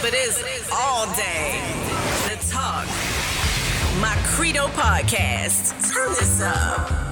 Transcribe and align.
but 0.00 0.12
it's 0.14 0.70
all 0.72 1.06
day. 1.16 1.60
The 2.28 2.36
Talk. 2.50 2.86
My 4.00 4.16
Credo 4.26 4.68
podcast. 4.68 5.92
Turn 5.92 6.10
this 6.10 6.40
up. 6.40 7.07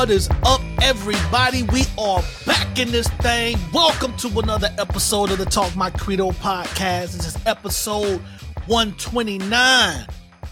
What 0.00 0.08
is 0.08 0.30
up, 0.44 0.62
everybody? 0.80 1.62
We 1.64 1.82
are 1.98 2.22
back 2.46 2.78
in 2.78 2.90
this 2.90 3.06
thing. 3.06 3.58
Welcome 3.70 4.16
to 4.16 4.28
another 4.38 4.74
episode 4.78 5.30
of 5.30 5.36
the 5.36 5.44
Talk 5.44 5.76
My 5.76 5.90
Credo 5.90 6.30
podcast. 6.30 7.12
This 7.12 7.26
is 7.26 7.46
episode 7.46 8.18
129. 8.66 9.42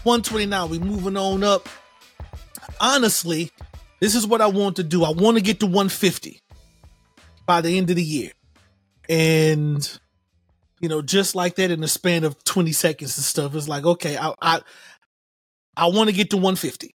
129. 0.03 0.69
We're 0.69 0.79
moving 0.79 1.17
on 1.17 1.43
up. 1.43 1.67
Honestly, 2.79 3.49
this 3.99 4.13
is 4.13 4.27
what 4.27 4.39
I 4.39 4.45
want 4.45 4.75
to 4.75 4.83
do. 4.83 5.03
I 5.03 5.09
want 5.09 5.37
to 5.37 5.41
get 5.41 5.61
to 5.61 5.65
150 5.65 6.39
by 7.47 7.61
the 7.61 7.75
end 7.75 7.89
of 7.89 7.95
the 7.95 8.03
year. 8.03 8.31
And 9.09 9.99
you 10.79 10.89
know, 10.89 11.01
just 11.01 11.33
like 11.33 11.55
that 11.55 11.71
in 11.71 11.81
the 11.81 11.87
span 11.87 12.23
of 12.23 12.43
20 12.43 12.71
seconds 12.71 13.17
and 13.17 13.25
stuff, 13.25 13.55
it's 13.55 13.67
like, 13.67 13.83
okay, 13.83 14.15
I 14.15 14.31
I, 14.43 14.61
I 15.75 15.87
want 15.87 16.11
to 16.11 16.15
get 16.15 16.29
to 16.29 16.37
150. 16.37 16.93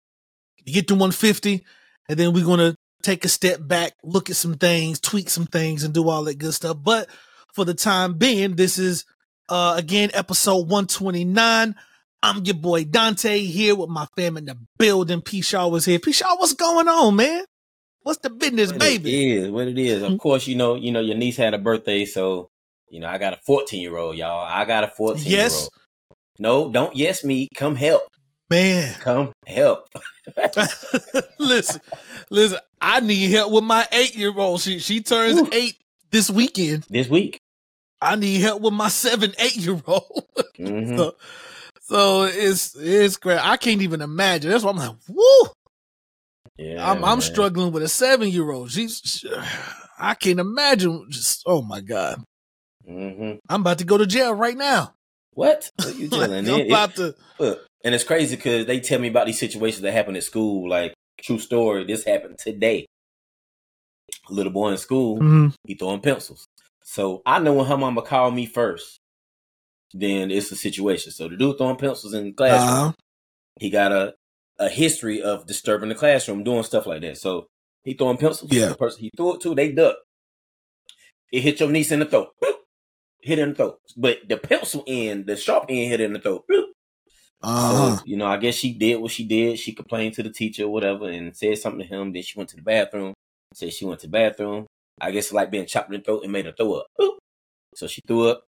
You 0.66 0.74
get 0.74 0.88
to 0.88 0.96
150, 0.96 1.64
and 2.10 2.20
then 2.20 2.34
we're 2.34 2.46
gonna 2.46 2.76
take 3.02 3.24
a 3.24 3.30
step 3.30 3.60
back, 3.66 3.94
look 4.04 4.30
at 4.30 4.36
some 4.36 4.56
things, 4.56 5.00
tweak 5.00 5.30
some 5.30 5.46
things, 5.46 5.84
and 5.84 5.94
do 5.94 6.10
all 6.10 6.24
that 6.26 6.40
good 6.40 6.54
stuff. 6.54 6.78
But 6.82 7.08
for 7.54 7.64
the 7.64 7.74
time 7.74 8.16
being, 8.16 8.56
this 8.56 8.78
is 8.78 9.06
uh 9.48 9.76
again 9.78 10.10
episode 10.14 10.68
129. 10.68 11.76
I'm 12.22 12.44
your 12.44 12.56
boy 12.56 12.84
Donte 12.84 13.46
here 13.46 13.76
with 13.76 13.90
my 13.90 14.06
fam 14.18 14.36
in 14.36 14.46
the 14.46 14.58
building. 14.78 15.22
P 15.22 15.42
Shaw 15.42 15.70
was 15.70 15.86
here. 15.86 16.00
P 16.00 16.12
Shaw, 16.12 16.36
what's 16.36 16.54
going 16.54 16.90
on, 16.90 17.16
man? 17.16 17.46
What's 18.02 18.20
the 18.20 18.30
business, 18.30 18.72
What 18.72 18.80
baby? 18.80 19.32
It 19.32 19.44
is 19.44 19.52
what 19.52 19.68
it 19.68 19.78
is. 19.78 20.04
Of 20.04 20.18
course, 20.20 20.48
you 20.48 20.56
know, 20.56 20.76
you 20.76 20.92
know, 20.92 21.00
your 21.00 21.16
niece 21.16 21.38
had 21.38 21.54
a 21.54 21.58
birthday, 21.60 22.06
so 22.06 22.50
you 22.90 23.00
know, 23.00 23.08
I 23.08 23.20
got 23.20 23.34
a 23.34 23.40
14 23.46 23.80
year 23.80 23.96
old, 23.98 24.18
y'all. 24.18 24.44
I 24.44 24.66
got 24.66 24.84
a 24.84 24.88
14 24.88 25.24
year 25.24 25.40
Yes. 25.42 25.70
No, 26.40 26.72
don't 26.72 26.96
yes 26.96 27.24
me. 27.24 27.50
Come 27.56 27.76
help. 27.76 28.04
Man, 28.50 28.96
Come 29.02 29.32
help. 29.46 29.88
listen, 31.40 31.82
listen. 32.30 32.60
I 32.82 33.00
need 33.00 33.30
help 33.32 33.52
with 33.52 33.64
my 33.64 33.88
eight 33.92 34.16
year 34.16 34.34
old. 34.36 34.62
She 34.62 34.80
she 34.80 35.02
turns 35.02 35.36
Woo. 35.40 35.50
eight 35.52 35.76
this 36.12 36.30
weekend. 36.32 36.86
this 36.90 37.10
week. 37.10 37.40
I 38.02 38.16
need 38.16 38.40
help 38.42 38.62
with 38.62 38.74
my 38.74 38.88
seven, 38.88 39.34
eight 39.38 39.58
year 39.58 39.80
old. 39.86 40.24
hmm 40.58 40.98
So, 40.98 41.16
so 41.82 42.24
it's 42.24 42.76
it's 42.76 43.18
great. 43.18 43.40
I 43.46 43.58
can't 43.58 43.82
even 43.82 44.02
imagine. 44.02 44.50
That's 44.50 44.64
why 44.64 44.72
I'm 44.72 44.78
like, 44.78 44.96
woo. 45.08 45.50
Yeah, 46.58 46.90
I'm 46.92 47.04
I'm 47.06 47.22
struggling 47.22 47.72
with 47.72 47.84
a 47.84 47.88
seven 47.88 48.30
year 48.30 48.50
old. 48.52 48.72
She's 48.72 49.00
she- 49.04 49.30
I 50.00 50.16
can't 50.16 50.40
imagine. 50.40 51.06
Just 51.10 51.44
oh 51.46 51.62
my 51.62 51.82
god, 51.82 52.24
hmm 52.86 53.34
I'm 53.48 53.62
about 53.62 53.78
to 53.80 53.86
go 53.86 53.98
to 53.98 54.06
jail 54.08 54.34
right 54.34 54.58
now. 54.58 54.94
What? 55.34 55.70
What 55.78 55.96
you 55.96 56.08
Like. 56.10 56.30
I'm 56.32 56.48
It- 56.48 56.48
it- 56.62 56.68
about 56.72 56.96
to. 56.96 57.16
look, 57.38 57.66
and 57.84 57.96
it's 57.96 58.04
crazy 58.04 58.36
because 58.36 58.66
they 58.66 58.80
tell 58.80 59.00
me 59.00 59.08
about 59.08 59.26
these 59.28 59.40
situations 59.40 59.82
that 59.82 59.92
happen 59.94 60.16
at 60.16 60.24
school. 60.24 60.70
Like 60.70 60.94
true 61.22 61.40
story. 61.40 61.86
This 61.86 62.06
happened 62.06 62.38
today. 62.40 62.86
A 64.30 64.34
little 64.34 64.52
boy 64.52 64.72
in 64.72 64.78
school. 64.78 65.20
Mhm. 65.20 65.54
he 65.66 65.76
throwing 65.76 66.02
pencils. 66.02 66.46
So 66.84 67.22
I 67.26 67.40
know 67.40 67.54
when 67.54 67.66
her 67.68 67.78
mama 67.78 68.02
called 68.02 68.34
me 68.36 68.46
first, 68.46 69.00
then 69.94 70.32
it's 70.32 70.52
a 70.52 70.56
situation. 70.56 71.12
So 71.12 71.28
the 71.28 71.38
dude 71.38 71.58
throwing 71.58 71.76
pencils 71.78 72.14
in 72.14 72.26
the 72.26 72.32
classroom, 72.34 72.70
Uh-huh. 72.70 72.92
he 73.60 73.70
got 73.70 73.92
a 73.92 74.16
a 74.62 74.68
history 74.68 75.22
of 75.22 75.48
disturbing 75.48 75.88
the 75.88 75.96
classroom, 75.96 76.44
doing 76.44 76.64
stuff 76.64 76.86
like 76.86 77.02
that. 77.02 77.18
So 77.18 77.48
he 77.86 77.94
throwing 77.94 78.18
pencils. 78.18 78.52
Yeah. 78.52 78.68
The 78.70 78.76
person 78.76 79.02
he 79.04 79.12
threw 79.16 79.36
it 79.36 79.42
to, 79.42 79.56
they 79.56 79.72
duck. 79.72 79.96
It 81.32 81.42
hit 81.42 81.60
your 81.62 81.70
niece 81.70 81.92
in 81.94 82.00
the 82.00 82.06
throat. 82.06 82.34
Hit 83.22 83.40
in 83.40 83.50
the 83.50 83.56
throat. 83.56 83.80
But 83.96 84.28
the 84.28 84.36
pencil 84.38 84.84
end, 84.88 85.28
the 85.28 85.36
sharp 85.38 85.66
end 85.70 85.90
hit 85.92 86.02
in 86.02 86.12
the 86.14 86.20
throat. 86.20 86.44
Uh-huh. 87.42 87.98
So, 87.98 88.04
you 88.06 88.18
know, 88.18 88.28
I 88.28 88.38
guess 88.38 88.56
she 88.56 88.74
did 88.74 88.98
what 88.98 89.12
she 89.12 89.24
did. 89.24 89.60
She 89.60 89.74
complained 89.74 90.16
to 90.16 90.24
the 90.24 90.30
teacher 90.30 90.64
or 90.64 90.70
whatever 90.70 91.10
and 91.10 91.36
said 91.36 91.58
something 91.58 91.82
to 91.82 91.88
him. 91.88 92.12
Then 92.12 92.24
she 92.24 92.38
went 92.38 92.50
to 92.50 92.56
the 92.56 92.62
bathroom. 92.62 93.14
Said 93.54 93.74
she 93.74 93.86
went 93.86 94.00
to 94.02 94.08
the 94.08 94.12
bathroom. 94.12 94.68
I 95.02 95.12
guess 95.12 95.26
it's 95.26 95.34
like 95.34 95.50
being 95.50 95.66
chopped 95.66 95.92
in 95.92 96.00
the 96.00 96.04
throat 96.04 96.24
and 96.24 96.32
made 96.32 96.46
her 96.46 96.52
throw 96.52 96.74
up. 96.74 96.88
Boop. 97.00 97.18
So 97.76 97.88
she 97.88 98.02
threw 98.06 98.28
up. 98.28 98.44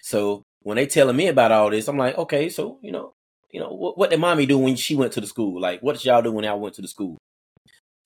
So 0.00 0.42
when 0.62 0.76
they 0.76 0.86
telling 0.86 1.16
me 1.16 1.28
about 1.28 1.52
all 1.52 1.70
this, 1.70 1.88
I'm 1.88 1.96
like, 1.96 2.18
okay, 2.18 2.48
so 2.48 2.78
you 2.82 2.92
know, 2.92 3.12
you 3.50 3.60
know, 3.60 3.70
what, 3.70 3.96
what 3.96 4.10
did 4.10 4.20
mommy 4.20 4.46
do 4.46 4.58
when 4.58 4.76
she 4.76 4.94
went 4.94 5.12
to 5.12 5.20
the 5.20 5.26
school? 5.26 5.60
Like, 5.60 5.80
what 5.80 5.94
did 5.94 6.04
y'all 6.04 6.22
do 6.22 6.32
when 6.32 6.44
y'all 6.44 6.60
went 6.60 6.74
to 6.74 6.82
the 6.82 6.88
school? 6.88 7.16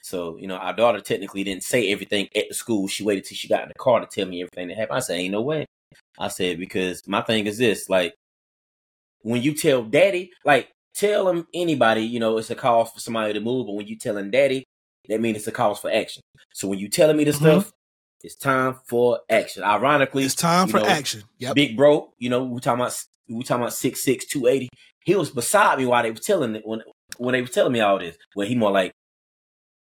So, 0.03 0.36
you 0.38 0.47
know, 0.47 0.56
our 0.56 0.72
daughter 0.72 1.00
technically 1.00 1.44
didn't 1.44 1.62
say 1.62 1.91
everything 1.91 2.28
at 2.34 2.48
the 2.48 2.54
school. 2.54 2.88
She 2.88 3.03
waited 3.03 3.25
till 3.25 3.36
she 3.36 3.48
got 3.48 3.62
in 3.62 3.69
the 3.69 3.75
car 3.75 4.00
to 4.00 4.06
tell 4.06 4.26
me 4.26 4.42
everything 4.42 4.69
that 4.69 4.76
happened. 4.76 4.97
I 4.97 5.00
said, 5.00 5.19
ain't 5.19 5.32
no 5.32 5.42
way. 5.42 5.66
I 6.19 6.28
said, 6.28 6.59
because 6.59 7.06
my 7.06 7.20
thing 7.22 7.47
is 7.47 7.59
this, 7.59 7.88
like, 7.88 8.14
when 9.22 9.42
you 9.42 9.54
tell 9.54 9.82
daddy, 9.82 10.31
like, 10.44 10.70
tell 10.94 11.28
him 11.28 11.47
anybody, 11.54 12.03
you 12.03 12.20
know, 12.20 12.38
it's 12.38 12.50
a 12.50 12.54
cause 12.54 12.91
for 12.91 13.00
somebody 13.00 13.32
to 13.34 13.41
move, 13.41 13.66
but 13.66 13.75
when 13.75 13.86
you 13.86 13.97
telling 13.97 14.31
daddy, 14.31 14.64
that 15.08 15.20
means 15.20 15.38
it's 15.38 15.47
a 15.47 15.53
cause 15.53 15.78
for 15.78 15.91
action. 15.91 16.22
So 16.53 16.69
when 16.69 16.78
you 16.78 16.88
telling 16.88 17.16
me 17.16 17.25
this 17.25 17.36
Mhm. 17.36 17.41
stuff, 17.41 17.72
it's 18.22 18.34
time 18.34 18.78
for 18.86 19.20
action. 19.30 19.62
Ironically, 19.62 20.25
It's 20.25 20.34
time 20.34 20.69
for 20.69 20.78
know, 20.78 20.86
action. 20.86 21.22
Yep. 21.38 21.54
Big 21.54 21.76
bro, 21.76 22.12
you 22.19 22.28
know, 22.28 22.44
we 22.44 22.60
talking 22.60 22.80
about 22.80 22.94
we 23.28 23.44
talking 23.44 23.62
about 23.62 23.72
six 23.72 24.03
six 24.03 24.26
two 24.26 24.47
eighty. 24.47 24.69
He 25.04 25.14
was 25.14 25.30
beside 25.30 25.78
me 25.78 25.86
while 25.86 26.03
they 26.03 26.10
were 26.10 26.19
telling 26.19 26.56
it 26.56 26.66
when 26.66 26.82
when 27.16 27.32
they 27.32 27.41
were 27.41 27.48
telling 27.48 27.72
me 27.72 27.80
all 27.80 27.98
this. 27.98 28.16
Well, 28.34 28.47
he 28.47 28.54
more 28.54 28.70
like 28.72 28.92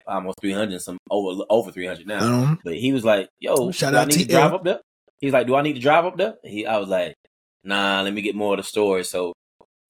almost 0.07 0.37
three 0.41 0.53
hundred, 0.53 0.81
some 0.81 0.99
over 1.11 1.45
over 1.51 1.73
three 1.73 1.87
hundred 1.87 2.07
now. 2.07 2.23
Um, 2.23 2.61
But 2.65 2.77
he 2.77 2.93
was 2.93 3.05
like, 3.05 3.29
"Yo, 3.41 3.71
Shout 3.73 3.93
do 3.93 3.99
I 3.99 4.03
out 4.03 4.09
need 4.09 4.19
to 4.19 4.25
drive 4.27 4.53
up 4.55 4.65
there?" 4.65 4.81
He's 5.21 5.33
like, 5.33 5.47
"Do 5.47 5.57
I 5.57 5.63
need 5.63 5.75
to 5.75 5.81
drive 5.81 6.05
up 6.05 6.17
there?" 6.17 6.37
He, 6.45 6.67
I 6.67 6.79
was 6.79 6.89
like, 6.89 7.15
"Nah, 7.69 8.03
let 8.03 8.13
me 8.15 8.23
get 8.23 8.35
more 8.35 8.55
of 8.55 8.59
the 8.59 8.65
story." 8.65 9.05
So, 9.05 9.33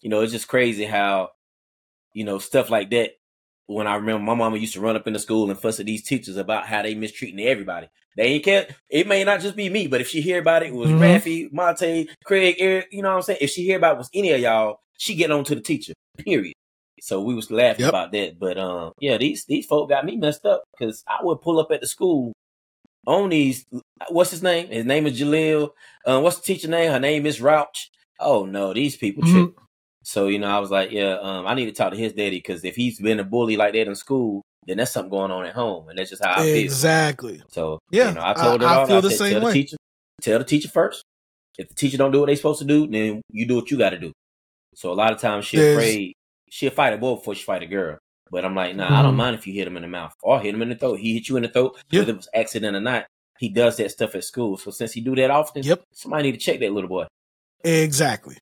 you 0.01 0.11
know, 0.11 0.21
it's 0.21 0.33
just 0.33 0.49
crazy 0.49 0.85
how, 0.85 1.31
you 2.13 2.25
know, 2.25 2.39
stuff 2.39 2.71
like 2.71 2.91
that. 2.91 3.13
When 3.67 3.87
I 3.87 3.97
remember 3.97 4.23
my 4.25 4.35
mama 4.35 4.57
used 4.57 4.75
to 4.75 4.81
run 4.81 4.97
up 4.97 5.07
in 5.07 5.13
the 5.13 5.19
school 5.19 5.51
and 5.51 5.59
fuss 5.59 5.79
at 5.79 5.87
these 5.87 6.03
teachers 6.03 6.37
about 6.39 6.67
how 6.67 6.83
they 6.83 6.95
mistreating 6.95 7.41
everybody. 7.41 7.89
They 8.17 8.25
ain't 8.25 8.45
care. 8.45 8.67
It 8.89 9.07
may 9.07 9.23
not 9.25 9.41
just 9.41 9.57
be 9.57 9.69
me, 9.69 9.87
but 9.87 10.01
if 10.01 10.09
she 10.09 10.21
hear 10.23 10.41
about 10.41 10.63
it, 10.63 10.69
it 10.71 10.75
was 10.75 10.91
Mhm. 10.91 10.99
Raffy, 10.99 11.49
Monte, 11.53 12.09
Craig, 12.25 12.57
Eric. 12.59 12.89
You 12.91 13.03
know 13.03 13.11
what 13.11 13.17
I'm 13.17 13.23
saying? 13.23 13.39
If 13.43 13.51
she 13.51 13.63
hear 13.65 13.77
about 13.77 13.95
it 13.97 13.99
was 13.99 14.11
any 14.15 14.31
of 14.33 14.41
y'all, 14.41 14.81
she 14.97 15.15
get 15.15 15.31
on 15.31 15.45
to 15.45 15.55
the 15.55 15.61
teacher. 15.61 15.93
Period. 16.17 16.55
So 17.01 17.21
we 17.21 17.35
was 17.35 17.51
laughing 17.51 17.83
Yep. 17.85 17.89
about 17.91 18.13
that. 18.13 18.39
But 18.41 18.59
um, 18.59 18.93
yeah, 19.01 19.19
these 19.19 19.45
these 19.45 19.67
folk 19.67 19.89
got 19.91 20.05
me 20.05 20.17
messed 20.17 20.45
up 20.47 20.65
because 20.73 21.05
I 21.07 21.19
would 21.23 21.43
pull 21.43 21.61
up 21.61 21.71
at 21.71 21.81
the 21.81 21.87
school 21.87 22.33
on 23.07 23.29
these. 23.29 23.67
What's 24.11 24.31
his 24.31 24.43
name? 24.43 24.69
His 24.69 24.85
name 24.85 25.07
is 25.07 25.21
Jaleel. 25.21 25.71
Um, 26.07 26.23
what's 26.23 26.37
the 26.37 26.43
teacher 26.43 26.69
name? 26.69 26.91
Her 26.91 27.01
name 27.01 27.27
is 27.27 27.41
Rouch. 27.41 27.91
Oh 28.21 28.45
no, 28.47 28.73
these 28.73 28.97
people 28.97 29.23
Mhm. 29.25 29.33
trip. 29.33 29.55
So 30.05 30.29
you 30.29 30.39
know, 30.39 30.49
I 30.49 30.59
was 30.59 30.71
like, 30.71 30.91
yeah, 30.91 31.19
um, 31.21 31.47
I 31.47 31.55
need 31.55 31.67
to 31.67 31.73
talk 31.73 31.93
to 31.93 31.99
his 31.99 32.13
daddy 32.13 32.39
because 32.39 32.65
if 32.65 32.77
he's 32.77 33.01
been 33.01 33.21
a 33.21 33.25
bully 33.25 33.57
like 33.57 33.73
that 33.75 33.87
in 33.89 33.95
school, 33.95 34.43
then 34.67 34.79
that's 34.79 34.93
something 34.93 35.11
going 35.11 35.31
on 35.31 35.45
at 35.45 35.55
home, 35.55 35.89
and 35.89 35.99
that's 35.99 36.11
just 36.11 36.25
how 36.25 36.41
I 36.41 36.43
feel. 36.45 36.63
exactly. 36.65 37.43
So 37.49 37.79
Yeah, 37.91 38.09
you 38.11 38.15
know, 38.15 38.23
I 38.25 38.35
told 38.35 38.63
I- 38.63 38.67
her 38.67 38.73
I 38.73 38.77
all 38.81 38.87
feel 38.87 38.97
I 38.97 39.01
the 39.01 39.11
said, 39.11 39.19
same 39.19 39.33
tell 39.35 39.41
way. 39.43 39.53
the 39.53 39.63
teacher, 39.63 39.77
tell 40.23 40.39
the 40.39 40.45
teacher 40.45 40.69
first. 40.69 41.03
If 41.59 41.69
the 41.69 41.75
teacher 41.75 41.97
don't 41.99 42.13
do 42.13 42.21
what 42.21 42.27
they 42.27 42.37
supposed 42.37 42.61
to 42.61 42.65
do, 42.65 42.87
then 42.87 43.21
you 43.31 43.47
do 43.47 43.57
what 43.57 43.71
you 43.71 43.77
got 43.79 43.91
to 43.91 43.99
do. 43.99 44.13
So 44.75 44.93
a 44.93 44.95
lot 44.95 45.13
of 45.13 45.21
times 45.21 45.45
she 45.45 45.57
afraid 45.73 46.13
she'll 46.49 46.71
fight 46.71 46.93
a 46.93 46.99
boy 46.99 47.17
before 47.17 47.35
she 47.35 47.43
fight 47.43 47.63
a 47.65 47.67
girl. 47.67 47.99
But 48.31 48.45
I'm 48.45 48.55
like, 48.55 48.77
nah, 48.77 48.97
I 48.99 49.03
don't 49.03 49.15
Mhm. 49.15 49.17
mind 49.17 49.35
if 49.37 49.47
you 49.47 49.55
hit 49.55 49.67
him 49.67 49.77
in 49.77 49.83
the 49.83 49.89
mouth 49.89 50.13
or 50.23 50.39
hit 50.39 50.55
him 50.55 50.63
in 50.63 50.69
the 50.69 50.77
throat. 50.77 51.01
He 51.01 51.15
hit 51.15 51.29
you 51.29 51.37
in 51.37 51.43
the 51.43 51.49
throat, 51.49 51.77
Yeah. 51.91 52.01
whether 52.01 52.13
it 52.13 52.17
was 52.19 52.29
accident 52.35 52.77
or 52.77 52.81
not. 52.81 53.07
He 53.39 53.49
does 53.49 53.77
that 53.77 53.91
stuff 53.91 54.15
at 54.15 54.25
school. 54.25 54.57
So 54.57 54.71
since 54.71 54.93
he 54.93 55.01
do 55.01 55.15
that 55.17 55.31
often, 55.31 55.63
Yep. 55.63 55.85
somebody 55.93 56.25
need 56.25 56.33
to 56.33 56.39
check 56.39 56.61
that 56.61 56.73
little 56.73 56.89
boy. 56.89 57.07
Exactly. 57.65 58.37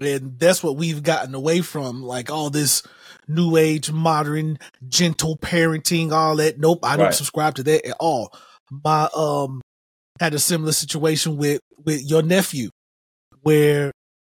And 0.00 0.38
that's 0.38 0.62
what 0.62 0.76
we've 0.76 1.02
gotten 1.02 1.34
away 1.34 1.60
from, 1.60 2.02
like 2.02 2.30
all 2.30 2.50
this 2.50 2.82
new 3.28 3.56
age, 3.56 3.90
modern, 3.92 4.58
gentle 4.88 5.36
parenting, 5.38 6.12
all 6.12 6.36
that. 6.36 6.58
Nope, 6.58 6.80
I 6.82 6.96
don't 6.96 7.06
Right. 7.06 7.14
subscribe 7.14 7.54
to 7.56 7.62
that 7.64 7.86
at 7.86 7.96
all. 8.00 8.34
My 8.70 9.08
um 9.14 9.60
had 10.20 10.34
a 10.34 10.38
similar 10.38 10.72
situation 10.72 11.36
with 11.36 11.60
with 11.84 12.02
your 12.02 12.22
nephew, 12.22 12.70
where 13.42 13.92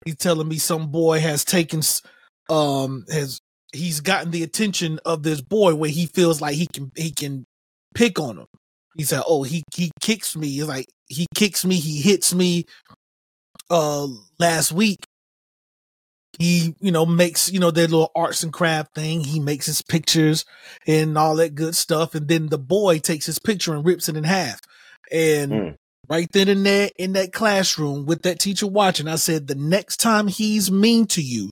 he's 0.05 0.15
telling 0.17 0.47
me 0.47 0.57
some 0.57 0.91
boy 0.91 1.19
has 1.19 1.45
taken 1.45 1.79
s- 1.79 2.01
um 2.49 3.05
has 3.09 3.39
he's 3.71 4.01
gotten 4.01 4.31
the 4.31 4.43
attention 4.43 4.99
of 5.05 5.23
this 5.23 5.41
boy 5.41 5.73
where 5.75 5.89
he 5.89 6.05
feels 6.05 6.41
like 6.41 6.55
he 6.55 6.67
can 6.67 6.91
he 6.95 7.11
can 7.11 7.45
pick 7.93 8.19
on 8.19 8.37
him. 8.39 8.47
He 8.95 9.03
said, 9.03 9.23
"Oh, 9.27 9.43
he 9.43 9.63
he 9.73 9.91
kicks 9.99 10.35
me. 10.35 10.59
It's 10.59 10.67
like 10.67 10.87
he 11.07 11.27
kicks 11.35 11.65
me. 11.65 11.75
He 11.75 12.01
hits 12.01 12.33
me." 12.33 12.65
Uh, 13.69 14.07
last 14.39 14.71
week, 14.71 14.99
he 16.39 16.75
you 16.79 16.91
know 16.91 17.05
makes 17.05 17.51
you 17.51 17.59
know 17.59 17.71
their 17.71 17.87
little 17.87 18.11
arts 18.15 18.43
and 18.43 18.53
craft 18.53 18.95
thing. 18.95 19.21
He 19.21 19.39
makes 19.39 19.65
his 19.65 19.81
pictures 19.81 20.45
and 20.87 21.17
all 21.17 21.35
that 21.37 21.55
good 21.55 21.75
stuff, 21.75 22.15
and 22.15 22.27
then 22.27 22.47
the 22.47 22.57
boy 22.57 22.99
takes 22.99 23.25
his 23.25 23.39
picture 23.39 23.73
and 23.73 23.85
rips 23.85 24.09
it 24.09 24.17
in 24.17 24.23
half. 24.23 24.59
And 25.11 25.51
Mm. 25.51 25.75
right 26.09 26.27
then 26.31 26.47
and 26.47 26.65
there 26.65 26.89
in 26.97 27.13
that 27.13 27.33
classroom 27.33 28.05
with 28.05 28.21
that 28.23 28.39
teacher 28.39 28.67
watching, 28.67 29.07
I 29.07 29.15
said, 29.15 29.47
"The 29.47 29.55
next 29.55 29.97
time 29.97 30.27
he's 30.27 30.71
mean 30.71 31.05
to 31.07 31.21
you, 31.21 31.49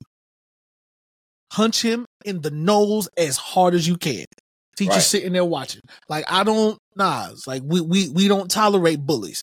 punch 1.51 1.81
him 1.81 2.05
in 2.25 2.41
the 2.41 2.51
nose 2.51 3.07
as 3.17 3.37
hard 3.37 3.73
as 3.75 3.87
you 3.87 3.97
can." 3.97 4.25
Teacher 4.75 4.91
Right. 4.91 5.01
sitting 5.01 5.33
there 5.33 5.45
watching. 5.45 5.81
Like 6.09 6.25
I 6.27 6.43
don't 6.43 6.77
nah. 6.95 7.29
It's 7.31 7.45
like 7.47 7.61
we 7.65 7.81
we 7.81 8.09
we 8.09 8.27
don't 8.27 8.49
tolerate 8.49 8.99
bullies. 9.05 9.41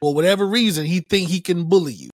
For 0.00 0.14
whatever 0.14 0.46
reason, 0.46 0.86
he 0.86 1.00
think 1.00 1.28
he 1.28 1.40
can 1.40 1.64
bully 1.68 1.92
you. 1.94 2.10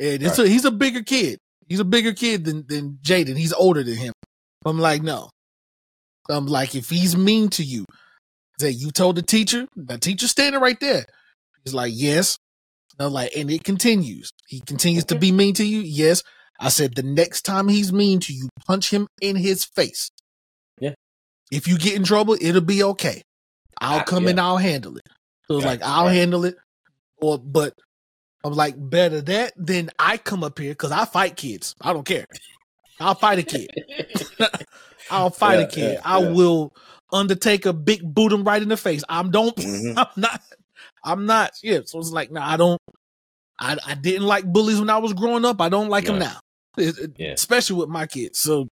And 0.00 0.22
it's 0.22 0.38
a, 0.38 0.48
he's 0.48 0.64
a 0.64 0.70
bigger 0.70 1.02
kid. 1.02 1.38
He's 1.68 1.80
a 1.80 1.84
bigger 1.84 2.14
kid 2.14 2.44
than 2.44 2.64
than 2.66 2.98
Jaden. 3.02 3.36
He's 3.36 3.52
older 3.52 3.82
than 3.82 3.96
him. 3.96 4.12
I'm 4.64 4.78
like, 4.78 5.02
no. 5.02 5.28
I'm 6.30 6.46
like, 6.46 6.74
if 6.74 6.88
he's 6.90 7.16
mean 7.16 7.48
to 7.50 7.62
you, 7.62 7.84
that 8.58 8.72
you 8.72 8.90
told 8.90 9.16
the 9.16 9.22
teacher, 9.22 9.66
the 9.76 9.98
teacher 9.98 10.26
standing 10.28 10.60
right 10.60 10.78
there. 10.80 11.04
He's 11.64 11.74
like, 11.74 11.92
yes. 11.94 12.36
And 12.98 13.06
I'm 13.06 13.12
like, 13.12 13.32
and 13.36 13.50
it 13.50 13.64
continues. 13.64 14.30
He 14.46 14.60
continues 14.60 15.04
to 15.06 15.18
be 15.18 15.30
mean 15.32 15.54
to 15.54 15.64
you. 15.64 15.80
Yes. 15.80 16.22
I 16.60 16.70
said 16.70 16.94
the 16.94 17.02
next 17.02 17.42
time 17.42 17.68
he's 17.68 17.92
mean 17.92 18.20
to 18.20 18.32
you, 18.32 18.48
punch 18.66 18.90
him 18.90 19.06
in 19.20 19.36
his 19.36 19.64
face. 19.64 20.10
If 21.50 21.66
you 21.66 21.78
get 21.78 21.94
in 21.94 22.04
trouble, 22.04 22.36
it'll 22.40 22.60
be 22.60 22.82
okay. 22.82 23.22
I'll 23.80 24.04
come 24.04 24.24
yeah. 24.24 24.30
and 24.30 24.40
I'll 24.40 24.56
handle 24.56 24.96
it. 24.96 25.06
So 25.46 25.56
it's 25.56 25.66
like 25.66 25.82
I'll 25.82 26.06
right. 26.06 26.14
handle 26.14 26.44
it. 26.44 26.56
Or 27.18 27.38
but 27.38 27.74
I'm 28.44 28.52
like 28.52 28.74
better 28.78 29.20
that 29.22 29.52
than 29.56 29.90
I 29.98 30.16
come 30.18 30.44
up 30.44 30.58
here 30.58 30.72
because 30.72 30.92
I 30.92 31.04
fight 31.04 31.36
kids. 31.36 31.74
I 31.80 31.92
don't 31.92 32.04
care. 32.06 32.26
I'll 33.00 33.14
fight 33.14 33.38
a 33.38 33.42
kid. 33.42 33.70
I'll 35.10 35.30
fight 35.30 35.58
Yeah, 35.58 35.64
a 35.64 35.68
kid. 35.68 35.92
yeah, 35.94 36.00
I 36.04 36.18
will 36.18 36.72
undertake 37.12 37.64
a 37.66 37.72
big 37.72 38.02
boot 38.02 38.32
him 38.32 38.44
right 38.44 38.60
in 38.60 38.68
the 38.68 38.76
face. 38.76 39.02
I'm 39.08 39.30
don't 39.30 39.56
Mhm. 39.56 39.94
I'm 39.96 40.20
not 40.20 40.42
I'm 41.04 41.26
not 41.26 41.52
yeah. 41.62 41.80
So 41.86 41.98
it's 41.98 42.10
like 42.10 42.30
no, 42.30 42.40
I 42.40 42.56
don't 42.56 42.80
I 43.58 43.76
I 43.86 43.94
didn't 43.94 44.26
like 44.26 44.44
bullies 44.44 44.80
when 44.80 44.90
I 44.90 44.98
was 44.98 45.12
growing 45.12 45.44
up. 45.44 45.60
I 45.60 45.68
don't 45.68 45.88
like 45.88 46.04
them 46.04 46.18
now. 46.18 46.38
It-. 46.76 47.18
Especially 47.18 47.76
with 47.76 47.88
my 47.88 48.06
kids. 48.06 48.38
So 48.38 48.68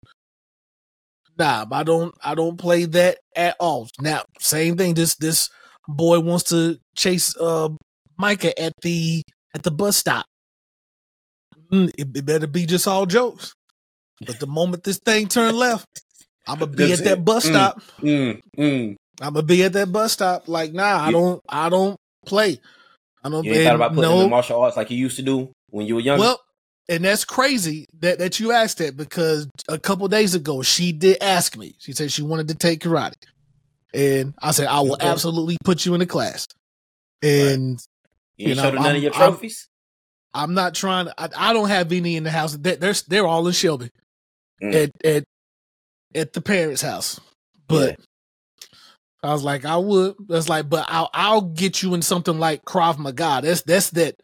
nah, 1.38 1.66
I 1.70 1.82
don't 1.82 2.14
I 2.24 2.34
don't 2.34 2.56
play 2.56 2.84
that 2.86 3.18
at 3.34 3.56
all. 3.60 3.88
Now, 4.00 4.22
same 4.38 4.76
thing. 4.76 4.94
This 4.94 5.14
this 5.16 5.50
boy 5.88 6.20
wants 6.20 6.44
to 6.44 6.78
chase 6.96 7.36
uh 7.36 7.68
Micah 8.18 8.58
at 8.60 8.72
the 8.82 9.22
at 9.54 9.62
the 9.62 9.70
bus 9.70 9.96
stop. 9.96 10.26
Mm, 11.72 11.90
it, 11.98 12.08
it 12.16 12.24
better 12.24 12.46
be 12.46 12.66
just 12.66 12.86
all 12.86 13.06
jokes. 13.06 13.52
But 14.24 14.40
the 14.40 14.46
moment 14.46 14.84
this 14.84 14.98
thing 14.98 15.28
turn 15.28 15.56
left, 15.56 15.86
I'm 16.46 16.58
gonna 16.58 16.70
be 16.70 16.88
That's 16.88 17.00
at 17.00 17.04
that 17.04 17.18
it. 17.18 17.24
bus 17.24 17.44
Mm. 17.44 17.50
stop. 17.50 17.82
Mm, 18.00 18.40
mm. 18.56 18.96
I'm 19.20 19.34
gonna 19.34 19.42
be 19.42 19.62
at 19.64 19.72
that 19.74 19.92
bus 19.92 20.12
stop. 20.12 20.48
Like, 20.48 20.72
nah, 20.72 21.06
I 21.06 21.10
don't, 21.10 21.40
I 21.48 21.68
don't 21.68 21.96
play. 22.24 22.60
I 23.24 23.28
don't. 23.28 23.44
You 23.44 23.54
ain't 23.54 23.64
thought 23.64 23.74
about 23.74 23.94
putting 23.94 24.10
no, 24.10 24.16
in 24.18 24.24
the 24.24 24.30
martial 24.30 24.60
arts 24.60 24.76
like 24.76 24.90
you 24.90 24.96
used 24.96 25.16
to 25.16 25.22
do 25.22 25.50
when 25.70 25.86
you 25.86 25.96
were 25.96 26.00
younger? 26.00 26.20
well, 26.20 26.40
and 26.88 27.04
that's 27.04 27.24
crazy 27.24 27.86
that 28.00 28.18
that 28.18 28.38
you 28.40 28.52
asked 28.52 28.78
that 28.78 28.96
because 28.96 29.48
a 29.68 29.78
couple 29.78 30.06
days 30.08 30.34
ago 30.34 30.62
she 30.62 30.92
did 30.92 31.18
ask 31.22 31.56
me. 31.56 31.74
She 31.78 31.92
said 31.92 32.10
she 32.12 32.22
wanted 32.22 32.48
to 32.48 32.54
take 32.54 32.80
karate, 32.80 33.14
and 33.94 34.34
I 34.40 34.50
said 34.52 34.66
I 34.68 34.80
will 34.80 34.96
absolutely 35.00 35.56
put 35.64 35.84
you 35.86 35.94
in 35.94 36.00
the 36.00 36.06
class. 36.06 36.46
And 37.22 37.78
you 38.36 38.44
you 38.44 38.48
ain't 38.50 38.56
know, 38.58 38.62
showed 38.64 38.74
none 38.74 38.86
I'm- 38.86 38.96
of 38.96 39.02
your 39.02 39.14
I'm- 39.14 39.30
trophies? 39.32 39.68
I'm 40.34 40.52
not 40.52 40.74
trying. 40.74 41.08
I, 41.16 41.30
I 41.34 41.52
don't 41.54 41.68
have 41.70 41.90
any 41.92 42.16
in 42.16 42.24
the 42.24 42.30
house. 42.30 42.54
They- 42.56 42.76
They're 42.76 42.94
they're 43.08 43.26
all 43.26 43.46
in 43.46 43.54
Shelby 43.54 43.90
Mm. 44.62 44.74
at 44.74 45.06
at 45.06 45.24
at 46.14 46.32
the 46.34 46.40
parents' 46.42 46.82
house. 46.82 47.18
But 47.68 47.98
I 49.22 49.32
was 49.32 49.42
like, 49.42 49.64
I 49.64 49.76
would. 49.78 50.14
That's 50.28 50.48
like, 50.48 50.68
but 50.68 50.84
I'll 50.88 51.08
I'll 51.14 51.40
get 51.40 51.82
you 51.82 51.94
in 51.94 52.02
something 52.02 52.38
like 52.38 52.64
Krav 52.64 52.98
Maga. 52.98 53.40
That's 53.42 53.62
that's 53.62 53.90
that 53.90 54.16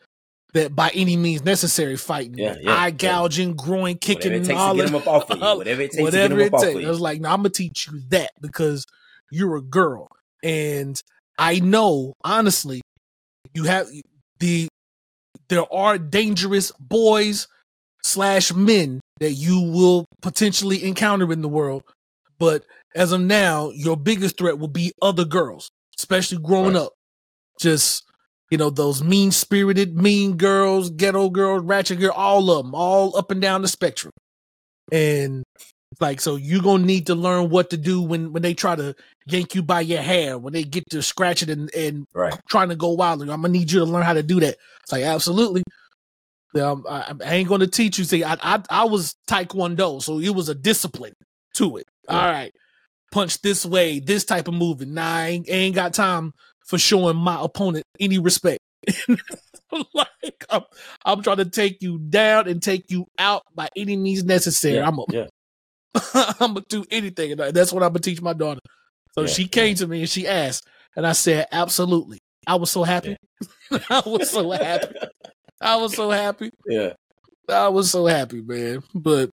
that 0.54 0.75
by 0.76 0.90
any 0.94 1.16
means 1.16 1.44
necessary 1.44 1.96
fighting, 1.96 2.34
Yeah, 2.37 2.56
yeah, 2.60 2.72
eye 2.75 2.87
yeah. 2.88 2.90
gouging, 2.90 3.54
groin 3.54 3.96
kicking, 3.99 4.32
Whatever 4.32 4.34
it 4.34 4.37
and 4.38 4.46
takes 4.46 4.60
all 4.60 4.75
to 4.75 4.76
get 4.76 4.82
that. 4.84 4.93
them 4.93 5.00
up 5.00 5.06
off 5.08 5.31
of 5.31 5.38
you. 5.38 5.44
Whatever 5.56 5.81
it 5.82 5.90
takes 5.93 6.02
whatever 6.02 6.10
to 6.10 6.16
get 6.16 6.25
it 6.25 6.28
them 6.50 6.54
up 6.54 6.60
off 6.60 6.66
takes. 6.66 6.78
of 6.81 6.84
I 6.84 6.90
was 6.90 7.00
like, 7.00 7.20
no, 7.20 7.28
I'm 7.31 7.38
gonna 7.38 7.49
teach 7.50 7.87
you 7.90 8.00
that 8.10 8.31
because 8.40 8.84
you're 9.31 9.56
a 9.56 9.62
girl, 9.62 10.08
and 10.43 11.00
I 11.38 11.60
know 11.60 12.12
honestly, 12.22 12.82
you 13.54 13.64
have 13.64 13.87
the 14.40 14.69
there 15.49 15.72
are 15.72 15.99
dangerous 15.99 16.70
boys 16.78 17.46
slash 18.05 18.52
men 18.52 19.00
that 19.20 19.32
you 19.32 19.60
will 19.60 20.05
potentially 20.20 20.84
encounter 20.84 21.32
in 21.32 21.40
the 21.43 21.48
world, 21.48 21.82
but 22.38 22.64
as 22.94 23.12
of 23.12 23.20
now, 23.20 23.70
your 23.70 23.96
biggest 23.96 24.37
threat 24.37 24.58
will 24.58 24.69
be 24.69 24.93
other 25.00 25.25
girls, 25.25 25.70
especially 25.98 26.38
growing 26.38 26.75
Right. 26.75 26.82
up. 26.82 26.93
Just 27.60 28.05
you 28.52 28.58
know 28.58 28.69
those 28.69 29.02
mean 29.02 29.31
spirited, 29.31 29.96
mean 29.96 30.37
girls, 30.37 30.90
ghetto 30.90 31.31
girls, 31.31 31.62
ratchet 31.64 31.99
girl, 31.99 32.12
all 32.14 32.50
of 32.50 32.66
them, 32.66 32.75
all 32.75 33.16
up 33.16 33.31
and 33.31 33.40
down 33.40 33.62
the 33.62 33.69
spectrum. 33.69 34.12
And 34.93 35.43
it's 35.90 36.00
like, 36.02 36.20
so 36.20 36.37
you're 36.37 36.60
gonna 36.60 36.84
need 36.84 37.06
to 37.06 37.14
learn 37.14 37.49
what 37.49 37.70
to 37.70 37.78
do 37.78 38.02
when 38.02 38.31
when 38.31 38.43
they 38.43 38.52
try 38.52 38.76
to 38.76 38.94
yank 39.25 39.54
you 39.54 39.62
by 39.62 39.81
your 39.81 40.02
hair, 40.02 40.37
when 40.37 40.52
they 40.52 40.64
get 40.64 40.84
to 40.90 41.00
scratch 41.00 41.43
it 41.43 41.49
and 41.49 41.75
and 41.75 42.04
Right. 42.12 42.38
trying 42.46 42.69
to 42.69 42.76
go 42.76 42.90
wild. 42.90 43.22
I'm 43.22 43.28
gonna 43.28 43.49
need 43.49 43.72
you 43.72 43.78
to 43.78 43.87
learn 43.87 44.02
how 44.02 44.12
to 44.12 44.22
do 44.22 44.38
that. 44.40 44.58
It's 44.82 44.93
like 44.93 45.05
absolutely. 45.05 45.62
Um, 46.55 46.84
I, 46.87 47.14
I 47.25 47.34
ain't 47.37 47.48
gonna 47.48 47.66
teach 47.66 47.98
you. 47.98 48.05
See, 48.05 48.22
I, 48.22 48.37
I 48.43 48.62
I 48.69 48.84
was 48.84 49.16
Taekwondo, 49.31 50.02
so 50.02 50.19
it 50.19 50.34
was 50.34 50.50
a 50.50 50.55
discipline 50.55 51.14
to 51.55 51.78
it. 51.78 51.87
Yeah. 52.06 52.19
All 52.19 52.31
right, 52.31 52.52
punch 53.12 53.40
this 53.40 53.64
way, 53.64 53.98
this 53.98 54.26
type 54.26 54.46
of 54.46 54.52
movement. 54.52 54.93
Nah, 54.93 55.06
I 55.16 55.28
ain't, 55.28 55.48
I 55.48 55.52
ain't 55.52 55.75
got 55.75 55.94
time 55.94 56.34
for 56.66 56.78
showing 56.78 57.16
my 57.16 57.38
opponent 57.40 57.84
any 58.00 58.18
respect. 58.18 58.60
like 59.94 60.44
I'm, 60.50 60.62
I'm 61.04 61.22
trying 61.22 61.38
to 61.38 61.44
take 61.44 61.82
you 61.82 61.98
down 61.98 62.48
and 62.48 62.62
take 62.62 62.90
you 62.90 63.06
out 63.18 63.42
by 63.54 63.68
any 63.76 63.96
means 63.96 64.24
necessary. 64.24 64.76
Yeah, 64.76 64.88
I'm 64.88 64.98
a, 64.98 65.04
yeah. 65.10 65.26
I'm 66.40 66.54
gonna 66.54 66.64
do 66.68 66.84
anything, 66.90 67.32
and 67.32 67.54
that's 67.54 67.72
what 67.72 67.82
I'm 67.82 67.90
gonna 67.90 68.00
teach 68.00 68.20
my 68.20 68.32
daughter. 68.32 68.60
So 69.14 69.22
Yeah, 69.22 69.26
she 69.28 69.46
came 69.46 69.74
to 69.76 69.86
me 69.86 70.00
and 70.00 70.08
she 70.08 70.26
asked, 70.26 70.66
and 70.96 71.06
I 71.06 71.12
said, 71.12 71.46
absolutely. 71.52 72.19
I 72.46 72.56
was 72.56 72.70
so 72.70 72.82
happy. 72.82 73.16
I 73.90 74.02
was 74.04 74.31
so 74.31 74.50
happy. 74.50 74.94
I 75.60 75.76
was 75.76 75.94
so 75.94 76.10
happy. 76.10 76.50
Yeah. 76.66 76.94
I 77.48 77.69
was 77.69 77.90
so 77.90 78.06
happy, 78.06 78.40
man. 78.40 78.82
But 78.94 79.31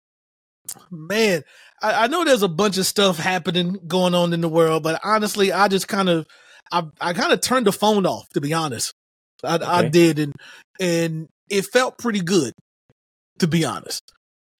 man, 0.90 1.44
I, 1.82 2.04
I 2.04 2.08
know 2.08 2.24
there's 2.24 2.44
a 2.44 2.48
bunch 2.48 2.78
of 2.78 2.86
stuff 2.86 3.18
happening 3.18 3.80
going 3.88 4.16
on 4.16 4.34
in 4.34 4.42
the 4.42 4.50
world, 4.50 4.84
but 4.84 5.02
honestly, 5.04 5.52
I 5.52 5.68
just 5.68 5.88
kind 5.88 6.10
of, 6.10 6.26
I, 6.74 6.84
I 7.00 7.14
kind 7.14 7.32
of 7.32 7.40
turned 7.40 7.68
the 7.68 7.72
phone 7.72 8.06
off 8.06 8.28
to 8.30 8.42
be 8.42 8.54
honest. 8.54 8.94
I, 9.44 9.60
I 9.62 9.90
did, 9.90 10.20
and 10.20 10.34
and 10.80 11.28
it 11.50 11.66
felt 11.66 11.98
pretty 11.98 12.22
good, 12.22 12.54
to 13.40 13.48
be 13.48 13.64
honest. 13.64 14.02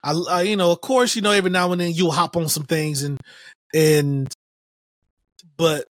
I, 0.02 0.12
I, 0.12 0.42
you 0.42 0.56
know, 0.56 0.70
of 0.70 0.80
course, 0.80 1.16
you 1.16 1.22
know, 1.22 1.32
every 1.32 1.50
now 1.50 1.72
and 1.72 1.80
then 1.80 1.92
you'll 1.92 2.12
hop 2.12 2.36
on 2.36 2.48
some 2.48 2.64
things, 2.64 3.02
and 3.02 3.18
and, 3.74 4.32
but 5.56 5.86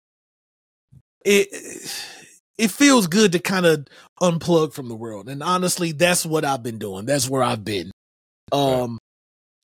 it 1.25 1.49
it 2.57 2.71
feels 2.71 3.07
good 3.09 3.33
to 3.33 3.41
kind 3.41 3.67
of 3.67 3.87
unplug 4.21 4.73
from 4.73 4.89
the 4.89 4.95
world, 4.95 5.29
and 5.29 5.43
honestly, 5.43 5.93
that's 5.93 6.25
what 6.25 6.45
I've 6.45 6.63
been 6.63 6.79
doing. 6.79 7.05
That's 7.05 7.29
where 7.29 7.43
I've 7.43 7.65
been. 7.65 7.91
Um, 8.53 8.99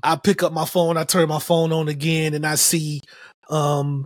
I 0.02 0.17
pick 0.17 0.43
up 0.43 0.52
my 0.52 0.64
phone, 0.64 0.97
I 0.97 1.05
turn 1.05 1.29
my 1.29 1.38
phone 1.38 1.73
on 1.73 1.88
again, 1.88 2.35
and 2.35 2.47
I 2.47 2.57
see 2.57 3.00
um 3.49 4.05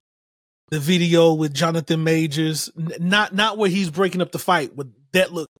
the 0.71 0.81
video 0.81 1.35
with 1.35 1.55
Jonathan 1.55 2.05
Majors. 2.05 2.71
Not 2.77 3.35
not 3.35 3.59
where 3.59 3.71
he's 3.71 3.91
breaking 3.91 4.23
up 4.23 4.33
the 4.33 4.39
fight, 4.39 4.75
but 4.75 4.89
that 5.13 5.33
look 5.33 5.51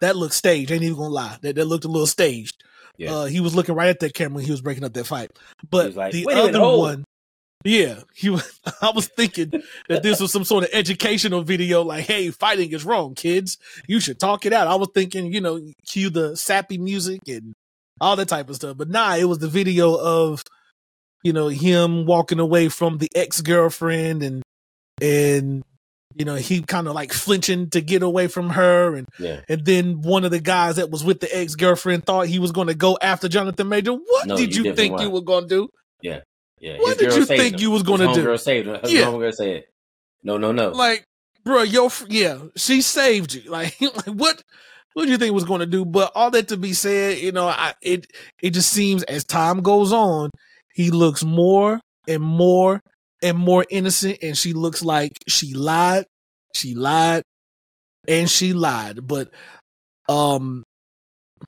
that 0.00 0.16
looked 0.16 0.34
staged. 0.34 0.70
Ain't 0.70 0.82
even 0.82 0.96
gonna 0.96 1.08
lie. 1.08 1.38
That 1.42 1.56
that 1.56 1.64
looked 1.64 1.84
a 1.84 1.88
little 1.88 2.06
staged. 2.06 2.62
Yeah. 2.98 3.14
Uh, 3.14 3.24
he 3.24 3.40
was 3.40 3.54
looking 3.54 3.74
right 3.74 3.88
at 3.88 4.00
that 4.00 4.14
camera 4.14 4.36
when 4.36 4.44
he 4.44 4.50
was 4.50 4.60
breaking 4.60 4.84
up 4.84 4.92
that 4.92 5.06
fight. 5.06 5.30
But 5.68 5.94
like, 5.94 6.12
the 6.12 6.26
"Wait 6.26 6.36
minute, 6.36 6.54
other 6.54 6.78
one, 6.78 7.04
yeah, 7.64 8.00
he 8.14 8.30
was. 8.30 8.60
I 8.82 8.90
was 8.90 9.08
thinking 9.08 9.52
that 9.88 10.02
this 10.02 10.20
was 10.20 10.32
some 10.32 10.44
sort 10.44 10.64
of 10.64 10.70
educational 10.72 11.42
video, 11.42 11.82
like, 11.82 12.06
"Hey, 12.06 12.30
fighting 12.30 12.72
is 12.72 12.84
wrong, 12.84 13.14
kids. 13.14 13.58
You 13.86 14.00
should 14.00 14.18
talk 14.18 14.46
it 14.46 14.52
out." 14.52 14.68
I 14.68 14.74
was 14.74 14.88
thinking, 14.94 15.32
you 15.32 15.40
know, 15.40 15.60
cue 15.86 16.10
the 16.10 16.36
sappy 16.36 16.78
music 16.78 17.20
and 17.28 17.54
all 18.00 18.16
that 18.16 18.28
type 18.28 18.48
of 18.48 18.56
stuff. 18.56 18.76
But 18.76 18.88
nah, 18.88 19.14
it 19.14 19.24
was 19.24 19.38
the 19.38 19.48
video 19.48 19.94
of, 19.94 20.42
you 21.22 21.32
know, 21.32 21.48
him 21.48 22.06
walking 22.06 22.38
away 22.38 22.68
from 22.68 22.98
the 22.98 23.08
ex 23.14 23.40
girlfriend 23.40 24.22
and 24.22 24.42
and 25.00 25.62
you 26.16 26.24
know 26.24 26.34
he 26.34 26.60
kind 26.62 26.86
of 26.86 26.94
like 26.94 27.12
flinching 27.12 27.70
to 27.70 27.80
get 27.80 28.02
away 28.02 28.28
from 28.28 28.50
her 28.50 28.94
and 28.94 29.06
Yeah. 29.18 29.40
and 29.48 29.64
then 29.64 30.02
one 30.02 30.24
of 30.24 30.30
the 30.30 30.40
guys 30.40 30.76
that 30.76 30.90
was 30.90 31.02
with 31.02 31.20
the 31.20 31.34
ex 31.36 31.54
girlfriend 31.54 32.04
thought 32.04 32.26
he 32.26 32.38
was 32.38 32.52
going 32.52 32.68
to 32.68 32.74
go 32.74 32.98
after 33.00 33.28
Jonathan 33.28 33.68
Major. 33.68 33.92
What 33.94 34.26
No, 34.26 34.36
did 34.36 34.54
you 34.54 34.74
think 34.74 35.00
you 35.00 35.10
weren't. 35.10 35.24
going 35.26 35.44
to 35.44 35.48
do? 35.48 35.68
Yeah. 36.02 36.20
Yeah. 36.60 36.76
What 36.78 36.98
did 36.98 37.14
you 37.14 37.24
think 37.24 37.54
him. 37.54 37.60
you 37.60 37.70
was 37.70 37.82
gonna 37.82 38.12
do? 38.14 38.22
Girl 38.22 38.38
saved. 38.38 38.68
His 38.84 38.92
Yeah. 38.92 39.06
homegirl 39.06 39.32
said, 39.34 39.64
"No, 40.22 40.36
no, 40.38 40.52
no." 40.52 40.68
Like, 40.70 41.04
bro, 41.44 41.62
yo, 41.62 41.88
fr- 41.88 42.04
yeah, 42.08 42.38
she 42.56 42.82
saved 42.82 43.34
you. 43.34 43.42
Like, 43.50 43.80
like 43.80 44.06
what? 44.06 44.42
What 44.94 45.06
do 45.06 45.10
you 45.10 45.16
think 45.18 45.34
was 45.34 45.42
going 45.44 45.60
to 45.60 45.66
do? 45.66 45.84
But 45.86 46.12
all 46.14 46.30
that 46.32 46.48
to 46.48 46.56
be 46.58 46.72
said, 46.74 47.18
you 47.18 47.32
know, 47.32 47.48
I 47.48 47.72
it 47.82 48.06
it 48.42 48.50
just 48.50 48.70
seems 48.70 49.02
as 49.04 49.24
time 49.24 49.62
goes 49.62 49.90
on, 49.92 50.30
he 50.74 50.90
looks 50.90 51.22
more 51.24 51.80
and 52.08 52.22
more 52.22 52.80
and 53.22 53.38
more 53.38 53.64
innocent, 53.70 54.18
and 54.22 54.36
she 54.36 54.52
looks 54.52 54.82
like 54.82 55.12
she 55.28 55.54
lied, 55.54 56.06
she 56.54 56.74
lied, 56.74 57.22
and 58.08 58.28
she 58.28 58.52
lied. 58.52 59.06
But 59.06 59.30
um, 60.08 60.64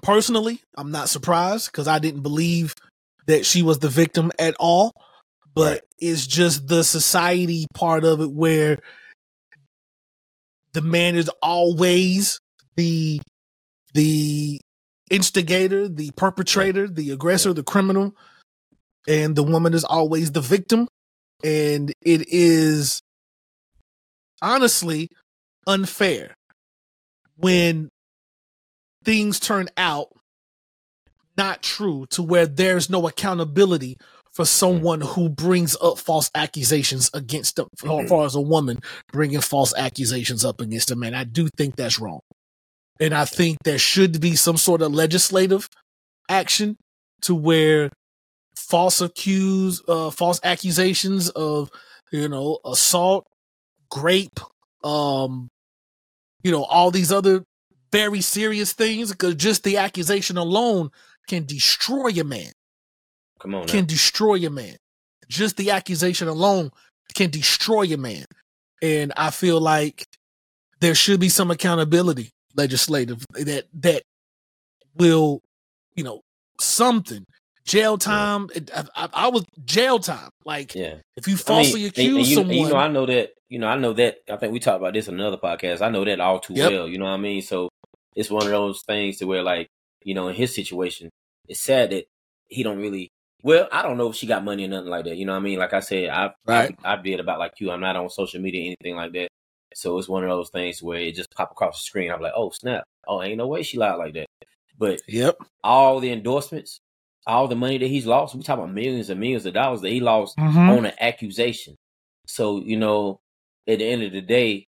personally, 0.02 0.60
I'm 0.76 0.90
not 0.90 1.08
surprised 1.08 1.70
because 1.72 1.88
I 1.88 1.98
didn't 1.98 2.22
believe 2.22 2.74
that 3.26 3.46
she 3.46 3.62
was 3.62 3.78
the 3.78 3.88
victim 3.88 4.30
at 4.38 4.54
all. 4.60 4.92
But 5.54 5.72
Right. 5.72 5.80
it's 5.98 6.26
just 6.26 6.66
the 6.66 6.82
society 6.82 7.66
part 7.74 8.04
of 8.04 8.20
it 8.20 8.30
where 8.32 8.78
the 10.72 10.82
man 10.82 11.14
is 11.14 11.30
always 11.42 12.40
the 12.76 13.20
the 13.94 14.60
instigator, 15.10 15.88
the 15.88 16.10
perpetrator, 16.16 16.88
the 16.88 17.10
aggressor, 17.12 17.52
the 17.52 17.62
criminal, 17.62 18.16
and 19.08 19.36
the 19.36 19.42
woman 19.42 19.74
is 19.74 19.84
always 19.84 20.32
the 20.32 20.40
victim. 20.40 20.88
And 21.42 21.92
it 22.00 22.26
is 22.28 23.02
honestly 24.40 25.08
unfair 25.66 26.34
when 27.36 27.90
things 29.04 29.40
turn 29.40 29.68
out 29.76 30.08
not 31.36 31.62
true 31.62 32.06
to 32.10 32.22
where 32.22 32.46
there's 32.46 32.88
no 32.88 33.06
accountability 33.08 33.96
for 34.32 34.44
someone 34.44 35.00
who 35.00 35.28
brings 35.28 35.76
up 35.80 35.98
false 35.98 36.30
accusations 36.34 37.10
against 37.14 37.56
them, 37.56 37.68
as 37.72 37.88
mm-hmm. 37.88 38.08
far 38.08 38.24
as 38.26 38.34
a 38.34 38.40
woman 38.40 38.78
bringing 39.12 39.40
false 39.40 39.72
accusations 39.76 40.44
up 40.44 40.60
against 40.60 40.90
a 40.90 40.96
man. 40.96 41.14
I 41.14 41.24
do 41.24 41.48
think 41.56 41.76
that's 41.76 42.00
wrong. 42.00 42.20
And 43.00 43.14
I 43.14 43.24
think 43.24 43.58
there 43.64 43.78
should 43.78 44.20
be 44.20 44.36
some 44.36 44.56
sort 44.56 44.82
of 44.82 44.92
legislative 44.92 45.68
action 46.28 46.76
to 47.22 47.34
where 47.34 47.90
false 48.74 49.00
accuse, 49.00 49.80
uh, 49.86 50.10
false 50.10 50.40
accusations 50.42 51.28
of, 51.30 51.70
you 52.10 52.28
know, 52.28 52.58
assault, 52.64 53.24
grape, 53.88 54.40
um, 54.82 55.48
you 56.42 56.50
know, 56.50 56.64
all 56.64 56.90
these 56.90 57.12
other 57.12 57.44
very 57.92 58.20
serious 58.20 58.72
things, 58.72 59.12
because 59.12 59.36
just 59.36 59.62
the 59.62 59.76
accusation 59.76 60.36
alone 60.36 60.90
can 61.28 61.46
destroy 61.46 62.08
a 62.20 62.24
man 62.24 62.50
Come 63.38 63.54
on, 63.54 63.60
now. 63.60 63.72
can 63.72 63.84
destroy 63.84 64.44
a 64.44 64.50
man. 64.50 64.76
Just 65.28 65.56
the 65.56 65.70
accusation 65.70 66.26
alone 66.26 66.72
can 67.14 67.30
destroy 67.30 67.84
a 67.94 67.96
man. 67.96 68.24
And 68.82 69.12
I 69.16 69.30
feel 69.30 69.60
like 69.60 70.08
there 70.80 70.96
should 70.96 71.20
be 71.20 71.28
some 71.28 71.52
accountability 71.52 72.32
legislative 72.56 73.24
that 73.34 73.66
that 73.74 74.02
will, 74.96 75.42
you 75.94 76.02
know, 76.02 76.22
something. 76.60 77.24
Jail 77.66 77.96
time. 77.98 78.48
It, 78.54 78.70
I, 78.74 78.84
I, 78.94 79.08
I 79.12 79.28
was 79.28 79.44
jail 79.64 79.98
time. 79.98 80.30
Like 80.44 80.74
yeah. 80.74 80.96
if 81.16 81.26
you 81.26 81.34
I 81.34 81.38
falsely 81.38 81.80
mean, 81.80 81.88
accuse 81.88 82.08
and, 82.08 82.18
and 82.18 82.26
you, 82.26 82.34
someone, 82.34 82.56
you 82.56 82.68
know, 82.68 82.76
I 82.76 82.88
know 82.88 83.06
that. 83.06 83.30
You 83.48 83.58
know, 83.58 83.68
I 83.68 83.76
know 83.76 83.92
that. 83.94 84.16
I 84.30 84.36
think 84.36 84.52
we 84.52 84.58
talked 84.60 84.80
about 84.80 84.94
this 84.94 85.08
in 85.08 85.14
another 85.14 85.36
podcast. 85.36 85.80
I 85.80 85.90
know 85.90 86.04
that 86.04 86.20
all 86.20 86.40
too 86.40 86.54
Yep. 86.54 86.70
well. 86.70 86.88
You 86.88 86.98
know 86.98 87.04
what 87.04 87.12
I 87.12 87.18
mean? 87.18 87.40
So 87.42 87.68
it's 88.16 88.30
one 88.30 88.42
of 88.44 88.50
those 88.50 88.82
things 88.82 89.18
to 89.18 89.26
where, 89.26 89.42
like, 89.42 89.68
you 90.02 90.14
know, 90.14 90.28
in 90.28 90.34
his 90.34 90.54
situation, 90.54 91.08
it's 91.48 91.60
sad 91.60 91.90
that 91.90 92.04
he 92.48 92.62
don't 92.62 92.78
really. 92.78 93.08
Well, 93.42 93.68
I 93.70 93.82
don't 93.82 93.98
know 93.98 94.08
if 94.10 94.16
she 94.16 94.26
got 94.26 94.42
money 94.44 94.64
or 94.64 94.68
nothing 94.68 94.88
like 94.90 95.04
that. 95.04 95.16
You 95.16 95.26
know 95.26 95.32
what 95.32 95.40
I 95.40 95.42
mean? 95.42 95.58
Like 95.58 95.74
I 95.74 95.80
said, 95.80 96.08
I 96.08 96.32
Right. 96.46 96.74
I, 96.82 96.94
I 96.94 97.02
did 97.02 97.20
about 97.20 97.38
like 97.38 97.52
you. 97.60 97.70
I'm 97.70 97.80
not 97.80 97.96
on 97.96 98.08
social 98.10 98.40
media 98.40 98.62
or 98.62 98.66
anything 98.66 98.96
like 98.96 99.12
that. 99.12 99.28
So 99.74 99.98
it's 99.98 100.08
one 100.08 100.22
of 100.22 100.30
those 100.30 100.50
things 100.50 100.82
where 100.82 101.00
it 101.00 101.14
just 101.14 101.30
pop 101.34 101.50
across 101.50 101.78
the 101.78 101.84
screen. 101.84 102.10
I'm 102.10 102.20
like, 102.22 102.32
oh 102.34 102.50
snap! 102.50 102.84
Oh, 103.06 103.22
ain't 103.22 103.38
no 103.38 103.46
way 103.48 103.62
she 103.62 103.76
lied 103.78 103.98
like 103.98 104.14
that. 104.14 104.26
But 104.78 105.00
yep, 105.06 105.36
all 105.62 106.00
the 106.00 106.10
endorsements, 106.12 106.78
all 107.26 107.48
the 107.48 107.56
money 107.56 107.78
that 107.78 107.86
he's 107.86 108.06
lost, 108.06 108.34
we 108.34 108.42
talk 108.42 108.58
about 108.58 108.72
millions 108.72 109.10
and 109.10 109.20
millions 109.20 109.46
of 109.46 109.54
dollars 109.54 109.80
that 109.80 109.90
he 109.90 110.00
lost 110.00 110.36
Mhm. 110.38 110.78
on 110.78 110.86
an 110.86 110.92
accusation. 111.00 111.76
So, 112.26 112.60
you 112.60 112.76
know, 112.76 113.20
at 113.66 113.78
the 113.78 113.84
end 113.86 114.02
of 114.02 114.12
the 114.12 114.20
day, 114.20 114.66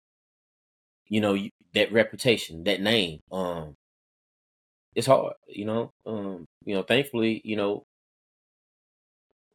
you 1.09 1.21
know, 1.21 1.37
that 1.75 1.93
reputation, 1.93 2.65
that 2.65 2.81
name, 2.81 3.21
um, 3.31 3.75
it's 4.95 5.07
hard, 5.07 5.35
you 5.49 5.65
know. 5.65 5.91
Um, 6.07 6.47
you 6.65 6.75
know, 6.75 6.83
thankfully, 6.83 7.41
you 7.45 7.57
know, 7.57 7.85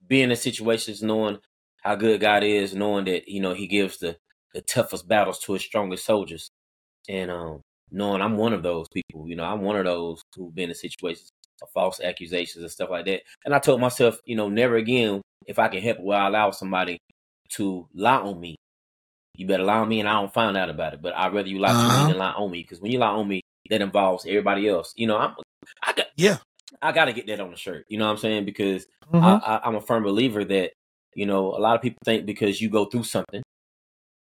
being 0.07 0.29
in 0.29 0.35
situations 0.35 1.01
knowing 1.01 1.39
how 1.81 1.95
good 1.95 2.21
God 2.21 2.43
is, 2.43 2.73
knowing 2.75 3.05
that, 3.05 3.27
you 3.27 3.41
know, 3.41 3.53
he 3.53 3.67
gives 3.67 3.97
the, 3.97 4.17
the 4.53 4.61
toughest 4.61 5.07
battles 5.07 5.39
to 5.39 5.53
his 5.53 5.63
strongest 5.63 6.05
soldiers. 6.05 6.49
And 7.09 7.31
um 7.31 7.61
knowing 7.91 8.21
I'm 8.21 8.37
one 8.37 8.53
of 8.53 8.63
those 8.63 8.87
people, 8.89 9.27
you 9.27 9.35
know, 9.35 9.43
I'm 9.43 9.61
one 9.61 9.75
of 9.75 9.85
those 9.85 10.21
who've 10.35 10.53
been 10.53 10.69
in 10.69 10.75
situations 10.75 11.29
false 11.73 11.99
accusations 12.01 12.63
and 12.63 12.71
stuff 12.71 12.89
like 12.89 13.05
that. 13.05 13.21
And 13.45 13.53
I 13.53 13.59
told 13.59 13.81
myself, 13.81 14.17
you 14.25 14.35
know, 14.35 14.49
never 14.49 14.75
again, 14.75 15.21
if 15.47 15.59
I 15.59 15.67
can 15.67 15.81
help 15.81 15.99
it, 15.99 16.03
will 16.03 16.13
I 16.13 16.27
allow 16.27 16.51
somebody 16.51 16.97
to 17.51 17.87
lie 17.93 18.17
on 18.17 18.39
me. 18.39 18.55
You 19.35 19.47
better 19.47 19.63
lie 19.63 19.77
on 19.79 19.89
me 19.89 19.99
and 19.99 20.07
I 20.09 20.13
don't 20.13 20.33
find 20.33 20.55
out 20.57 20.69
about 20.69 20.93
it. 20.93 21.01
But 21.01 21.15
I'd 21.15 21.33
rather 21.33 21.47
you 21.47 21.59
lie 21.59 21.71
to 21.73 21.77
Uh-huh. 21.77 22.01
me 22.01 22.07
than 22.07 22.17
lie 22.17 22.31
on 22.31 22.51
me. 22.51 22.61
Because 22.61 22.79
when 22.81 22.91
you 22.91 22.99
lie 22.99 23.07
on 23.07 23.27
me, 23.27 23.41
that 23.69 23.81
involves 23.81 24.25
everybody 24.25 24.67
else. 24.67 24.93
You 24.95 25.07
know, 25.07 25.17
I'm 25.17 25.35
I 25.81 25.93
got 25.93 26.07
yeah, 26.17 26.37
I 26.81 26.91
gotta 26.91 27.13
get 27.13 27.27
that 27.27 27.39
on 27.39 27.51
the 27.51 27.57
shirt. 27.57 27.85
You 27.89 27.97
know 27.97 28.05
what 28.05 28.11
I'm 28.11 28.17
saying? 28.17 28.45
Because 28.45 28.85
Mhm. 29.11 29.23
I, 29.23 29.55
I, 29.55 29.67
I'm 29.67 29.75
a 29.75 29.81
firm 29.81 30.03
believer 30.03 30.43
that 30.45 30.73
you 31.15 31.25
know 31.25 31.55
a 31.55 31.59
lot 31.59 31.75
of 31.75 31.81
people 31.81 31.99
think 32.05 32.25
because 32.25 32.61
you 32.61 32.69
go 32.69 32.85
through 32.85 33.03
something, 33.03 33.41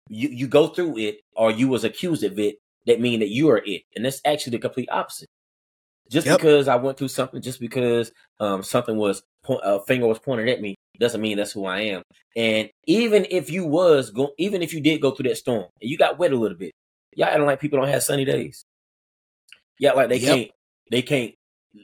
you 0.10 0.30
you 0.30 0.48
go 0.48 0.68
through 0.68 0.98
it 0.98 1.22
or 1.36 1.52
you 1.52 1.68
was 1.68 1.84
accused 1.84 2.24
of 2.24 2.38
it, 2.40 2.58
that 2.86 3.00
mean 3.00 3.20
that 3.22 3.30
you 3.30 3.50
are 3.50 3.62
it, 3.66 3.84
and 3.96 4.06
that's 4.06 4.22
actually 4.26 4.52
the 4.52 4.60
complete 4.60 4.90
opposite. 4.92 5.28
Just 6.10 6.28
Yep. 6.28 6.40
because 6.40 6.68
I 6.68 6.76
went 6.76 6.98
through 6.98 7.10
something, 7.10 7.42
just 7.42 7.60
because 7.60 8.12
um 8.40 8.64
something 8.64 8.98
was 8.98 9.24
point, 9.44 9.62
a 9.64 9.80
finger 9.82 10.08
was 10.08 10.20
pointed 10.20 10.50
at 10.50 10.62
me, 10.62 10.76
doesn't 11.00 11.22
mean 11.22 11.38
that's 11.38 11.52
who 11.52 11.66
I 11.66 11.82
am. 11.82 12.02
And 12.36 12.70
even 12.88 13.26
if 13.30 13.50
you 13.50 13.66
was 13.66 14.12
go, 14.12 14.32
even 14.38 14.62
if 14.62 14.74
you 14.74 14.82
did 14.82 15.02
go 15.02 15.12
through 15.12 15.30
that 15.30 15.38
storm 15.38 15.66
and 15.82 15.90
you 15.90 15.98
got 15.98 16.20
wet 16.20 16.32
a 16.34 16.36
little 16.38 16.58
bit, 16.58 16.72
y'all 17.16 17.28
acting 17.28 17.46
like 17.46 17.60
people 17.60 17.80
don't 17.80 17.90
have 17.90 18.04
sunny 18.04 18.26
days. 18.26 18.64
Yeah, 19.80 19.94
like 19.94 20.10
they 20.10 20.20
Yep. 20.20 20.28
can't, 20.28 20.52
they 20.92 21.02
can't. 21.02 21.34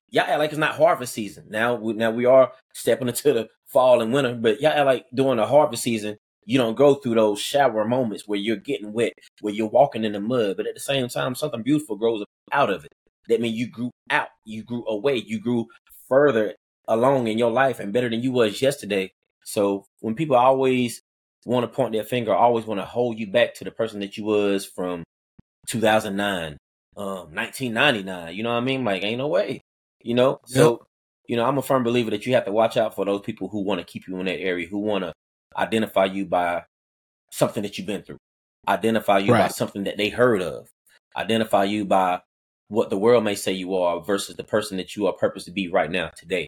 Y'all 0.10 0.24
act 0.26 0.40
like 0.40 0.50
it's 0.52 0.60
not 0.60 0.76
harvest 0.76 1.14
season 1.14 1.46
now. 1.50 1.76
We, 1.76 1.94
now 1.94 2.12
we 2.12 2.26
are 2.26 2.52
stepping 2.74 3.08
into 3.08 3.34
the 3.34 3.50
fall 3.68 4.02
and 4.02 4.12
winter, 4.12 4.34
but 4.36 4.60
y'all 4.60 4.72
act 4.72 4.86
like 4.86 5.06
during 5.14 5.38
the 5.38 5.46
harvest 5.46 5.84
season, 5.84 6.18
you 6.46 6.58
don't 6.58 6.76
go 6.76 6.96
through 6.96 7.16
those 7.16 7.40
shower 7.40 7.86
moments 7.86 8.28
where 8.28 8.40
you're 8.40 8.56
getting 8.58 8.94
wet, 8.94 9.14
where 9.42 9.54
you're 9.54 9.68
walking 9.68 10.04
in 10.04 10.14
the 10.14 10.20
mud, 10.20 10.58
but 10.58 10.68
at 10.68 10.74
the 10.74 10.80
same 10.80 11.08
time, 11.08 11.36
something 11.36 11.62
beautiful 11.64 11.96
grows 11.96 12.24
out 12.52 12.70
of 12.70 12.86
it. 12.86 12.92
That 13.30 13.42
means 13.42 13.58
you 13.58 13.70
grew 13.70 13.92
out, 14.10 14.28
you 14.44 14.64
grew 14.64 14.86
away, 14.88 15.18
you 15.18 15.40
grew 15.40 15.68
further 16.08 16.56
along 16.88 17.28
in 17.28 17.38
your 17.38 17.52
life 17.52 17.80
and 17.80 17.94
better 17.94 18.10
than 18.10 18.22
you 18.22 18.32
was 18.32 18.62
yesterday. 18.62 19.12
So 19.44 19.86
when 20.02 20.16
people 20.16 20.36
always 20.36 21.02
want 21.46 21.64
to 21.64 21.76
point 21.76 21.94
their 21.94 22.04
finger, 22.04 22.34
always 22.34 22.66
want 22.66 22.80
to 22.80 22.86
hold 22.86 23.20
you 23.20 23.28
back 23.28 23.54
to 23.56 23.64
the 23.64 23.72
person 23.72 24.00
that 24.00 24.18
you 24.18 24.24
was 24.24 24.66
from 24.66 25.04
2009, 25.68 26.58
um, 26.98 27.06
1999. 27.06 28.36
You 28.36 28.44
know 28.44 28.50
what 28.50 28.58
I 28.58 28.62
mean? 28.62 28.84
Like, 28.84 29.04
ain't 29.04 29.20
no 29.20 29.28
way. 29.28 29.62
You 30.02 30.16
know. 30.16 30.40
So, 30.46 30.86
you 31.28 31.36
know, 31.36 31.46
I'm 31.46 31.58
a 31.58 31.62
firm 31.62 31.84
believer 31.84 32.12
that 32.12 32.26
you 32.26 32.34
have 32.34 32.46
to 32.46 32.52
watch 32.52 32.78
out 32.78 32.96
for 32.96 33.06
those 33.06 33.22
people 33.22 33.48
who 33.48 33.62
want 33.62 33.80
to 33.80 33.86
keep 33.86 34.08
you 34.08 34.18
in 34.20 34.26
that 34.26 34.40
area, 34.40 34.68
who 34.68 34.80
want 34.80 35.04
to 35.04 35.14
identify 35.58 36.06
you 36.06 36.26
by 36.26 36.64
something 37.32 37.64
that 37.64 37.78
you've 37.78 37.88
been 37.88 38.04
through, 38.04 38.18
identify 38.68 39.20
you 39.20 39.32
by 39.32 39.48
something 39.48 39.84
that 39.86 39.98
they 39.98 40.10
heard 40.10 40.42
of, 40.42 40.70
identify 41.16 41.64
you 41.64 41.86
by 41.86 42.22
what 42.68 42.90
the 42.90 42.98
world 42.98 43.24
may 43.24 43.36
say 43.36 43.52
you 43.52 43.76
are 43.76 44.02
versus 44.02 44.36
the 44.36 44.44
person 44.44 44.78
that 44.78 44.96
you 44.96 45.08
are 45.08 45.14
purposed 45.14 45.46
to 45.46 45.52
be 45.52 45.68
right 45.68 45.92
now 45.92 46.10
today. 46.16 46.48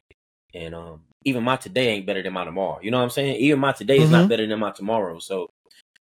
And 0.53 0.73
um, 0.73 1.01
even 1.25 1.43
my 1.43 1.57
today 1.57 1.89
ain't 1.89 2.05
better 2.07 2.23
than 2.23 2.33
my 2.33 2.45
tomorrow. 2.45 2.79
You 2.81 2.91
know 2.91 2.97
what 2.97 3.03
I'm 3.03 3.09
saying? 3.09 3.35
Even 3.37 3.59
my 3.59 3.71
today 3.73 3.99
is 3.99 4.09
not 4.09 4.25
Mhm. 4.25 4.29
better 4.29 4.47
than 4.47 4.59
my 4.59 4.71
tomorrow. 4.71 5.19
So, 5.19 5.47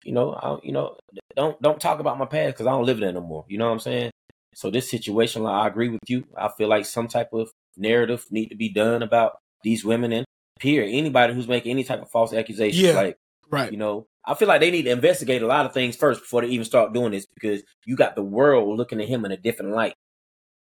you 0.04 0.14
know, 0.14 0.34
I, 0.34 0.58
you 0.66 0.72
know, 0.72 0.96
don't 1.36 1.62
don't 1.62 1.80
talk 1.80 2.00
about 2.00 2.18
my 2.18 2.26
past 2.26 2.54
because 2.56 2.68
I 2.68 2.72
don't 2.72 2.86
live 2.86 3.00
there 3.00 3.12
no 3.12 3.22
more. 3.22 3.46
You 3.50 3.58
know 3.58 3.66
what 3.66 3.74
I'm 3.74 3.80
saying? 3.80 4.12
So 4.56 4.70
this 4.72 4.90
situation, 4.90 5.44
like, 5.44 5.54
I 5.54 5.68
agree 5.68 5.90
with 5.90 6.02
you. 6.08 6.26
I 6.38 6.50
feel 6.58 6.68
like 6.70 6.86
some 6.86 7.08
type 7.08 7.30
of 7.34 7.52
narrative 7.78 8.26
need 8.32 8.48
to 8.48 8.56
be 8.56 8.70
done 8.70 9.04
about 9.04 9.34
these 9.64 9.84
women 9.84 10.12
and 10.12 10.26
peer 10.60 10.84
anybody 10.84 11.34
who's 11.34 11.48
making 11.48 11.72
any 11.72 11.84
type 11.84 12.02
of 12.02 12.10
false 12.10 12.34
accusation. 12.34 12.86
Yeah. 12.86 12.94
Like, 12.94 13.18
right. 13.50 13.72
you 13.72 13.78
know, 13.78 14.06
I 14.26 14.34
feel 14.36 14.48
like 14.48 14.62
they 14.62 14.72
need 14.72 14.84
to 14.84 14.92
investigate 14.92 15.42
a 15.42 15.48
lot 15.48 15.66
of 15.66 15.74
things 15.74 15.96
first 15.96 16.22
before 16.22 16.42
they 16.42 16.50
even 16.50 16.66
start 16.66 16.94
doing 16.94 17.12
this 17.12 17.26
because 17.34 17.64
you 17.86 17.96
got 17.96 18.16
the 18.16 18.24
world 18.24 18.78
looking 18.78 19.02
at 19.02 19.08
him 19.08 19.26
in 19.26 19.32
a 19.32 19.38
different 19.38 19.72
light 19.74 19.96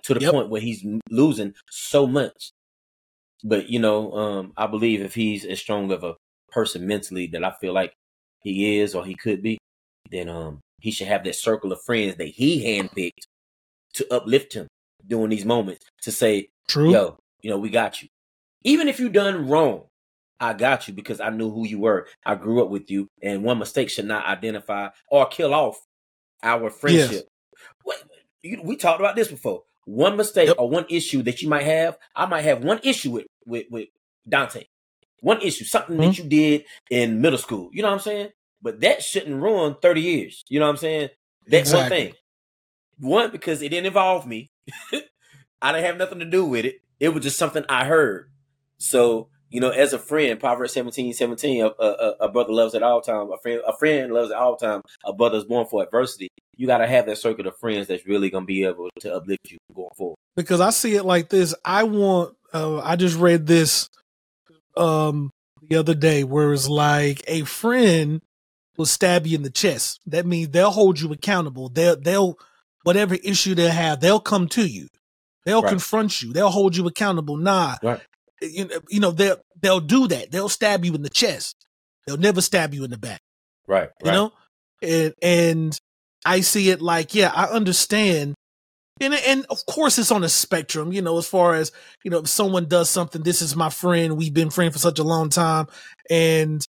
to 0.05 0.15
the 0.15 0.21
Yep. 0.21 0.33
point 0.33 0.49
where 0.51 0.61
he's 0.61 0.85
losing 1.11 1.55
so 1.71 2.07
much. 2.07 2.53
But 3.45 3.69
you 3.69 3.79
know, 3.79 4.13
um, 4.13 4.53
I 4.57 4.67
believe 4.67 5.03
if 5.03 5.15
he's 5.15 5.45
as 5.45 5.61
strong 5.61 5.91
of 5.93 6.03
a 6.05 6.15
person 6.51 6.87
mentally 6.87 7.27
that 7.29 7.45
I 7.45 7.53
feel 7.61 7.73
like 7.73 7.93
he 8.43 8.79
is 8.79 8.95
or 8.95 9.05
he 9.05 9.15
could 9.15 9.43
be, 9.43 9.59
then 10.11 10.29
um, 10.29 10.61
he 10.81 10.91
should 10.91 11.09
have 11.09 11.25
that 11.25 11.35
circle 11.37 11.73
of 11.73 11.83
friends 11.83 12.17
that 12.17 12.29
he 12.29 12.65
handpicked 12.65 13.25
to 13.95 14.15
uplift 14.15 14.55
him 14.55 14.67
during 15.07 15.31
these 15.31 15.45
moments 15.45 15.85
to 16.03 16.13
say, 16.13 16.49
True. 16.69 16.91
yo, 16.91 17.19
you 17.41 17.51
know, 17.51 17.59
we 17.59 17.71
got 17.71 18.03
you. 18.03 18.09
Even 18.65 18.89
if 18.89 19.01
you 19.01 19.09
done 19.09 19.49
wrong, 19.49 19.85
I 20.43 20.55
got 20.55 20.89
you 20.89 20.95
because 20.95 21.21
I 21.21 21.31
knew 21.31 21.53
who 21.53 21.65
you 21.65 21.79
were. 21.79 22.09
I 22.27 22.35
grew 22.35 22.65
up 22.65 22.69
with 22.69 22.91
you, 22.91 23.09
and 23.23 23.45
one 23.45 23.61
mistake 23.61 23.89
should 23.89 24.07
not 24.07 24.27
identify 24.27 24.89
or 25.09 25.27
kill 25.27 25.55
off 25.55 25.79
our 26.43 26.69
friendship. 26.69 27.29
Yes. 27.87 28.03
We, 28.43 28.57
we 28.65 28.77
talked 28.77 28.99
about 28.99 29.15
this 29.15 29.29
before. 29.29 29.63
One 29.85 30.17
mistake 30.17 30.49
yep. 30.49 30.57
or 30.59 30.69
one 30.69 30.87
issue 30.89 31.23
that 31.23 31.43
you 31.43 31.49
might 31.49 31.63
have, 31.63 31.97
I 32.17 32.27
might 32.27 32.43
have 32.43 32.65
one 32.65 32.81
issue 32.83 33.13
with 33.13 33.27
with, 33.47 33.67
with 33.71 33.89
Donte. 34.29 34.67
One 35.21 35.41
issue, 35.41 35.65
something 35.65 35.97
mm-hmm. 35.97 36.07
that 36.07 36.19
you 36.19 36.25
did 36.25 36.65
in 36.91 37.21
middle 37.21 37.39
school. 37.39 37.71
You 37.73 37.83
know 37.83 37.89
what 37.89 37.95
I'm 37.95 38.01
saying? 38.01 38.29
But 38.61 38.81
that 38.81 39.01
shouldn't 39.01 39.41
ruin 39.41 39.77
30 39.81 40.01
years. 40.01 40.45
You 40.49 40.59
know 40.59 40.67
what 40.67 40.73
I'm 40.73 40.77
saying? 40.79 41.11
That's 41.47 41.71
exactly. 41.71 41.79
one 41.79 42.07
thing. 42.07 42.15
One, 42.99 43.31
because 43.31 43.63
it 43.63 43.69
didn't 43.69 43.87
involve 43.87 44.27
me. 44.27 44.51
I 45.63 45.71
didn't 45.71 45.87
have 45.87 45.99
nothing 45.99 46.19
to 46.19 46.25
do 46.25 46.45
with 46.45 46.65
it. 46.65 46.81
It 46.99 47.11
was 47.11 47.23
just 47.23 47.39
something 47.39 47.65
I 47.69 47.85
heard. 47.85 48.31
So, 48.79 49.29
you 49.53 49.61
know, 49.61 49.69
as 49.69 49.93
a 49.93 49.99
friend, 49.99 50.41
Proverbs 50.41 50.73
17, 50.73 51.13
17, 51.13 51.63
a, 51.63 51.67
a, 51.67 52.17
a 52.21 52.29
brother 52.29 52.53
loves 52.53 52.75
at 52.75 52.83
all 52.83 53.03
time. 53.03 53.31
A 53.31 53.37
friend, 53.37 53.61
a 53.67 53.77
friend 53.77 54.11
loves 54.11 54.31
at 54.31 54.39
all 54.39 54.57
time. 54.57 54.81
A 55.05 55.13
brother 55.13 55.37
is 55.37 55.45
born 55.45 55.67
for 55.67 55.83
adversity. 55.83 56.29
You 56.57 56.67
got 56.67 56.79
to 56.79 56.87
have 56.87 57.05
that 57.07 57.19
circle 57.19 57.47
of 57.47 57.59
friends 57.59 57.87
that's 57.87 58.07
really 58.07 58.31
going 58.31 58.45
to 58.45 58.47
be 58.47 58.65
able 58.65 58.89
to 59.01 59.15
uplift 59.15 59.51
you 59.51 59.59
going 59.75 59.91
forward. 59.97 60.17
Because 60.37 60.63
I 60.63 60.71
see 60.71 60.97
it 60.97 61.05
like 61.05 61.29
this. 61.29 61.55
I 61.67 61.83
want, 61.83 62.35
uh, 62.55 62.79
I 62.79 62.97
just 62.97 63.17
read 63.17 63.47
this 63.47 63.89
um 64.75 65.31
the 65.69 65.77
other 65.77 65.95
day 65.95 66.25
where 66.25 66.53
it's 66.53 66.67
like 66.67 67.23
a 67.27 67.43
friend 67.43 68.23
will 68.79 68.87
stab 68.87 69.27
you 69.27 69.37
in 69.37 69.43
the 69.43 69.51
chest. 69.51 70.01
That 70.07 70.27
means 70.27 70.49
they'll 70.49 70.71
hold 70.71 70.99
you 70.99 71.13
accountable. 71.13 71.69
They'll 71.69 72.01
they'll 72.01 72.39
whatever 72.85 73.17
issue 73.17 73.55
they 73.55 73.69
have, 73.69 74.01
they'll 74.01 74.21
come 74.21 74.49
to 74.49 74.67
you. 74.67 74.89
They'll 75.45 75.63
right. 75.63 75.69
confront 75.69 76.23
you. 76.23 76.33
They'll 76.33 76.51
hold 76.51 76.77
you 76.77 76.87
accountable. 76.87 77.37
Nah, 77.37 77.77
right. 77.83 78.01
You, 78.43 78.67
know, 78.67 78.81
you 78.89 79.01
know 79.01 79.11
they'll 79.11 79.39
they'll 79.61 79.81
do 79.81 80.09
that. 80.09 80.31
They'll 80.31 80.49
stab 80.49 80.85
you 80.85 80.95
in 80.95 81.03
the 81.03 81.11
chest. 81.11 81.57
They'll 82.07 82.17
never 82.17 82.41
stab 82.41 82.75
you 82.75 82.85
in 82.85 82.91
the 82.91 82.99
back. 82.99 83.21
Right. 83.67 83.91
You 84.03 84.11
right. 84.11 84.15
know, 84.15 84.33
and 84.83 85.15
and 85.23 85.81
I 86.25 86.41
see 86.41 86.71
it 86.71 86.81
like 86.81 87.15
yeah, 87.15 87.33
I 87.35 87.45
understand. 87.47 88.35
And, 89.01 89.15
and 89.15 89.47
of 89.51 89.65
course 89.67 89.99
it's 89.99 90.13
on 90.13 90.23
a 90.23 90.29
spectrum, 90.29 90.93
you 90.93 91.03
know, 91.03 91.19
as 91.19 91.27
far 91.27 91.55
as, 91.55 91.73
you 92.05 92.11
know, 92.11 92.19
if 92.19 92.29
someone 92.29 92.67
does 92.67 92.89
something, 92.89 93.23
this 93.23 93.43
is 93.43 93.57
my 93.57 93.69
friend, 93.69 94.17
we've 94.17 94.35
been 94.35 94.51
friends 94.51 94.75
for 94.75 94.79
such 94.79 95.01
a 95.01 95.03
long 95.03 95.29
time. 95.29 95.67
And 96.09 96.65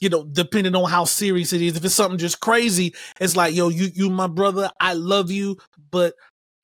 you 0.00 0.08
know, 0.08 0.24
depending 0.24 0.74
on 0.74 0.88
how 0.88 1.04
serious 1.04 1.52
it 1.52 1.62
is. 1.62 1.76
If 1.76 1.84
it's 1.84 1.94
something 1.94 2.18
just 2.18 2.40
crazy, 2.40 2.94
it's 3.20 3.36
like, 3.36 3.54
yo, 3.54 3.68
you, 3.68 3.88
you, 3.94 4.10
my 4.10 4.26
brother, 4.26 4.70
I 4.80 4.92
love 4.92 5.30
you, 5.30 5.56
but 5.90 6.14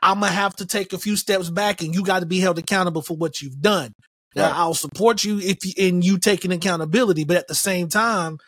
I'm 0.03 0.21
gonna 0.21 0.33
have 0.33 0.55
to 0.57 0.67
take 0.67 0.93
a 0.93 0.99
few 0.99 1.17
steps 1.17 1.51
back, 1.51 1.83
and 1.83 1.95
you 1.95 2.05
got 2.05 2.21
to 2.21 2.27
be 2.27 2.39
held 2.39 2.59
accountable 2.59 3.03
for 3.03 3.17
what 3.17 3.41
you've 3.41 3.61
done. 3.61 3.93
Now, 4.35 4.51
right. 4.51 4.57
I'll 4.57 4.75
support 4.75 5.25
you 5.25 5.39
if 5.39 5.65
you, 5.65 5.73
in 5.77 6.03
you 6.03 6.19
taking 6.19 6.53
accountability, 6.53 7.25
but 7.25 7.37
at 7.37 7.49
the 7.49 7.55
same 7.55 7.89
time, 7.89 8.39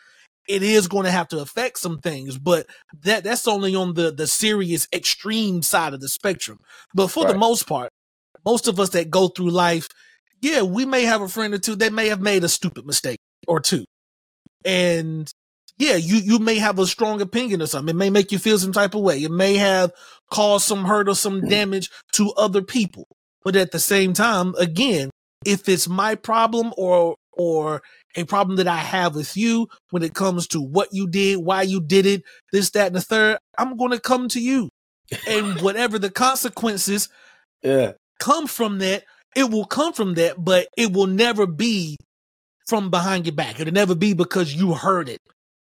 it 0.47 0.63
is 0.63 0.87
going 0.87 1.05
to 1.05 1.11
have 1.11 1.27
to 1.29 1.39
affect 1.39 1.79
some 1.79 1.99
things. 1.99 2.37
But 2.37 2.67
that 3.03 3.23
that's 3.23 3.47
only 3.47 3.75
on 3.75 3.93
the 3.93 4.11
the 4.11 4.27
serious 4.27 4.87
extreme 4.93 5.61
side 5.61 5.93
of 5.93 6.01
the 6.01 6.09
spectrum. 6.09 6.59
But 6.93 7.07
for 7.07 7.25
right. 7.25 7.33
the 7.33 7.39
most 7.39 7.67
part, 7.67 7.89
most 8.45 8.67
of 8.67 8.79
us 8.79 8.89
that 8.89 9.09
go 9.09 9.27
through 9.27 9.51
life, 9.51 9.87
yeah, 10.41 10.61
we 10.61 10.85
may 10.85 11.03
have 11.03 11.21
a 11.21 11.27
friend 11.27 11.53
or 11.53 11.57
two 11.57 11.75
that 11.75 11.93
may 11.93 12.07
have 12.07 12.21
made 12.21 12.43
a 12.43 12.49
stupid 12.49 12.85
mistake 12.85 13.19
or 13.47 13.59
two 13.59 13.85
and 14.67 15.31
yeah, 15.77 15.95
you 15.95 16.17
you 16.17 16.39
may 16.39 16.55
have 16.55 16.77
a 16.79 16.85
strong 16.85 17.21
opinion 17.21 17.61
or 17.61 17.67
something. 17.67 17.95
It 17.95 17.97
may 17.97 18.09
make 18.09 18.31
you 18.31 18.39
feel 18.39 18.57
some 18.57 18.73
type 18.73 18.95
of 18.95 19.01
way. 19.01 19.23
It 19.23 19.31
may 19.31 19.55
have 19.55 19.91
caused 20.29 20.65
some 20.65 20.85
hurt 20.85 21.07
or 21.07 21.15
some 21.15 21.41
mm. 21.41 21.49
damage 21.49 21.89
to 22.13 22.33
other 22.33 22.61
people. 22.61 23.07
But 23.43 23.55
at 23.55 23.71
the 23.71 23.79
same 23.79 24.13
time, 24.13 24.55
again, 24.59 25.09
if 25.45 25.69
it's 25.69 25.87
my 25.87 26.15
problem 26.15 26.73
or 26.77 27.15
or 27.33 27.81
a 28.15 28.23
problem 28.23 28.57
that 28.57 28.67
I 28.67 28.77
have 28.77 29.15
with 29.15 29.37
you 29.37 29.67
when 29.91 30.01
it 30.01 30.15
comes 30.15 30.47
to 30.47 30.61
what 30.61 30.89
you 30.91 31.07
did, 31.07 31.37
why 31.37 31.61
you 31.61 31.79
did 31.79 32.05
it, 32.05 32.23
this, 32.51 32.71
that, 32.71 32.87
and 32.87 32.95
the 32.95 33.01
third, 33.01 33.37
I'm 33.57 33.77
going 33.77 33.91
to 33.91 33.99
come 33.99 34.27
to 34.29 34.41
you. 34.41 34.69
And 35.27 35.61
whatever 35.61 35.99
the 35.99 36.09
consequences 36.09 37.09
yeah. 37.61 37.91
come 38.19 38.47
from 38.47 38.79
that, 38.79 39.03
it 39.35 39.51
will 39.51 39.65
come 39.65 39.93
from 39.93 40.15
that, 40.15 40.43
but 40.43 40.67
it 40.75 40.91
will 40.91 41.05
never 41.05 41.45
be 41.45 41.97
from 42.67 42.89
behind 42.89 43.27
your 43.27 43.35
back. 43.35 43.59
It'll 43.59 43.73
never 43.73 43.93
be 43.93 44.13
because 44.13 44.53
you 44.53 44.73
heard 44.73 45.07
it 45.07 45.21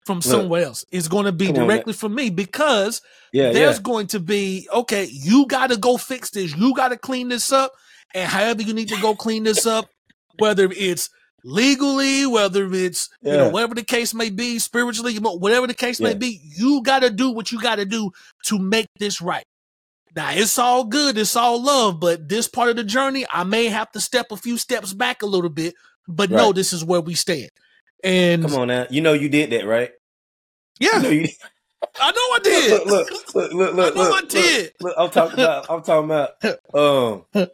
from 0.04 0.16
Look, 0.16 0.24
somewhere 0.24 0.64
else. 0.64 0.84
It's 0.90 1.08
going 1.08 1.26
to 1.26 1.32
be 1.32 1.52
directly 1.52 1.92
on, 1.92 1.96
from 1.96 2.14
me 2.16 2.30
because 2.30 3.00
yeah, 3.32 3.52
there's 3.52 3.76
yeah. 3.76 3.82
going 3.82 4.08
to 4.08 4.20
be, 4.20 4.68
okay, 4.72 5.08
you 5.10 5.46
got 5.46 5.70
to 5.70 5.76
go 5.76 5.96
fix 5.96 6.30
this. 6.30 6.56
You 6.56 6.74
got 6.74 6.88
to 6.88 6.96
clean 6.96 7.28
this 7.28 7.52
up. 7.52 7.72
And 8.14 8.28
however 8.28 8.62
you 8.62 8.74
need 8.74 8.88
to 8.88 9.00
go 9.00 9.14
clean 9.14 9.44
this 9.44 9.66
up, 9.66 9.88
whether 10.38 10.68
it's 10.70 11.10
legally, 11.44 12.26
whether 12.26 12.72
it's, 12.72 13.08
yeah. 13.22 13.32
you 13.32 13.38
know, 13.38 13.48
whatever 13.50 13.74
the 13.74 13.84
case 13.84 14.12
may 14.12 14.30
be, 14.30 14.58
spiritually, 14.58 15.16
whatever 15.16 15.66
the 15.66 15.74
case 15.74 16.00
may 16.00 16.14
be, 16.14 16.40
you 16.56 16.82
got 16.82 17.00
to 17.00 17.10
do 17.10 17.30
what 17.30 17.52
you 17.52 17.60
got 17.60 17.76
to 17.76 17.84
do 17.84 18.10
to 18.46 18.58
make 18.58 18.86
this 18.98 19.20
right. 19.20 19.44
Now 20.16 20.32
it's 20.32 20.58
all 20.58 20.84
good, 20.84 21.16
it's 21.16 21.36
all 21.36 21.62
love, 21.62 22.00
but 22.00 22.28
this 22.28 22.48
part 22.48 22.68
of 22.68 22.76
the 22.76 22.82
journey, 22.82 23.24
I 23.30 23.44
may 23.44 23.66
have 23.66 23.92
to 23.92 24.00
step 24.00 24.32
a 24.32 24.36
few 24.36 24.58
steps 24.58 24.92
back 24.92 25.22
a 25.22 25.26
little 25.26 25.50
bit 25.50 25.74
but 26.10 26.30
right. 26.30 26.36
no, 26.36 26.52
this 26.52 26.72
is 26.72 26.84
where 26.84 27.00
we 27.00 27.14
stand. 27.14 27.50
And 28.02 28.42
come 28.42 28.54
on 28.54 28.68
now, 28.68 28.86
you 28.90 29.00
know 29.00 29.12
you 29.12 29.28
did 29.28 29.50
that, 29.50 29.66
right? 29.66 29.90
Yeah, 30.78 30.96
you 30.96 31.02
know 31.02 31.08
you... 31.10 31.28
I 31.98 32.10
know 32.10 32.16
I 32.16 32.38
did. 32.42 32.86
Look, 32.86 33.10
look, 33.34 33.34
look, 33.34 33.52
look, 33.52 33.72
I 33.92 33.96
know 33.96 34.02
look, 34.02 34.24
I 34.24 34.26
did. 34.26 34.72
Look, 34.80 34.94
I'm 34.98 35.10
talking 35.10 35.34
about. 35.34 35.66
I'm 35.70 35.82
talking 35.82 36.04
about. 36.04 36.30
Um, 36.74 37.48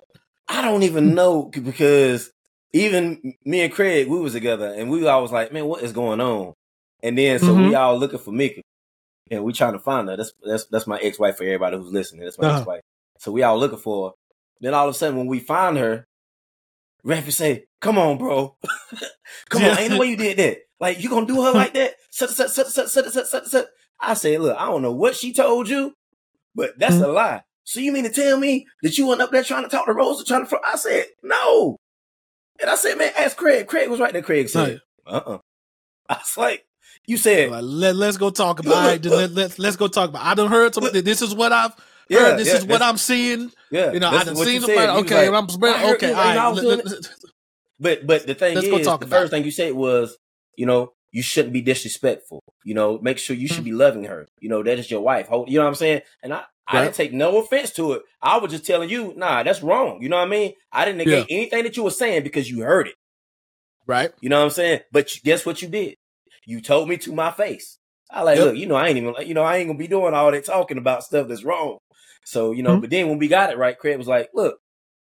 I 0.48 0.62
don't 0.62 0.82
even 0.82 1.14
know 1.14 1.44
because 1.44 2.30
even 2.72 3.34
me 3.44 3.62
and 3.62 3.72
Craig, 3.72 4.08
we 4.08 4.18
was 4.18 4.32
together, 4.32 4.72
and 4.72 4.90
we 4.90 5.06
always 5.06 5.32
like, 5.32 5.52
man, 5.52 5.66
what 5.66 5.82
is 5.82 5.92
going 5.92 6.20
on? 6.20 6.54
And 7.02 7.16
then 7.16 7.38
so 7.38 7.46
mm-hmm. 7.46 7.68
we 7.68 7.74
all 7.74 7.98
looking 7.98 8.18
for 8.18 8.32
Mika, 8.32 8.62
and 9.30 9.44
we 9.44 9.52
trying 9.52 9.72
to 9.72 9.78
find 9.78 10.08
her. 10.08 10.16
That's 10.16 10.32
that's 10.42 10.66
that's 10.66 10.86
my 10.86 10.98
ex 10.98 11.18
wife 11.18 11.36
for 11.36 11.44
everybody 11.44 11.76
who's 11.76 11.92
listening. 11.92 12.24
That's 12.24 12.38
my 12.38 12.48
uh-huh. 12.48 12.58
ex 12.58 12.66
wife. 12.66 12.80
So 13.18 13.32
we 13.32 13.42
all 13.42 13.58
looking 13.58 13.78
for 13.78 14.10
her. 14.10 14.14
Then 14.60 14.74
all 14.74 14.88
of 14.88 14.94
a 14.94 14.98
sudden, 14.98 15.16
when 15.16 15.26
we 15.26 15.40
find 15.40 15.76
her, 15.76 16.06
Raffy 17.04 17.32
say, 17.32 17.64
"Come 17.80 17.98
on, 17.98 18.18
bro, 18.18 18.56
come 19.48 19.62
yeah. 19.62 19.72
on, 19.72 19.78
ain't 19.78 19.92
no 19.92 19.98
way 19.98 20.06
you 20.06 20.16
did 20.16 20.38
that. 20.38 20.58
Like 20.80 21.02
you 21.02 21.08
gonna 21.08 21.26
do 21.26 21.42
her 21.42 21.52
like 21.52 21.74
that?" 21.74 21.94
I 24.00 24.14
say, 24.14 24.38
"Look, 24.38 24.56
I 24.56 24.66
don't 24.66 24.82
know 24.82 24.92
what 24.92 25.16
she 25.16 25.32
told 25.32 25.68
you, 25.68 25.94
but 26.54 26.78
that's 26.78 26.96
mm-hmm. 26.96 27.04
a 27.04 27.08
lie. 27.08 27.42
So 27.66 27.80
you 27.80 27.90
mean 27.90 28.04
to 28.04 28.10
tell 28.10 28.38
me 28.38 28.66
that 28.82 28.96
you 28.96 29.08
went 29.08 29.20
up 29.20 29.32
there 29.32 29.42
trying 29.42 29.64
to 29.64 29.68
talk 29.68 29.86
to 29.86 29.92
Rosa, 29.92 30.24
trying 30.24 30.46
to?" 30.46 30.58
I 30.64 30.76
said, 30.76 31.06
"No." 31.22 31.76
And 32.60 32.70
I 32.70 32.76
said, 32.76 32.96
"Man, 32.96 33.12
ask 33.18 33.36
Craig." 33.36 33.66
Craig 33.66 33.90
was 33.90 33.98
right 33.98 34.12
there. 34.12 34.22
Craig 34.22 34.48
said, 34.48 34.80
"Uh, 35.04 35.10
uh-uh. 35.10 35.34
uh 35.34 35.38
I 36.08 36.14
was 36.14 36.36
like, 36.36 36.64
"You 37.06 37.16
said 37.16 37.50
let 37.50 37.96
let's 37.96 38.16
go 38.18 38.30
talk 38.30 38.60
about 38.60 38.94
it. 38.94 39.04
Let, 39.04 39.32
let, 39.32 39.58
let's 39.58 39.76
go 39.76 39.88
talk 39.88 40.10
about. 40.10 40.24
I 40.24 40.34
don't 40.34 40.50
heard 40.50 40.74
something. 40.74 41.04
This 41.04 41.20
is 41.22 41.34
what 41.34 41.52
I've." 41.52 41.74
Yeah, 42.08 42.36
this 42.36 42.46
yeah, 42.46 42.54
is 42.54 42.64
what 42.64 42.82
I'm 42.82 42.98
seeing. 42.98 43.50
Yeah, 43.72 43.90
you 43.90 43.98
know, 43.98 44.10
I 44.10 44.22
done 44.22 44.36
seen 44.36 44.60
the 44.60 44.96
Okay, 44.98 45.28
like, 45.28 45.42
I'm 45.42 45.48
spreading. 45.48 45.94
Okay, 45.96 46.12
all 46.12 46.52
right. 46.54 46.92
but 47.80 48.06
but 48.06 48.26
the 48.28 48.34
thing 48.36 48.56
is, 48.56 48.62
the 48.64 49.06
first 49.10 49.32
thing 49.32 49.42
you 49.42 49.50
said 49.50 49.72
was, 49.72 50.16
you 50.56 50.66
know, 50.66 50.92
you 51.10 51.22
shouldn't 51.22 51.52
be 51.52 51.62
disrespectful. 51.62 52.44
You 52.64 52.74
know, 52.74 53.00
make 53.00 53.18
sure 53.18 53.34
you 53.34 53.48
should 53.48 53.64
be 53.64 53.72
loving 53.72 54.04
her. 54.04 54.28
You 54.38 54.50
know, 54.50 54.62
that 54.62 54.78
is 54.78 54.88
your 54.88 55.00
wife. 55.00 55.26
You 55.32 55.58
know 55.58 55.64
what 55.64 55.68
I'm 55.68 55.74
saying? 55.74 56.02
And 56.22 56.32
I, 56.32 56.44
I 56.68 56.82
didn't 56.82 56.96
take 56.96 57.12
no 57.12 57.38
offense 57.38 57.70
to 57.72 57.92
it. 57.92 58.02
I 58.20 58.38
was 58.38 58.50
just 58.50 58.66
telling 58.66 58.90
you, 58.90 59.14
nah, 59.16 59.42
that's 59.42 59.62
wrong. 59.62 60.02
You 60.02 60.08
know 60.08 60.16
what 60.16 60.26
I 60.26 60.30
mean? 60.30 60.52
I 60.72 60.84
didn't 60.84 60.98
negate 60.98 61.26
yeah. 61.30 61.36
anything 61.36 61.62
that 61.62 61.76
you 61.76 61.84
were 61.84 61.90
saying 61.90 62.24
because 62.24 62.50
you 62.50 62.62
heard 62.62 62.88
it. 62.88 62.94
Right. 63.86 64.10
You 64.20 64.28
know 64.28 64.38
what 64.38 64.46
I'm 64.46 64.50
saying? 64.50 64.80
But 64.90 65.12
guess 65.22 65.46
what 65.46 65.62
you 65.62 65.68
did? 65.68 65.94
You 66.44 66.60
told 66.60 66.88
me 66.88 66.96
to 66.98 67.12
my 67.12 67.30
face. 67.30 67.78
I 68.10 68.22
like, 68.22 68.36
yep. 68.38 68.46
look, 68.46 68.56
you 68.56 68.66
know, 68.66 68.74
I 68.74 68.88
ain't 68.88 68.98
even, 68.98 69.14
you 69.26 69.34
know, 69.34 69.42
I 69.42 69.56
ain't 69.56 69.68
gonna 69.68 69.78
be 69.78 69.88
doing 69.88 70.14
all 70.14 70.30
that 70.30 70.44
talking 70.44 70.78
about 70.78 71.04
stuff 71.04 71.28
that's 71.28 71.44
wrong. 71.44 71.78
So, 72.24 72.52
you 72.52 72.62
know, 72.62 72.72
mm-hmm. 72.72 72.80
but 72.80 72.90
then 72.90 73.08
when 73.08 73.18
we 73.18 73.28
got 73.28 73.50
it 73.50 73.58
right, 73.58 73.78
Craig 73.78 73.98
was 73.98 74.08
like, 74.08 74.30
look, 74.34 74.58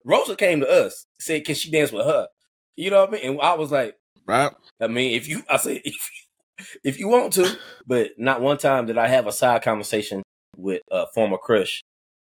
Rosa 0.06 0.36
came 0.36 0.60
to 0.60 0.70
us, 0.70 1.06
said, 1.20 1.46
can 1.46 1.56
she 1.56 1.72
dance 1.72 1.92
with 1.92 2.06
her? 2.06 2.28
You 2.76 2.92
know 2.92 3.02
what 3.02 3.10
I 3.10 3.12
mean? 3.12 3.32
And 3.32 3.42
I 3.42 3.56
was 3.56 3.72
like, 3.72 3.96
right. 4.26 4.52
I 4.80 4.88
mean, 4.88 5.16
if 5.16 5.28
you, 5.28 5.44
I 5.50 5.58
said, 5.58 5.82
if 5.84 6.10
if 6.84 7.00
you 7.00 7.08
want 7.08 7.34
to, 7.34 7.58
but 7.88 8.12
not 8.18 8.42
one 8.42 8.58
time 8.58 8.86
did 8.86 8.98
I 8.98 9.08
have 9.08 9.28
a 9.28 9.32
side 9.32 9.62
conversation 9.62 10.24
with 10.60 10.82
a 10.92 11.06
former 11.14 11.38
crush. 11.38 11.82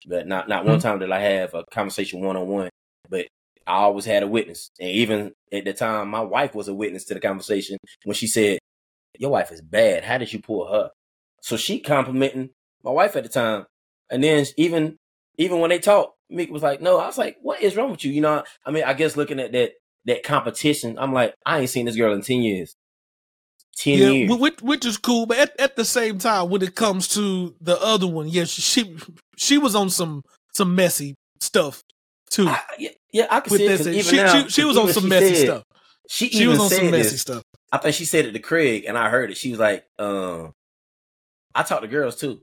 But 0.07 0.27
not, 0.27 0.49
not 0.49 0.63
mm-hmm. 0.63 0.71
one 0.71 0.81
time 0.81 0.99
did 0.99 1.11
I 1.11 1.21
have 1.21 1.55
a 1.55 1.65
conversation 1.73 2.21
one 2.21 2.37
on 2.37 2.47
one. 2.47 2.71
But 3.09 3.27
I 3.67 3.75
always 3.75 4.05
had 4.05 4.23
a 4.23 4.27
witness. 4.27 4.71
And 4.79 4.91
even 4.91 5.33
at 5.53 5.65
the 5.65 5.73
time, 5.73 6.09
my 6.09 6.21
wife 6.21 6.55
was 6.55 6.69
a 6.69 6.75
witness 6.75 7.05
to 7.07 7.15
the 7.15 7.21
conversation 7.21 7.79
when 8.05 8.15
she 8.15 8.27
said, 8.27 8.59
Your 9.19 9.31
wife 9.31 9.51
is 9.51 9.63
bad. 9.63 10.05
How 10.05 10.19
did 10.19 10.33
you 10.33 10.41
pull 10.41 10.71
her? 10.71 10.91
So 11.41 11.57
she 11.57 11.81
complimenting 11.81 12.51
my 12.83 12.91
wife 12.91 13.17
at 13.17 13.23
the 13.23 13.29
time. 13.29 13.67
And 14.11 14.23
then 14.23 14.47
even 14.57 14.97
even 15.37 15.61
when 15.61 15.71
they 15.71 15.79
talked, 15.79 16.17
Mick 16.33 16.51
was 16.51 16.63
like, 16.63 16.81
"No." 16.81 16.99
I 16.99 17.07
was 17.07 17.19
like, 17.19 17.37
"What 17.43 17.61
is 17.61 17.77
wrong 17.77 17.91
with 17.91 18.05
you?" 18.05 18.13
You 18.13 18.21
know, 18.21 18.45
I 18.65 18.71
mean, 18.71 18.85
I 18.85 18.95
guess 18.95 19.17
looking 19.17 19.41
at 19.41 19.53
that 19.53 19.73
that 20.05 20.23
competition, 20.23 20.99
I'm 20.99 21.13
like, 21.13 21.35
I 21.45 21.61
ain't 21.61 21.71
seen 21.71 21.87
this 21.87 21.97
girl 21.97 22.15
in 22.15 22.23
ten 22.23 22.43
years. 22.43 22.77
Ten 23.77 23.99
yeah, 23.99 24.09
years, 24.09 24.39
which, 24.39 24.63
which 24.63 24.87
is 24.87 24.99
cool. 24.99 25.27
But 25.27 25.39
at, 25.39 25.61
at 25.61 25.77
the 25.77 25.85
same 25.85 26.19
time, 26.19 26.49
when 26.49 26.63
it 26.63 26.75
comes 26.77 27.09
to 27.09 27.55
the 27.61 27.81
other 27.81 28.07
one, 28.07 28.29
yeah, 28.29 28.45
she 28.45 28.97
she 29.37 29.59
was 29.59 29.75
on 29.75 29.91
some 29.91 30.23
some 30.53 30.75
messy 30.77 31.17
stuff 31.41 31.83
too. 32.31 32.47
I, 32.49 32.61
yeah, 32.79 32.91
yeah, 33.13 33.27
I 33.31 33.41
can 33.41 33.57
see 33.57 33.65
it. 33.65 34.05
She, 34.05 34.17
now, 34.17 34.43
she, 34.43 34.49
she, 34.49 34.65
was 34.65 34.77
on 34.77 34.93
some 34.93 35.09
messy 35.09 35.35
said, 35.35 35.47
stuff. 35.47 35.65
she, 36.09 36.29
She 36.29 36.39
even 36.39 36.51
was 36.51 36.61
on 36.61 36.71
some 36.71 36.91
messy 36.91 37.11
this. 37.11 37.21
stuff. 37.21 37.43
I 37.73 37.79
think 37.79 37.95
she 37.97 38.05
said 38.05 38.27
it 38.27 38.33
to 38.33 38.39
Craig, 38.39 38.85
and 38.87 38.97
I 38.97 39.09
heard 39.09 39.31
it. 39.33 39.37
She 39.37 39.51
was 39.51 39.59
like, 39.59 39.85
um, 39.99 40.53
"I 41.55 41.65
talk 41.65 41.81
to 41.81 41.89
girls 41.89 42.17
too." 42.17 42.41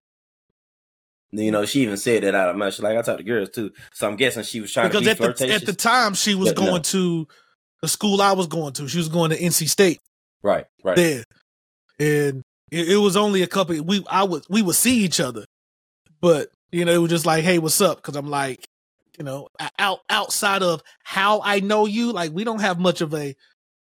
You 1.31 1.51
know, 1.51 1.65
she 1.65 1.83
even 1.83 1.95
said 1.95 2.23
that 2.23 2.35
out 2.35 2.49
of 2.49 2.57
mouth. 2.57 2.73
She's 2.73 2.83
like, 2.83 2.97
"I 2.97 3.01
talk 3.01 3.17
to 3.17 3.23
girls 3.23 3.51
too." 3.51 3.71
So 3.93 4.07
I'm 4.07 4.17
guessing 4.17 4.43
she 4.43 4.59
was 4.59 4.73
trying 4.73 4.89
Because 4.89 5.05
to 5.05 5.11
at 5.11 5.17
be 5.17 5.45
the 5.45 5.53
at 5.53 5.65
the 5.65 5.73
time 5.73 6.13
she 6.13 6.35
was 6.35 6.51
But 6.51 6.61
no. 6.61 6.69
going 6.71 6.81
to 6.81 7.27
the 7.81 7.87
school 7.87 8.21
I 8.21 8.33
was 8.33 8.47
going 8.47 8.73
to. 8.73 8.87
She 8.89 8.97
was 8.97 9.07
going 9.07 9.31
to 9.31 9.37
NC 9.37 9.69
State 9.69 9.99
right, 10.43 10.65
right, 10.83 10.95
there, 10.95 11.23
and 11.99 12.43
it, 12.71 12.89
it 12.89 12.97
was 12.97 13.15
only 13.17 13.41
a 13.43 13.47
couple. 13.47 13.81
We 13.83 14.03
I 14.09 14.23
would 14.23 14.43
we 14.49 14.61
would 14.61 14.75
see 14.75 15.03
each 15.03 15.19
other, 15.19 15.45
but 16.21 16.49
you 16.71 16.85
know 16.85 16.93
it 16.93 16.97
was 16.97 17.09
just 17.11 17.25
like, 17.25 17.43
hey, 17.43 17.59
what's 17.59 17.81
up? 17.81 17.97
Because 17.97 18.15
I'm 18.15 18.29
like, 18.29 18.65
you 19.17 19.23
know, 19.23 19.47
out 19.79 19.99
outside 20.09 20.63
of 20.63 20.81
how 21.03 21.41
I 21.43 21.59
know 21.59 21.85
you, 21.85 22.11
like 22.11 22.31
we 22.31 22.43
don't 22.43 22.61
have 22.61 22.79
much 22.79 23.01
of 23.01 23.13
a, 23.13 23.35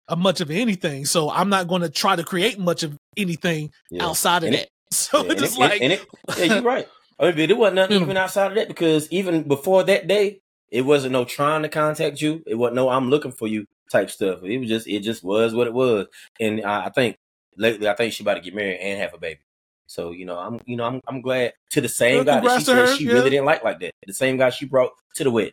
a 0.09 0.17
much 0.17 0.41
of 0.41 0.51
anything. 0.51 1.05
So 1.07 1.31
I'm 1.31 1.49
not 1.49 1.69
going 1.69 1.83
to 1.83 1.89
try 1.91 2.17
to 2.17 2.25
create 2.25 2.59
much 2.59 2.83
of 2.83 2.97
anything 3.17 3.71
Yeah. 3.91 4.07
outside 4.07 4.43
of 4.45 4.49
And 4.49 4.57
that. 4.57 4.69
so 4.93 5.25
Yeah, 5.25 5.33
it's 5.33 5.41
just 5.41 5.57
it- 5.57 5.61
like, 5.61 5.81
it, 5.83 6.07
yeah, 6.39 6.45
you're 6.45 6.63
right. 6.63 6.89
I 7.21 7.27
mean, 7.27 7.35
but 7.37 7.51
it 7.51 7.57
wasn't 7.57 7.77
nothing 7.77 7.97
Hmm. 7.99 8.03
even 8.03 8.17
outside 8.17 8.49
of 8.49 8.55
that 8.57 8.67
because 8.67 9.09
even 9.13 9.45
before 9.45 9.85
that 9.85 10.09
day, 10.09 10.41
it 10.71 10.83
wasn't 10.83 11.13
no 11.13 11.25
trying 11.25 11.63
to 11.63 11.69
contact 11.69 12.21
you. 12.21 12.43
It 12.45 12.57
wasn't 12.57 12.75
no 12.75 12.89
I'm 12.89 13.09
looking 13.09 13.31
for 13.31 13.47
you 13.47 13.67
type 13.91 14.11
stuff. 14.11 14.43
It 14.43 14.59
was 14.59 14.69
just 14.69 14.87
it 14.87 15.01
just 15.01 15.23
was 15.23 15.55
what 15.55 15.67
it 15.67 15.75
was. 15.75 16.07
And 16.41 16.65
I, 16.65 16.87
I 16.87 16.91
think 16.91 17.17
lately, 17.57 17.89
I 17.89 17.95
think 17.95 18.13
she 18.13 18.23
about 18.25 18.35
to 18.35 18.41
get 18.41 18.55
married 18.55 18.79
and 18.81 19.01
have 19.01 19.15
a 19.15 19.19
baby. 19.19 19.41
So 19.87 20.13
you 20.13 20.25
know, 20.25 20.39
I'm 20.39 20.61
you 20.67 20.77
know 20.77 20.85
I'm 20.85 21.01
I'm 21.07 21.21
glad 21.21 21.53
to 21.71 21.81
the 21.81 21.89
same 21.89 22.17
Well, 22.17 22.25
guy 22.25 22.41
that 22.41 22.59
she 22.59 22.65
said 22.65 22.77
her, 22.77 22.97
she 22.97 23.05
yeah. 23.05 23.13
really 23.13 23.31
didn't 23.31 23.47
like 23.47 23.63
like 23.65 23.81
that. 23.81 23.93
The 24.07 24.15
same 24.15 24.37
guy 24.37 24.51
she 24.51 24.67
brought 24.67 24.93
to 25.17 25.25
the 25.25 25.31
wedding. 25.31 25.53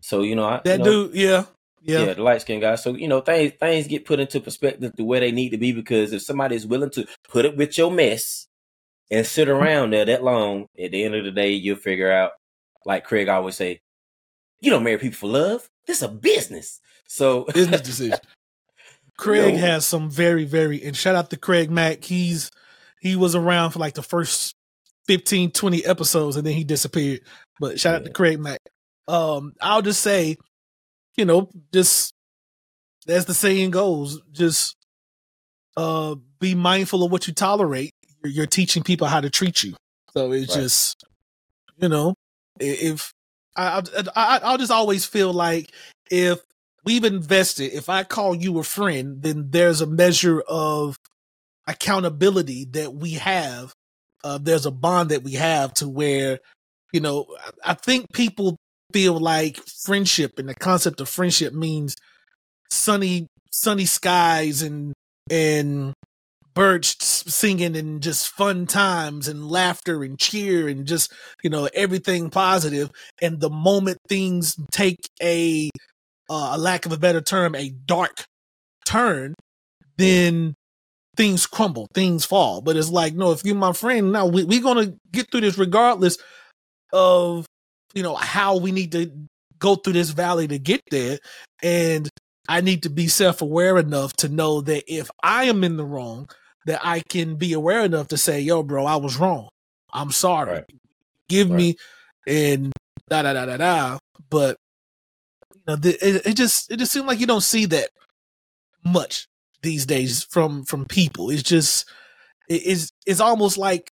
So 0.00 0.22
you 0.22 0.36
know, 0.36 0.44
I, 0.44 0.60
that 0.64 0.78
you 0.78 0.84
know, 0.84 1.08
dude, 1.08 1.14
yeah, 1.14 1.44
yeah. 1.82 2.04
yeah, 2.06 2.14
the 2.14 2.22
light 2.22 2.40
skinned 2.42 2.62
guy. 2.62 2.76
So 2.76 2.94
you 2.94 3.08
know, 3.08 3.20
things 3.20 3.52
things 3.58 3.86
get 3.88 4.04
put 4.04 4.20
into 4.20 4.40
perspective 4.40 4.92
the 4.96 5.04
way 5.04 5.20
they 5.20 5.32
need 5.32 5.50
to 5.50 5.58
be 5.58 5.72
because 5.72 6.12
if 6.12 6.22
somebody 6.22 6.56
is 6.56 6.66
willing 6.66 6.90
to 6.90 7.06
put 7.28 7.44
it 7.44 7.56
with 7.56 7.76
your 7.76 7.90
mess 7.90 8.46
and 9.10 9.26
sit 9.26 9.48
mm-hmm. 9.48 9.62
around 9.62 9.92
there 9.92 10.04
that 10.04 10.22
long, 10.22 10.66
at 10.82 10.92
the 10.92 11.04
end 11.04 11.14
of 11.14 11.24
the 11.24 11.30
day, 11.30 11.50
you'll 11.50 11.76
figure 11.76 12.10
out. 12.10 12.32
Like 12.84 13.04
Craig 13.04 13.28
always 13.28 13.54
say, 13.54 13.80
you 14.60 14.70
don't 14.70 14.82
marry 14.82 14.98
people 14.98 15.16
for 15.16 15.28
love. 15.28 15.68
This 15.86 15.98
is 15.98 16.02
a 16.02 16.08
business. 16.08 16.80
So 17.12 17.44
business 17.54 17.82
decision. 17.82 18.18
Craig 19.18 19.54
Yo. 19.54 19.60
has 19.60 19.84
some 19.84 20.10
very, 20.10 20.44
very, 20.46 20.82
and 20.82 20.96
shout 20.96 21.14
out 21.14 21.28
to 21.30 21.36
Craig 21.36 21.70
Mack. 21.70 22.04
He's 22.04 22.50
he 23.00 23.16
was 23.16 23.34
around 23.34 23.72
for 23.72 23.80
like 23.80 23.92
the 23.94 24.02
first 24.02 24.54
15, 25.08 25.50
20 25.50 25.84
episodes 25.84 26.36
and 26.36 26.46
then 26.46 26.54
he 26.54 26.64
disappeared. 26.64 27.20
But 27.60 27.78
shout 27.78 27.96
out 27.96 28.04
to 28.06 28.12
Craig 28.12 28.40
Mack. 28.40 28.60
Um, 29.08 29.52
I'll 29.60 29.82
just 29.82 30.00
say, 30.00 30.38
you 31.16 31.26
know, 31.26 31.50
just 31.72 32.14
as 33.06 33.26
the 33.26 33.34
saying 33.34 33.72
goes, 33.72 34.18
just 34.30 34.74
uh 35.76 36.14
be 36.40 36.54
mindful 36.54 37.04
of 37.04 37.12
what 37.12 37.26
you 37.26 37.34
tolerate. 37.34 37.92
You're, 38.24 38.32
you're 38.32 38.46
teaching 38.46 38.82
people 38.82 39.06
how 39.06 39.20
to 39.20 39.28
treat 39.28 39.62
you. 39.62 39.74
So 40.14 40.32
it's 40.32 40.54
Right. 40.54 40.62
just, 40.62 41.04
you 41.76 41.90
know, 41.90 42.14
if 42.58 43.12
I, 43.54 43.82
I, 43.96 44.04
I 44.16 44.40
I'll 44.44 44.58
just 44.58 44.72
always 44.72 45.04
feel 45.04 45.32
like 45.34 45.70
if 46.10 46.40
we've 46.84 47.04
invested, 47.04 47.72
if 47.72 47.88
I 47.88 48.04
call 48.04 48.34
you 48.34 48.58
a 48.58 48.64
friend, 48.64 49.22
then 49.22 49.50
there's 49.50 49.80
a 49.80 49.86
measure 49.86 50.40
of 50.40 50.96
accountability 51.66 52.66
that 52.72 52.94
we 52.94 53.12
have. 53.12 53.72
Uh, 54.24 54.38
there's 54.38 54.66
a 54.66 54.70
bond 54.70 55.10
that 55.10 55.22
we 55.22 55.32
have 55.32 55.74
to 55.74 55.88
where, 55.88 56.38
you 56.92 57.00
know, 57.00 57.26
I, 57.64 57.74
think 57.74 58.12
people 58.12 58.56
feel 58.92 59.18
like 59.18 59.58
friendship 59.84 60.38
and 60.38 60.48
the 60.48 60.54
concept 60.54 61.00
of 61.00 61.08
friendship 61.08 61.52
means 61.52 61.96
sunny, 62.70 63.26
sunny 63.50 63.84
skies 63.84 64.62
and, 64.62 64.92
and 65.30 65.92
birds 66.54 66.96
singing 67.00 67.76
and 67.76 68.02
just 68.02 68.28
fun 68.28 68.66
times 68.66 69.26
and 69.26 69.48
laughter 69.48 70.02
and 70.04 70.18
cheer 70.18 70.68
and 70.68 70.86
just, 70.86 71.12
you 71.42 71.50
know, 71.50 71.68
everything 71.74 72.30
positive. 72.30 72.90
And 73.20 73.40
the 73.40 73.50
moment 73.50 73.98
things 74.08 74.56
take 74.70 75.08
a, 75.20 75.70
uh, 76.32 76.56
a 76.56 76.58
lack 76.58 76.86
of 76.86 76.92
a 76.92 76.96
better 76.96 77.20
term, 77.20 77.54
a 77.54 77.68
dark 77.68 78.24
turn, 78.86 79.34
then 79.98 80.54
things 81.16 81.46
crumble, 81.46 81.86
things 81.94 82.24
fall. 82.24 82.62
But 82.62 82.76
it's 82.76 82.90
like, 82.90 83.14
no, 83.14 83.32
if 83.32 83.44
you're 83.44 83.54
my 83.54 83.72
friend, 83.74 84.12
now 84.12 84.26
we, 84.26 84.44
we're 84.44 84.62
gonna 84.62 84.94
get 85.12 85.30
through 85.30 85.42
this 85.42 85.58
regardless 85.58 86.16
of 86.92 87.46
you 87.94 88.02
know 88.02 88.14
how 88.14 88.56
we 88.56 88.72
need 88.72 88.92
to 88.92 89.10
go 89.58 89.76
through 89.76 89.92
this 89.92 90.10
valley 90.10 90.48
to 90.48 90.58
get 90.58 90.80
there. 90.90 91.18
And 91.62 92.08
I 92.48 92.60
need 92.62 92.82
to 92.84 92.90
be 92.90 93.08
self-aware 93.08 93.78
enough 93.78 94.14
to 94.14 94.28
know 94.28 94.62
that 94.62 94.84
if 94.92 95.10
I 95.22 95.44
am 95.44 95.62
in 95.62 95.76
the 95.76 95.84
wrong, 95.84 96.28
that 96.66 96.80
I 96.82 97.00
can 97.08 97.36
be 97.36 97.52
aware 97.52 97.84
enough 97.84 98.08
to 98.08 98.16
say, 98.16 98.40
yo, 98.40 98.62
bro, 98.62 98.86
I 98.86 98.96
was 98.96 99.16
wrong. 99.18 99.48
I'm 99.92 100.10
sorry. 100.10 100.52
Right. 100.52 100.64
Give 101.28 101.48
Right. 101.48 101.56
me 101.56 101.76
and 102.26 102.72
da 103.08 103.22
da 103.22 103.32
da 103.34 103.46
da 103.46 103.56
da. 103.58 103.98
But 104.30 104.56
know, 105.66 105.76
it, 105.82 106.26
it 106.26 106.36
just 106.36 106.70
it 106.70 106.78
just 106.78 106.92
seems 106.92 107.06
like 107.06 107.20
you 107.20 107.26
don't 107.26 107.40
see 107.42 107.66
that 107.66 107.90
much 108.84 109.28
these 109.62 109.86
days 109.86 110.24
from 110.24 110.64
from 110.64 110.84
people. 110.86 111.30
It's 111.30 111.42
just 111.42 111.88
it 112.48 112.62
is 112.62 112.92
it's 113.06 113.20
almost 113.20 113.58
like 113.58 113.92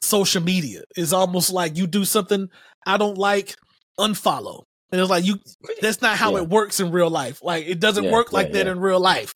social 0.00 0.42
media. 0.42 0.82
It's 0.96 1.12
almost 1.12 1.52
like 1.52 1.76
you 1.76 1.86
do 1.86 2.04
something 2.04 2.48
I 2.86 2.96
don't 2.96 3.18
like, 3.18 3.54
unfollow. 3.98 4.64
And 4.90 5.00
it's 5.00 5.10
like 5.10 5.24
you 5.24 5.38
that's 5.80 6.02
not 6.02 6.16
how 6.18 6.36
Yeah. 6.36 6.42
it 6.42 6.48
works 6.48 6.80
in 6.80 6.90
real 6.92 7.10
life. 7.10 7.42
Like 7.42 7.66
it 7.66 7.80
doesn't 7.80 8.04
Yeah, 8.04 8.12
work 8.12 8.32
like 8.32 8.48
yeah, 8.48 8.52
that 8.54 8.66
yeah. 8.66 8.72
in 8.72 8.80
real 8.80 9.00
life. 9.00 9.34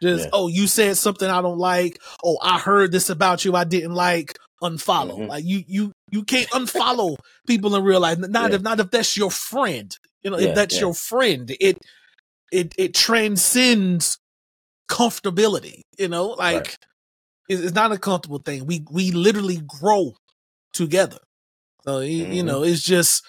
Just 0.00 0.28
oh, 0.32 0.46
you 0.46 0.68
said 0.68 0.96
something 0.96 1.28
I 1.28 1.42
don't 1.42 1.58
like. 1.58 2.00
Oh, 2.22 2.38
I 2.40 2.58
heard 2.60 2.92
this 2.92 3.10
about 3.10 3.44
you 3.44 3.56
I 3.56 3.64
didn't 3.64 3.94
like. 3.94 4.38
Unfollow. 4.62 5.18
Mhm. 5.20 5.28
Like 5.28 5.44
you 5.44 5.62
you 5.66 5.92
you 6.10 6.24
can't 6.24 6.48
unfollow 6.50 7.16
people 7.46 7.74
in 7.76 7.84
real 7.84 8.00
life. 8.00 8.18
Not 8.18 8.50
Yeah. 8.50 8.56
if 8.56 8.62
not 8.62 8.80
if 8.80 8.90
that's 8.90 9.16
your 9.16 9.30
friend. 9.30 9.96
You 10.22 10.30
know, 10.32 10.38
Yeah, 10.38 10.48
if 10.48 10.54
that's 10.56 10.74
yeah. 10.74 10.80
your 10.80 10.94
friend. 10.94 11.54
It 11.60 11.78
it 12.50 12.74
it 12.76 12.94
transcends 12.94 14.18
comfortability. 14.90 15.82
You 15.98 16.08
know, 16.08 16.28
like 16.28 16.54
Right. 16.56 16.78
it's, 17.48 17.62
it's 17.62 17.74
not 17.74 17.92
a 17.92 17.98
comfortable 17.98 18.40
thing. 18.40 18.66
We 18.66 18.84
we 18.90 19.10
literally 19.12 19.60
grow 19.66 20.14
together. 20.72 21.18
So 21.84 22.00
you, 22.00 22.26
you 22.26 22.42
know, 22.42 22.62
it's 22.64 22.82
just 22.82 23.24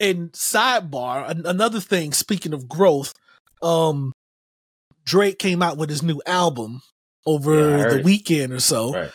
and 0.00 0.32
sidebar 0.32 1.28
an- 1.30 1.46
another 1.46 1.80
thing. 1.80 2.12
Speaking 2.12 2.52
of 2.52 2.68
growth, 2.68 3.14
um, 3.62 4.12
Drake 5.04 5.38
came 5.38 5.62
out 5.62 5.76
with 5.78 5.88
his 5.90 6.02
new 6.02 6.20
album 6.26 6.82
over 7.26 7.96
the 7.96 8.02
weekend 8.02 8.52
or 8.52 8.60
so. 8.60 8.92
Right. 8.92 9.10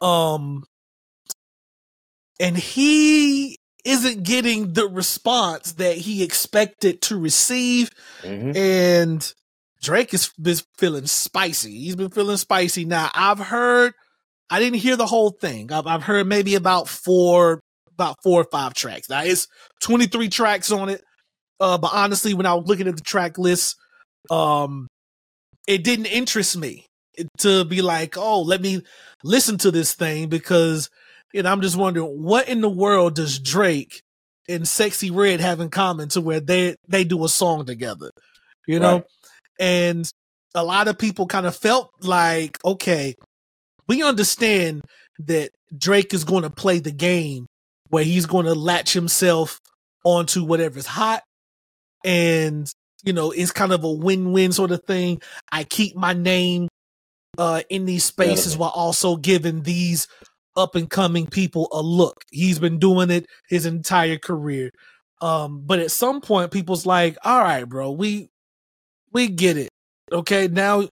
Um, 0.00 0.64
and 2.38 2.56
he 2.56 3.56
isn't 3.84 4.24
getting 4.24 4.72
the 4.72 4.86
response 4.86 5.72
that 5.74 5.96
he 5.96 6.22
expected 6.22 7.00
to 7.02 7.18
receive 7.18 7.88
hmm 8.22 8.50
and 8.54 9.32
Drake 9.82 10.10
has 10.12 10.30
been 10.40 10.56
feeling 10.78 11.06
spicy. 11.06 11.70
He's 11.70 11.96
been 11.96 12.10
feeling 12.10 12.36
spicy. 12.38 12.84
Now 12.84 13.10
I've 13.14 13.38
heard, 13.38 13.92
I 14.50 14.58
didn't 14.58 14.80
hear 14.80 14.96
the 14.96 15.06
whole 15.06 15.30
thing. 15.30 15.70
I've, 15.70 15.86
I've 15.86 16.02
heard 16.02 16.26
maybe 16.26 16.54
about 16.54 16.88
four, 16.88 17.60
about 17.92 18.16
four 18.22 18.40
or 18.40 18.46
five 18.50 18.74
tracks. 18.74 19.08
Now 19.08 19.22
it's 19.22 19.46
23 19.82 20.28
tracks 20.28 20.72
on 20.72 20.88
it. 20.88 21.02
Uh, 21.60 21.78
but 21.78 21.92
honestly, 21.92 22.34
when 22.34 22.46
I 22.46 22.54
was 22.54 22.66
looking 22.66 22.88
at 22.88 22.96
the 22.96 23.02
track 23.02 23.38
list, 23.38 23.76
um, 24.30 24.88
it 25.66 25.84
didn't 25.84 26.06
interest 26.06 26.56
me 26.56 26.85
to 27.38 27.64
be 27.64 27.82
like, 27.82 28.16
oh, 28.16 28.42
let 28.42 28.60
me 28.60 28.82
listen 29.24 29.58
to 29.58 29.70
this 29.70 29.94
thing 29.94 30.28
because, 30.28 30.90
you 31.32 31.42
know, 31.42 31.50
I'm 31.50 31.60
just 31.60 31.76
wondering 31.76 32.22
what 32.22 32.48
in 32.48 32.60
the 32.60 32.70
world 32.70 33.14
does 33.14 33.38
Drake 33.38 34.02
and 34.48 34.64
Sexyy 34.64 35.14
Red 35.14 35.40
have 35.40 35.60
in 35.60 35.70
common 35.70 36.08
to 36.10 36.20
where 36.20 36.40
they 36.40 36.76
they 36.88 37.04
do 37.04 37.24
a 37.24 37.28
song 37.28 37.66
together, 37.66 38.10
you 38.66 38.78
know? 38.78 38.94
Right. 38.94 39.04
And 39.58 40.10
a 40.54 40.64
lot 40.64 40.88
of 40.88 40.98
people 40.98 41.26
kind 41.26 41.46
of 41.46 41.56
felt 41.56 41.90
like, 42.00 42.58
okay, 42.64 43.14
we 43.88 44.02
understand 44.02 44.82
that 45.20 45.50
Drake 45.76 46.14
is 46.14 46.24
going 46.24 46.42
to 46.42 46.50
play 46.50 46.78
the 46.78 46.92
game 46.92 47.46
where 47.88 48.04
he's 48.04 48.26
going 48.26 48.46
to 48.46 48.54
latch 48.54 48.92
himself 48.92 49.60
onto 50.04 50.44
whatever's 50.44 50.86
hot. 50.86 51.22
And, 52.04 52.70
you 53.04 53.12
know, 53.12 53.30
it's 53.30 53.52
kind 53.52 53.72
of 53.72 53.84
a 53.84 53.90
win 53.90 54.32
win 54.32 54.52
sort 54.52 54.70
of 54.70 54.84
thing. 54.84 55.20
I 55.50 55.64
keep 55.64 55.96
my 55.96 56.12
name 56.12 56.68
uh, 57.38 57.62
in 57.68 57.86
these 57.86 58.04
spaces 58.04 58.56
while 58.56 58.70
also 58.70 59.16
giving 59.16 59.62
these 59.62 60.08
up 60.56 60.74
and 60.74 60.88
coming 60.88 61.26
people 61.26 61.68
a 61.72 61.82
look. 61.82 62.24
He's 62.30 62.58
been 62.58 62.78
doing 62.78 63.10
it 63.10 63.26
his 63.48 63.66
entire 63.66 64.18
career. 64.18 64.70
Um, 65.20 65.62
but 65.64 65.78
at 65.78 65.90
some 65.90 66.20
point, 66.20 66.50
people's 66.50 66.86
like, 66.86 67.16
all 67.24 67.40
right, 67.40 67.64
bro, 67.64 67.90
we 67.90 68.28
we 69.12 69.28
get 69.28 69.56
it. 69.56 69.70
Okay, 70.12 70.48
now 70.48 70.88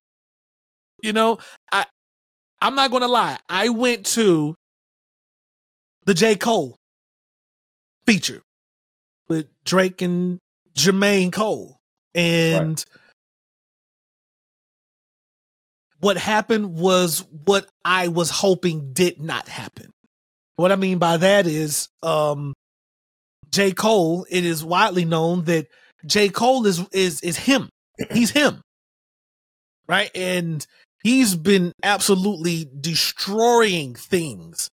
you 1.02 1.12
know, 1.12 1.38
I 1.70 1.84
I'm 2.60 2.74
not 2.74 2.90
gonna 2.90 3.08
lie. 3.08 3.38
I 3.48 3.68
went 3.68 4.06
to 4.06 4.54
the 6.06 6.14
J. 6.14 6.36
Cole 6.36 6.76
feature 8.06 8.42
with 9.28 9.46
Drake 9.64 10.02
and 10.02 10.38
Jermaine 10.74 11.32
Cole. 11.32 11.78
And 12.14 12.82
what 16.04 16.18
happened 16.18 16.74
was 16.74 17.24
what 17.46 17.66
I 17.82 18.08
was 18.08 18.28
hoping 18.28 18.92
did 18.92 19.22
not 19.22 19.48
happen. 19.48 19.90
What 20.56 20.70
I 20.70 20.76
mean 20.76 20.98
by 20.98 21.16
that 21.16 21.46
is, 21.46 21.88
um, 22.02 22.52
J. 23.50 23.72
Cole, 23.72 24.26
it 24.28 24.44
is 24.44 24.62
widely 24.62 25.06
known 25.06 25.44
that 25.44 25.66
J. 26.04 26.28
Cole 26.28 26.66
is 26.66 26.86
is 26.92 27.22
is 27.22 27.38
him. 27.38 27.70
He's 28.12 28.30
him. 28.30 28.60
Right? 29.88 30.10
And 30.14 30.66
he's 31.02 31.36
been 31.36 31.72
absolutely 31.82 32.68
destroying 32.78 33.94
things. 33.94 34.68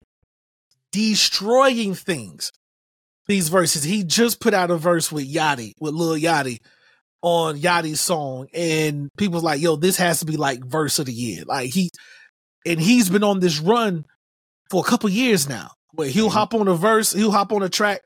Destroying 0.91 1.95
things. 1.95 2.51
These 3.27 3.47
verses. 3.47 3.83
He 3.83 4.03
just 4.03 4.41
put 4.41 4.53
out 4.53 4.69
a 4.69 4.75
verse 4.75 5.13
with 5.13 5.33
Yachty, 5.33 5.71
with 5.79 5.93
Lil 5.93 6.17
Yachty 6.17 6.59
on 7.21 7.57
Yachty's 7.57 8.01
song. 8.01 8.47
And 8.53 9.09
people's 9.17 9.43
like, 9.43 9.61
yo, 9.61 9.75
this 9.75 9.97
has 9.97 10.19
to 10.19 10.25
be 10.25 10.37
like 10.37 10.63
verse 10.63 10.99
of 10.99 11.05
the 11.05 11.13
year. 11.13 11.43
Like 11.45 11.71
he 11.71 11.89
and 12.65 12.79
he's 12.79 13.09
been 13.09 13.23
on 13.23 13.39
this 13.39 13.59
run 13.59 14.05
for 14.69 14.81
a 14.85 14.87
couple 14.87 15.09
years 15.09 15.47
now. 15.47 15.71
Where 15.93 16.07
he'll 16.07 16.27
mm-hmm. 16.27 16.33
hop 16.33 16.53
on 16.53 16.67
a 16.67 16.75
verse, 16.75 17.11
he'll 17.11 17.31
hop 17.31 17.51
on 17.51 17.63
a 17.63 17.69
track 17.69 18.01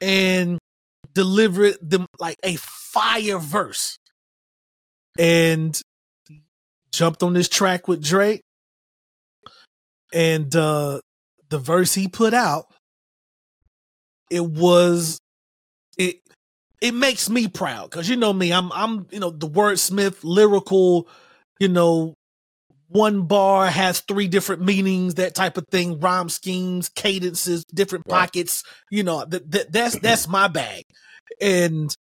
and 0.00 0.58
deliver 1.14 1.70
them 1.80 2.06
like 2.18 2.36
a 2.42 2.56
fire 2.56 3.38
verse. 3.38 3.98
And 5.18 5.80
jumped 6.92 7.22
on 7.22 7.32
this 7.32 7.48
track 7.48 7.88
with 7.88 8.02
Drake. 8.02 8.42
And 10.12 10.54
uh 10.54 11.00
the 11.50 11.58
verse 11.58 11.94
he 11.94 12.08
put 12.08 12.34
out, 12.34 12.66
it 14.30 14.44
was 14.44 15.20
it 16.84 16.92
makes 16.92 17.30
me 17.30 17.48
proud 17.48 17.88
because 17.88 18.10
you 18.10 18.16
know 18.16 18.34
me, 18.34 18.52
I'm 18.52 18.70
I'm 18.70 19.06
you 19.10 19.18
know 19.18 19.30
the 19.30 19.48
wordsmith, 19.48 20.18
lyrical, 20.22 21.08
you 21.58 21.68
know, 21.68 22.12
one 22.88 23.22
bar 23.22 23.68
has 23.68 24.00
three 24.00 24.28
different 24.28 24.60
meanings, 24.60 25.14
that 25.14 25.34
type 25.34 25.56
of 25.56 25.66
thing, 25.68 25.98
rhyme 25.98 26.28
schemes, 26.28 26.90
cadences, 26.90 27.64
different 27.64 28.04
right. 28.06 28.20
pockets. 28.20 28.64
You 28.90 29.02
know, 29.02 29.24
that, 29.24 29.50
that 29.50 29.72
that's 29.72 29.98
that's 29.98 30.28
my 30.28 30.46
bag. 30.46 30.84
And 31.40 31.94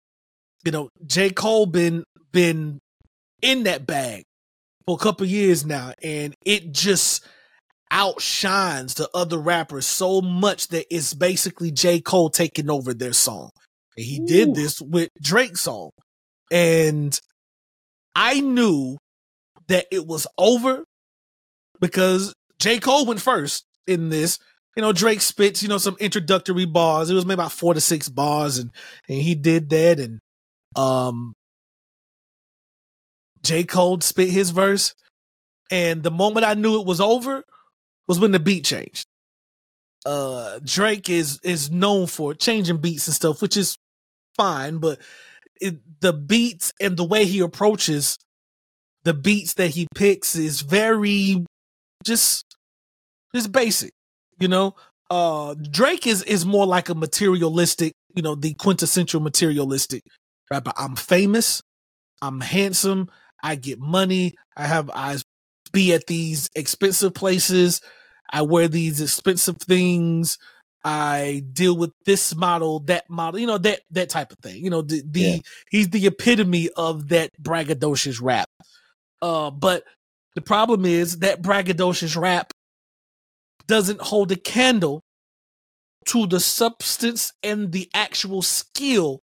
you 0.64 0.72
know, 0.72 0.88
J. 1.04 1.28
Cole 1.28 1.66
been 1.66 2.04
been 2.32 2.80
in 3.42 3.64
that 3.64 3.86
bag 3.86 4.24
for 4.86 4.96
a 4.96 4.98
couple 4.98 5.26
years 5.26 5.66
now, 5.66 5.92
and 6.02 6.34
it 6.46 6.72
just 6.72 7.22
outshines 7.90 8.94
the 8.94 9.10
other 9.12 9.36
rappers 9.36 9.84
so 9.84 10.22
much 10.22 10.68
that 10.68 10.86
it's 10.90 11.12
basically 11.12 11.70
J. 11.70 12.00
Cole 12.00 12.30
taking 12.30 12.70
over 12.70 12.94
their 12.94 13.12
song. 13.12 13.50
And 13.96 14.06
he 14.06 14.20
Ooh. 14.20 14.26
did 14.26 14.54
this 14.54 14.80
with 14.80 15.10
Drake's 15.20 15.62
song. 15.62 15.90
And 16.50 17.18
I 18.14 18.40
knew 18.40 18.98
that 19.68 19.86
it 19.90 20.06
was 20.06 20.26
over 20.36 20.84
because 21.80 22.34
J. 22.58 22.78
Cole 22.78 23.06
went 23.06 23.20
first 23.20 23.64
in 23.86 24.08
this. 24.08 24.38
You 24.76 24.82
know, 24.82 24.92
Drake 24.92 25.20
spits, 25.20 25.62
you 25.62 25.68
know, 25.68 25.78
some 25.78 25.96
introductory 25.98 26.64
bars. 26.64 27.10
It 27.10 27.14
was 27.14 27.26
maybe 27.26 27.34
about 27.34 27.52
four 27.52 27.74
to 27.74 27.80
six 27.80 28.08
bars, 28.08 28.58
and 28.58 28.70
and 29.08 29.18
he 29.18 29.34
did 29.34 29.68
that. 29.70 29.98
And 29.98 30.20
um 30.76 31.34
J. 33.42 33.64
Cole 33.64 34.00
spit 34.00 34.30
his 34.30 34.50
verse. 34.50 34.94
And 35.70 36.02
the 36.02 36.10
moment 36.10 36.46
I 36.46 36.54
knew 36.54 36.80
it 36.80 36.86
was 36.86 37.00
over 37.00 37.44
was 38.08 38.18
when 38.18 38.32
the 38.32 38.40
beat 38.40 38.64
changed. 38.64 39.06
Uh 40.06 40.58
Drake 40.64 41.10
is 41.10 41.38
is 41.42 41.70
known 41.70 42.06
for 42.06 42.34
changing 42.34 42.78
beats 42.78 43.06
and 43.06 43.14
stuff, 43.14 43.42
which 43.42 43.56
is 43.56 43.76
fine, 44.36 44.78
but 44.78 44.98
it, 45.60 45.76
the 46.00 46.12
beats 46.12 46.72
and 46.80 46.96
the 46.96 47.04
way 47.04 47.26
he 47.26 47.40
approaches 47.40 48.16
the 49.04 49.14
beats 49.14 49.54
that 49.54 49.68
he 49.68 49.86
picks 49.94 50.36
is 50.36 50.60
very 50.62 51.44
just 52.04 52.44
just 53.34 53.52
basic, 53.52 53.92
you 54.38 54.48
know. 54.48 54.74
Uh 55.10 55.54
Drake 55.54 56.06
is 56.06 56.22
is 56.22 56.46
more 56.46 56.66
like 56.66 56.88
a 56.88 56.94
materialistic, 56.94 57.92
you 58.14 58.22
know, 58.22 58.34
the 58.34 58.54
quintessential 58.54 59.20
materialistic 59.20 60.02
rapper. 60.50 60.72
I'm 60.76 60.96
famous, 60.96 61.62
I'm 62.22 62.40
handsome, 62.40 63.10
I 63.42 63.56
get 63.56 63.80
money, 63.80 64.34
I 64.56 64.66
have 64.66 64.90
I 64.94 65.18
be 65.72 65.92
at 65.92 66.06
these 66.06 66.48
expensive 66.54 67.14
places, 67.14 67.80
I 68.30 68.42
wear 68.42 68.68
these 68.68 69.00
expensive 69.00 69.58
things, 69.58 70.38
I 70.84 71.42
deal 71.52 71.76
with 71.76 71.92
this 72.06 72.34
model, 72.34 72.80
that 72.80 73.08
model, 73.10 73.40
you 73.40 73.46
know, 73.46 73.58
that 73.58 73.80
that 73.90 74.08
type 74.08 74.32
of 74.32 74.38
thing. 74.38 74.64
You 74.64 74.70
know, 74.70 74.82
the, 74.82 75.02
the 75.04 75.20
yeah. 75.20 75.36
he's 75.70 75.90
the 75.90 76.06
epitome 76.06 76.70
of 76.76 77.08
that 77.08 77.30
braggadocious 77.40 78.20
rap. 78.22 78.48
Uh, 79.20 79.50
but 79.50 79.84
the 80.34 80.40
problem 80.40 80.86
is 80.86 81.18
that 81.18 81.42
braggadocious 81.42 82.20
rap 82.20 82.52
doesn't 83.66 84.00
hold 84.00 84.32
a 84.32 84.36
candle 84.36 85.02
to 86.06 86.26
the 86.26 86.40
substance 86.40 87.32
and 87.42 87.72
the 87.72 87.90
actual 87.92 88.40
skill 88.40 89.20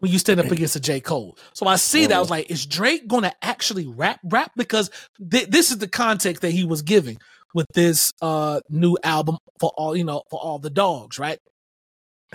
when 0.00 0.10
you 0.10 0.18
stand 0.18 0.40
up 0.40 0.46
against 0.50 0.74
a 0.74 0.80
J. 0.80 1.00
Cole. 1.00 1.38
So 1.54 1.68
I 1.68 1.76
see 1.76 2.06
that 2.06 2.16
I 2.16 2.18
was 2.18 2.30
like, 2.30 2.50
is 2.50 2.66
Drake 2.66 3.06
gonna 3.06 3.32
actually 3.42 3.86
rap 3.86 4.18
rap? 4.24 4.50
Because 4.56 4.90
th- 5.30 5.48
this 5.48 5.70
is 5.70 5.78
the 5.78 5.88
context 5.88 6.42
that 6.42 6.50
he 6.50 6.64
was 6.64 6.82
giving 6.82 7.18
with 7.54 7.66
this 7.74 8.12
uh 8.20 8.60
new 8.68 8.96
album 9.02 9.38
for 9.58 9.72
all 9.76 9.96
you 9.96 10.04
know 10.04 10.22
for 10.30 10.38
all 10.40 10.58
the 10.58 10.70
dogs, 10.70 11.18
right? 11.18 11.38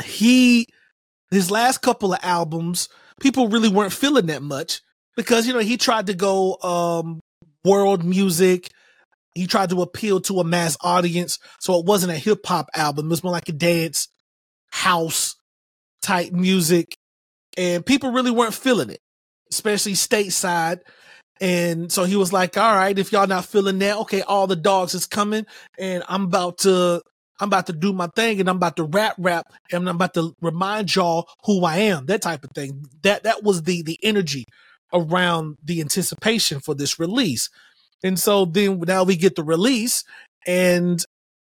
He 0.04 0.68
his 1.30 1.50
last 1.50 1.80
couple 1.82 2.14
of 2.14 2.20
albums, 2.24 2.90
people 3.20 3.48
really 3.48 3.70
weren't 3.70 3.94
feeling 3.94 4.28
that 4.28 4.42
much 4.42 4.82
because 5.16 5.48
you 5.48 5.54
know 5.54 5.60
he 5.60 5.78
tried 5.78 6.08
to 6.08 6.14
go 6.14 6.56
um 6.62 7.20
world 7.64 8.04
music. 8.04 8.70
He 9.34 9.48
tried 9.48 9.70
to 9.70 9.82
appeal 9.82 10.20
to 10.22 10.42
a 10.42 10.44
mass 10.44 10.76
audience, 10.82 11.40
so 11.60 11.80
it 11.80 11.86
wasn't 11.86 12.12
a 12.12 12.18
hip 12.18 12.46
hop 12.46 12.68
album. 12.76 13.08
It 13.08 13.10
was 13.10 13.24
more 13.24 13.32
like 13.32 13.48
a 13.48 13.54
dance 13.54 14.10
house 14.72 15.36
type 16.02 16.32
music, 16.34 16.98
and 17.58 17.86
people 17.86 18.12
really 18.12 18.32
weren't 18.32 18.54
feeling 18.54 18.90
it, 18.90 19.00
especially 19.50 19.94
stateside. 19.94 20.80
And 21.42 21.92
so 21.92 22.04
he 22.04 22.16
was 22.16 22.32
like, 22.32 22.56
all 22.56 22.76
right, 22.76 22.98
if 22.98 23.12
y'all 23.12 23.26
not 23.26 23.46
feeling 23.46 23.80
that, 23.80 23.98
okay, 23.98 24.22
all 24.22 24.46
the 24.46 24.56
dogs 24.56 24.94
is 24.94 25.08
coming 25.08 25.48
and 25.80 26.04
I'm 26.08 26.26
about 26.26 26.60
to, 26.60 27.02
I'm 27.40 27.50
about 27.50 27.66
to 27.66 27.74
do 27.74 27.92
my 27.92 28.08
thing 28.16 28.40
and 28.40 28.48
I'm 28.48 28.58
about 28.58 28.76
to 28.76 28.84
rap 28.84 29.16
rap 29.18 29.52
and 29.72 29.90
I'm 29.90 29.96
about 29.96 30.14
to 30.14 30.36
remind 30.40 30.96
y'all 30.96 31.28
who 31.46 31.66
I 31.66 31.78
am, 31.78 32.06
that 32.06 32.22
type 32.22 32.44
of 32.44 32.52
thing. 32.52 32.86
That, 33.02 33.24
that 33.24 33.42
was 33.44 33.64
the, 33.64 33.82
the 33.82 33.98
energy 34.04 34.46
around 34.94 35.58
the 35.64 35.82
anticipation 35.82 36.60
for 36.60 36.76
this 36.76 37.00
release. 37.00 37.50
And 38.04 38.20
so 38.20 38.46
then 38.46 38.80
now 38.82 39.04
we 39.04 39.16
get 39.16 39.36
the 39.36 39.44
release 39.44 40.04
and 40.46 41.04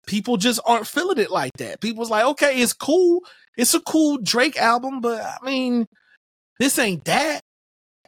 people 0.08 0.36
just 0.36 0.60
aren't 0.66 0.88
feeling 0.88 1.20
it 1.20 1.32
like 1.32 1.54
that. 1.60 1.80
People's 1.80 2.10
like, 2.10 2.26
okay, 2.26 2.62
it's 2.62 2.74
cool. 2.74 3.22
It's 3.56 3.74
a 3.74 3.80
cool 3.80 4.18
Drake 4.18 4.58
album, 4.58 5.00
but 5.00 5.22
I 5.22 5.38
mean, 5.46 5.86
this 6.60 6.78
ain't 6.80 7.06
that, 7.06 7.40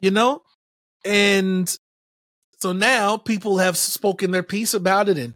you 0.02 0.12
know? 0.12 0.42
And 1.08 1.74
so 2.60 2.74
now 2.74 3.16
people 3.16 3.60
have 3.60 3.78
spoken 3.78 4.32
their 4.32 4.44
piece 4.44 4.74
about 4.74 5.08
it. 5.08 5.18
And 5.18 5.34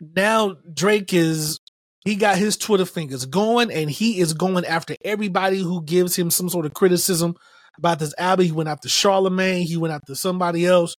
now 0.00 0.56
Drake 0.72 1.12
is, 1.12 1.60
he 2.04 2.16
got 2.16 2.38
his 2.38 2.56
Twitter 2.56 2.86
fingers 2.86 3.26
going 3.26 3.70
and 3.70 3.90
he 3.90 4.18
is 4.18 4.32
going 4.32 4.64
after 4.64 4.96
everybody 5.04 5.58
who 5.58 5.82
gives 5.82 6.16
him 6.16 6.30
some 6.30 6.48
sort 6.48 6.64
of 6.64 6.72
criticism 6.72 7.34
about 7.76 7.98
this 7.98 8.14
album. 8.18 8.46
He 8.46 8.52
went 8.52 8.70
after 8.70 8.88
Charlemagne, 8.88 9.66
he 9.66 9.76
went 9.76 9.92
after 9.92 10.14
somebody 10.14 10.64
else. 10.64 10.96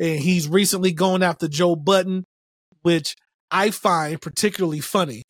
And 0.00 0.18
he's 0.18 0.48
recently 0.48 0.92
going 0.92 1.22
after 1.22 1.46
Joe 1.46 1.76
Budden, 1.76 2.24
which 2.82 3.14
I 3.52 3.70
find 3.70 4.20
particularly 4.20 4.80
funny. 4.80 5.22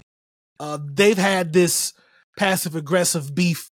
Uh, 0.58 0.78
they've 0.82 1.18
had 1.18 1.52
this 1.52 1.92
passive 2.38 2.74
aggressive 2.74 3.34
beef 3.34 3.68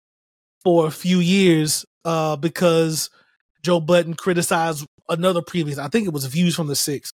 for 0.64 0.88
a 0.88 0.92
few 0.92 1.20
years 1.20 1.86
uh, 2.04 2.36
because 2.36 3.12
Joe 3.66 3.80
Budden 3.80 4.14
criticized 4.14 4.86
another 5.10 5.42
previous, 5.42 5.80
I 5.80 5.88
think 5.88 6.06
it 6.06 6.14
was 6.14 6.26
Views 6.26 6.56
from 6.56 6.68
the 6.68 6.76
Six. 6.76 7.12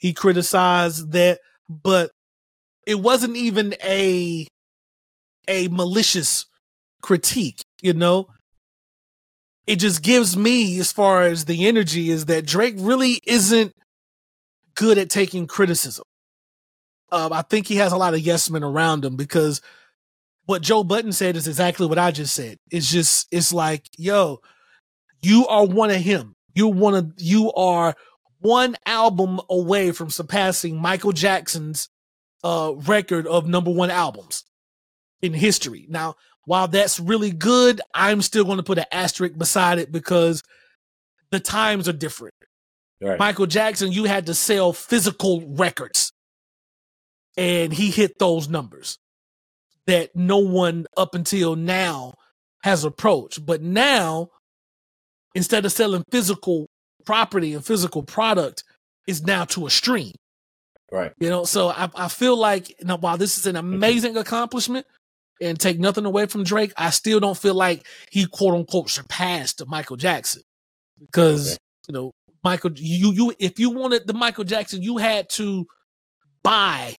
He 0.00 0.12
criticized 0.12 1.12
that, 1.12 1.40
but 1.68 2.10
it 2.86 2.96
wasn't 3.00 3.36
even 3.36 3.74
a 3.82 4.46
a 5.48 5.68
malicious 5.68 6.44
critique, 7.02 7.62
you 7.80 7.94
know. 7.94 8.28
It 9.66 9.76
just 9.76 10.02
gives 10.02 10.36
me, 10.36 10.78
as 10.78 10.92
far 10.92 11.22
as 11.22 11.46
the 11.46 11.66
energy, 11.66 12.10
is 12.10 12.26
that 12.26 12.44
Drake 12.44 12.74
really 12.76 13.20
isn't 13.26 13.72
good 14.74 14.98
at 14.98 15.08
taking 15.08 15.46
criticism. 15.46 16.04
Um, 17.10 17.32
I 17.32 17.40
think 17.40 17.66
he 17.66 17.76
has 17.76 17.92
a 17.92 17.96
lot 17.96 18.12
of 18.12 18.20
yes 18.20 18.50
men 18.50 18.62
around 18.62 19.06
him 19.06 19.16
because 19.16 19.62
what 20.44 20.60
Joe 20.60 20.84
Budden 20.84 21.12
said 21.12 21.36
is 21.36 21.48
exactly 21.48 21.86
what 21.86 21.98
I 21.98 22.10
just 22.10 22.34
said. 22.34 22.58
It's 22.70 22.90
just, 22.90 23.26
it's 23.30 23.54
like, 23.54 23.88
yo, 23.96 24.40
you 25.24 25.46
are 25.46 25.66
one 25.66 25.90
of 25.90 26.00
him. 26.00 26.34
You 26.54 26.68
one 26.68 26.94
of 26.94 27.12
you 27.18 27.52
are 27.52 27.94
one 28.40 28.76
album 28.86 29.40
away 29.48 29.92
from 29.92 30.10
surpassing 30.10 30.76
Michael 30.76 31.12
Jackson's 31.12 31.88
uh, 32.44 32.72
record 32.76 33.26
of 33.26 33.48
number 33.48 33.70
one 33.70 33.90
albums 33.90 34.44
in 35.22 35.32
history. 35.32 35.86
Now, 35.88 36.14
while 36.44 36.68
that's 36.68 37.00
really 37.00 37.30
good, 37.30 37.80
I'm 37.94 38.22
still 38.22 38.44
going 38.44 38.58
to 38.58 38.62
put 38.62 38.78
an 38.78 38.84
asterisk 38.92 39.36
beside 39.36 39.78
it 39.78 39.90
because 39.90 40.42
the 41.30 41.40
times 41.40 41.88
are 41.88 41.94
different. 41.94 42.34
Right. 43.00 43.18
Michael 43.18 43.46
Jackson, 43.46 43.92
you 43.92 44.04
had 44.04 44.26
to 44.26 44.34
sell 44.34 44.72
physical 44.72 45.42
records. 45.46 46.12
And 47.36 47.72
he 47.72 47.90
hit 47.90 48.18
those 48.18 48.48
numbers 48.48 48.98
that 49.86 50.14
no 50.14 50.38
one 50.38 50.86
up 50.96 51.14
until 51.14 51.56
now 51.56 52.14
has 52.62 52.84
approached. 52.84 53.44
But 53.44 53.60
now, 53.60 54.28
instead 55.34 55.64
of 55.64 55.72
selling 55.72 56.04
physical 56.10 56.66
property 57.04 57.54
and 57.54 57.64
physical 57.64 58.02
product, 58.02 58.64
is 59.06 59.22
now 59.22 59.44
to 59.44 59.66
a 59.66 59.70
stream. 59.70 60.12
Right. 60.90 61.12
You 61.18 61.28
know, 61.28 61.44
so 61.44 61.68
I, 61.68 61.90
I 61.94 62.08
feel 62.08 62.36
like 62.36 62.70
you 62.70 62.86
know, 62.86 62.96
while 62.96 63.16
this 63.16 63.38
is 63.38 63.46
an 63.46 63.56
mm-hmm. 63.56 63.74
amazing 63.74 64.16
accomplishment 64.16 64.86
and 65.40 65.58
take 65.58 65.78
nothing 65.78 66.04
away 66.04 66.26
from 66.26 66.44
Drake, 66.44 66.72
I 66.76 66.90
still 66.90 67.20
don't 67.20 67.36
feel 67.36 67.54
like 67.54 67.86
he 68.10 68.26
quote 68.26 68.54
unquote 68.54 68.90
surpassed 68.90 69.62
Michael 69.66 69.96
Jackson. 69.96 70.42
Because, 71.00 71.52
okay. 71.52 71.58
you 71.88 71.94
know, 71.94 72.12
Michael 72.44 72.70
you 72.76 73.12
you 73.12 73.34
if 73.38 73.58
you 73.58 73.70
wanted 73.70 74.06
the 74.06 74.12
Michael 74.12 74.44
Jackson, 74.44 74.82
you 74.82 74.98
had 74.98 75.28
to 75.30 75.66
buy 76.42 76.94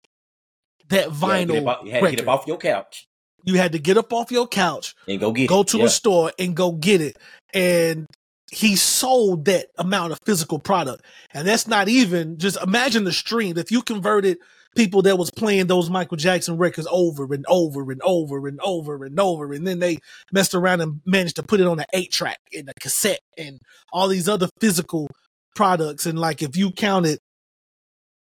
that 0.88 1.08
vinyl. 1.10 1.84
You 1.84 1.92
had, 1.92 2.00
to 2.00 2.10
get, 2.10 2.12
up, 2.12 2.16
get 2.16 2.28
off 2.28 2.46
your 2.46 2.58
couch. 2.58 3.06
You 3.44 3.56
had 3.56 3.72
to 3.72 3.78
get 3.78 3.96
up 3.96 4.12
off 4.12 4.32
your 4.32 4.48
couch 4.48 4.94
and 5.06 5.20
go 5.20 5.30
get 5.32 5.48
go 5.48 5.60
it. 5.60 5.68
to 5.68 5.78
yeah. 5.78 5.84
a 5.84 5.88
store 5.88 6.32
and 6.38 6.56
go 6.56 6.72
get 6.72 7.00
it. 7.00 7.16
And 7.52 8.06
he 8.54 8.76
sold 8.76 9.46
that 9.46 9.68
amount 9.78 10.12
of 10.12 10.20
physical 10.24 10.58
product. 10.58 11.04
And 11.32 11.46
that's 11.46 11.66
not 11.66 11.88
even 11.88 12.38
just 12.38 12.60
imagine 12.62 13.04
the 13.04 13.12
stream. 13.12 13.58
If 13.58 13.70
you 13.70 13.82
converted 13.82 14.38
people 14.76 15.02
that 15.02 15.18
was 15.18 15.30
playing 15.30 15.66
those 15.66 15.90
Michael 15.90 16.16
Jackson 16.16 16.56
records 16.56 16.88
over 16.90 17.32
and 17.32 17.44
over 17.48 17.90
and 17.90 18.00
over 18.02 18.46
and 18.46 18.60
over 18.60 19.04
and 19.04 19.18
over, 19.20 19.52
and 19.52 19.66
then 19.66 19.78
they 19.78 19.98
messed 20.32 20.54
around 20.54 20.80
and 20.80 21.00
managed 21.06 21.36
to 21.36 21.42
put 21.42 21.60
it 21.60 21.66
on 21.66 21.80
an 21.80 21.86
eight 21.92 22.12
track 22.12 22.38
and 22.52 22.68
a 22.68 22.74
cassette 22.80 23.20
and 23.38 23.60
all 23.92 24.08
these 24.08 24.28
other 24.28 24.48
physical 24.60 25.08
products. 25.54 26.06
And 26.06 26.18
like 26.18 26.42
if 26.42 26.56
you 26.56 26.70
counted 26.72 27.18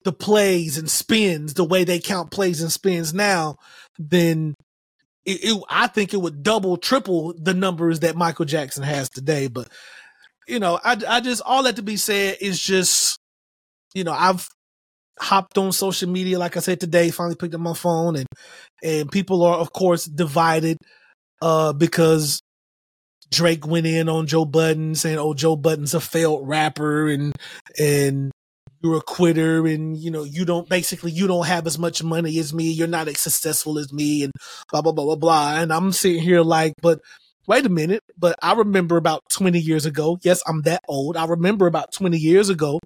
the 0.04 0.14
plays 0.14 0.78
and 0.78 0.90
spins 0.90 1.54
the 1.54 1.64
way 1.64 1.84
they 1.84 2.00
count 2.00 2.32
plays 2.32 2.62
and 2.62 2.72
spins 2.72 3.14
now, 3.14 3.56
then 4.00 4.56
it, 5.26 5.44
it, 5.44 5.64
I 5.70 5.88
think 5.88 6.14
it 6.14 6.22
would 6.22 6.44
double, 6.44 6.78
triple 6.78 7.34
the 7.38 7.54
numbers 7.54 8.00
that 8.00 8.16
Michael 8.16 8.46
Jackson 8.46 8.84
has 8.84 9.10
today. 9.10 9.48
But 9.48 9.70
you 10.48 10.60
know, 10.60 10.80
I, 10.84 10.98
I 11.08 11.22
just 11.22 11.42
all 11.46 11.64
that 11.64 11.76
to 11.78 11.82
be 11.82 11.98
said 11.98 12.38
is 12.42 12.60
just, 12.60 13.18
you 13.94 14.04
know, 14.04 14.14
I've 14.14 14.48
hopped 15.20 15.58
on 15.58 15.72
social 15.72 16.10
media, 16.10 16.40
like 16.40 16.58
I 16.58 16.62
said 16.62 16.80
today, 16.80 17.12
finally 17.12 17.36
picked 17.36 17.54
up 17.54 17.62
my 17.62 17.74
phone, 17.74 18.16
and 18.16 18.28
and 18.84 19.12
people 19.12 19.44
are 19.44 19.58
of 19.58 19.72
course 19.74 20.06
divided, 20.06 20.78
uh, 21.42 21.74
because 21.74 22.42
Drake 23.32 23.66
went 23.66 23.86
in 23.86 24.10
on 24.10 24.28
Joe 24.28 24.46
Budden 24.46 24.96
saying, 24.96 25.18
"Oh, 25.18 25.34
Joe 25.34 25.56
Budden's 25.56 25.94
a 25.94 26.02
failed 26.02 26.48
rapper," 26.48 27.08
and 27.08 27.34
and 27.80 28.32
you're 28.84 28.98
a 28.98 29.02
quitter 29.02 29.68
and 29.68 29.96
you 29.98 30.10
know 30.10 30.24
you 30.24 30.44
don't 30.46 30.68
basically 30.68 31.12
you 31.12 31.28
don't 31.28 31.46
have 31.46 31.68
as 31.68 31.78
much 31.78 32.04
money 32.04 32.38
as 32.40 32.54
me 32.54 32.72
you're 32.72 32.88
not 32.88 33.08
as 33.08 33.20
successful 33.20 33.78
as 33.78 33.94
me 33.94 34.24
and 34.24 34.32
blah 34.72 34.82
blah 34.82 34.92
blah 34.92 35.06
blah 35.06 35.16
blah 35.16 35.60
and 35.60 35.72
i'm 35.72 35.92
sitting 35.92 36.22
here 36.22 36.42
like 36.42 36.74
but 36.82 37.00
wait 37.48 37.66
a 37.66 37.70
minute 37.70 38.04
but 38.18 38.38
i 38.42 38.54
remember 38.54 38.98
about 38.98 39.24
20 39.30 39.60
years 39.60 39.86
ago 39.86 40.18
yes 40.24 40.42
i'm 40.48 40.62
that 40.62 40.82
old 40.88 41.18
i 41.18 41.26
remember 41.26 41.68
about 41.68 41.92
20 41.94 42.18
years 42.18 42.50
ago 42.50 42.80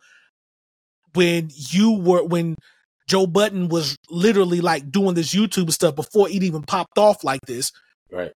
when 1.13 1.49
you 1.71 1.99
were 1.99 2.23
when 2.23 2.55
joe 3.07 3.27
Budden 3.27 3.69
was 3.69 3.97
literally 4.09 4.61
like 4.61 4.89
doing 4.91 5.15
this 5.15 5.33
youtube 5.33 5.71
stuff 5.71 5.95
before 5.95 6.29
it 6.29 6.43
even 6.43 6.63
popped 6.63 6.97
off 6.97 7.23
like 7.23 7.41
this 7.41 7.71
right 8.11 8.31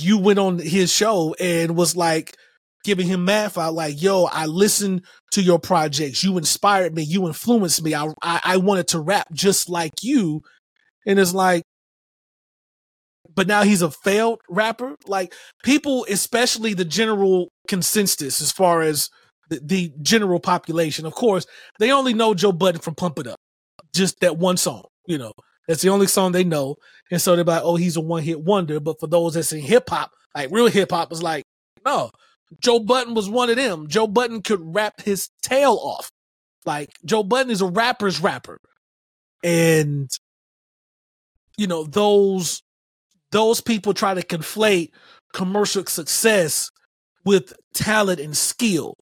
you 0.00 0.18
went 0.18 0.38
on 0.38 0.58
his 0.58 0.92
show 0.92 1.34
and 1.38 1.76
was 1.76 1.96
like 1.96 2.34
giving 2.84 3.06
him 3.06 3.24
math 3.24 3.58
out 3.58 3.74
like, 3.74 4.00
yo, 4.00 4.24
I 4.24 4.46
listened 4.46 5.04
to 5.32 5.42
your 5.42 5.58
projects. 5.58 6.24
You 6.24 6.38
inspired 6.38 6.94
me. 6.94 7.02
You 7.02 7.26
influenced 7.26 7.82
me. 7.82 7.94
I, 7.94 8.06
I, 8.22 8.40
I 8.44 8.56
wanted 8.56 8.88
to 8.88 9.00
rap 9.00 9.28
just 9.32 9.68
like 9.68 10.02
you. 10.02 10.42
And 11.06 11.18
it's 11.18 11.34
like, 11.34 11.62
but 13.40 13.46
now 13.46 13.62
he's 13.62 13.80
a 13.80 13.90
failed 13.90 14.38
rapper. 14.50 14.96
Like 15.06 15.32
people, 15.64 16.04
especially 16.10 16.74
the 16.74 16.84
general 16.84 17.48
consensus 17.68 18.42
as 18.42 18.52
far 18.52 18.82
as 18.82 19.08
the, 19.48 19.62
the 19.64 19.92
general 20.02 20.40
population, 20.40 21.06
of 21.06 21.14
course, 21.14 21.46
they 21.78 21.90
only 21.90 22.12
know 22.12 22.34
Joe 22.34 22.52
Budden 22.52 22.82
from 22.82 22.96
Pump 22.96 23.18
It 23.18 23.26
Up. 23.26 23.38
Just 23.94 24.20
that 24.20 24.36
one 24.36 24.58
song, 24.58 24.82
you 25.06 25.16
know. 25.16 25.32
That's 25.66 25.80
the 25.80 25.88
only 25.88 26.06
song 26.06 26.32
they 26.32 26.44
know. 26.44 26.76
And 27.10 27.18
so 27.18 27.34
they're 27.34 27.42
like, 27.42 27.62
oh, 27.64 27.76
he's 27.76 27.96
a 27.96 28.02
one 28.02 28.24
hit 28.24 28.42
wonder. 28.42 28.78
But 28.78 29.00
for 29.00 29.06
those 29.06 29.32
that's 29.32 29.54
in 29.54 29.60
hip 29.60 29.88
hop, 29.88 30.10
like 30.34 30.50
real 30.50 30.66
hip 30.66 30.90
hop 30.90 31.10
is 31.10 31.22
like, 31.22 31.44
no, 31.82 32.10
Joe 32.62 32.80
Budden 32.80 33.14
was 33.14 33.30
one 33.30 33.48
of 33.48 33.56
them. 33.56 33.88
Joe 33.88 34.06
Budden 34.06 34.42
could 34.42 34.60
rap 34.62 35.00
his 35.00 35.30
tail 35.40 35.78
off. 35.82 36.10
Like 36.66 36.90
Joe 37.06 37.22
Budden 37.22 37.50
is 37.50 37.62
a 37.62 37.70
rapper's 37.70 38.20
rapper. 38.20 38.58
And 39.42 40.10
you 41.56 41.66
know, 41.66 41.84
those 41.84 42.62
those 43.32 43.60
people 43.60 43.94
try 43.94 44.14
to 44.14 44.22
conflate 44.22 44.90
commercial 45.32 45.84
success 45.86 46.70
with 47.24 47.52
talent 47.74 48.20
and 48.20 48.36
skill, 48.36 48.94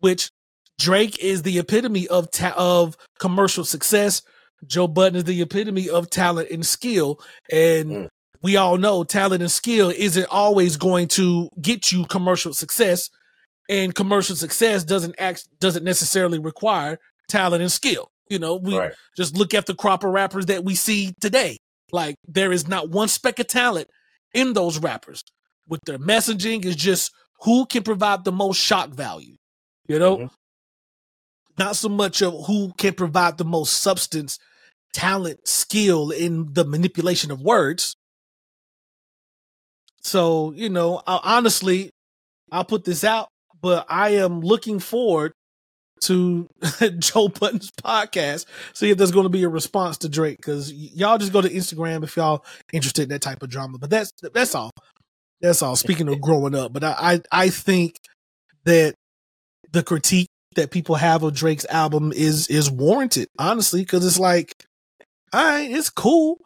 which 0.00 0.30
Drake 0.78 1.18
is 1.18 1.42
the 1.42 1.58
epitome 1.58 2.06
of 2.08 2.30
ta- 2.30 2.54
of 2.56 2.96
commercial 3.18 3.64
success. 3.64 4.22
Joe 4.66 4.88
Budden 4.88 5.16
is 5.16 5.24
the 5.24 5.40
epitome 5.42 5.88
of 5.88 6.10
talent 6.10 6.50
and 6.50 6.64
skill. 6.64 7.20
And 7.50 7.90
mm 7.90 8.08
we 8.42 8.56
all 8.56 8.76
know 8.76 9.02
talent 9.02 9.42
and 9.42 9.50
skill 9.50 9.90
isn't 9.90 10.28
always 10.30 10.76
going 10.76 11.08
to 11.08 11.50
get 11.60 11.90
you 11.90 12.04
commercial 12.04 12.52
success 12.52 13.10
and 13.68 13.94
commercial 13.94 14.36
success 14.36 14.84
doesn't 14.84 15.16
act 15.18 15.48
doesn't 15.58 15.84
necessarily 15.84 16.38
require 16.38 16.98
talent 17.28 17.60
and 17.60 17.72
skill 17.72 18.08
you 18.28 18.38
know 18.38 18.54
we 18.56 18.78
right. 18.78 18.92
just 19.16 19.36
look 19.36 19.52
at 19.54 19.66
the 19.66 19.74
crop 19.74 20.04
of 20.04 20.10
rappers 20.10 20.46
that 20.46 20.64
we 20.64 20.76
see 20.76 21.12
today 21.20 21.58
like 21.96 22.14
there 22.28 22.52
is 22.52 22.68
not 22.68 22.90
one 22.90 23.08
speck 23.08 23.40
of 23.40 23.48
talent 23.48 23.88
in 24.32 24.52
those 24.52 24.78
rappers. 24.78 25.24
With 25.66 25.80
their 25.84 25.98
messaging 25.98 26.64
is 26.64 26.76
just 26.76 27.10
who 27.42 27.66
can 27.66 27.82
provide 27.82 28.24
the 28.24 28.32
most 28.32 28.58
shock 28.58 28.90
value 28.90 29.36
you 29.88 29.98
know? 29.98 30.16
Mm-hmm. 30.16 30.26
not 31.58 31.76
so 31.76 31.88
much 31.88 32.22
of 32.22 32.46
who 32.46 32.72
can 32.76 32.94
provide 32.94 33.38
the 33.38 33.44
most 33.44 33.74
substance 33.74 34.38
talent 34.92 35.46
skill 35.46 36.10
in 36.10 36.52
the 36.52 36.64
manipulation 36.64 37.30
of 37.30 37.40
words. 37.40 37.96
So, 40.02 40.52
you 40.52 40.68
know, 40.68 41.02
I, 41.06 41.20
honestly, 41.22 41.90
I'll 42.52 42.64
put 42.64 42.84
this 42.84 43.04
out, 43.04 43.28
but 43.60 43.86
I 43.88 44.10
am 44.10 44.40
looking 44.40 44.78
forward 44.78 45.32
to 46.02 46.48
Joe 46.98 47.28
Budden's 47.28 47.70
podcast, 47.70 48.46
see 48.74 48.90
if 48.90 48.98
there's 48.98 49.10
going 49.10 49.24
to 49.24 49.30
be 49.30 49.42
a 49.42 49.48
response 49.48 49.98
to 49.98 50.08
Drake. 50.08 50.38
Because 50.38 50.72
y'all 50.72 51.18
just 51.18 51.32
go 51.32 51.40
to 51.40 51.48
Instagram 51.48 52.04
if 52.04 52.16
y'all 52.16 52.44
interested 52.72 53.04
in 53.04 53.08
that 53.10 53.22
type 53.22 53.42
of 53.42 53.50
drama. 53.50 53.78
But 53.78 53.90
that's 53.90 54.12
that's 54.34 54.54
all. 54.54 54.70
That's 55.40 55.62
all. 55.62 55.76
Speaking 55.76 56.08
of 56.08 56.20
growing 56.20 56.54
up, 56.54 56.72
but 56.72 56.84
I 56.84 56.94
I, 56.98 57.20
I 57.32 57.48
think 57.50 57.96
that 58.64 58.94
the 59.72 59.82
critique 59.82 60.28
that 60.54 60.70
people 60.70 60.96
have 60.96 61.22
of 61.22 61.34
Drake's 61.34 61.66
album 61.66 62.12
is 62.14 62.48
is 62.48 62.70
warranted, 62.70 63.28
honestly, 63.38 63.82
because 63.82 64.04
it's 64.04 64.18
like, 64.18 64.52
all 65.32 65.44
right, 65.44 65.70
it's 65.70 65.90
cool. 65.90 66.38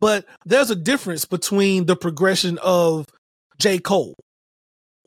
But 0.00 0.24
there's 0.46 0.70
a 0.70 0.76
difference 0.76 1.26
between 1.26 1.84
the 1.84 1.94
progression 1.94 2.58
of 2.62 3.06
J. 3.58 3.78
Cole. 3.78 4.16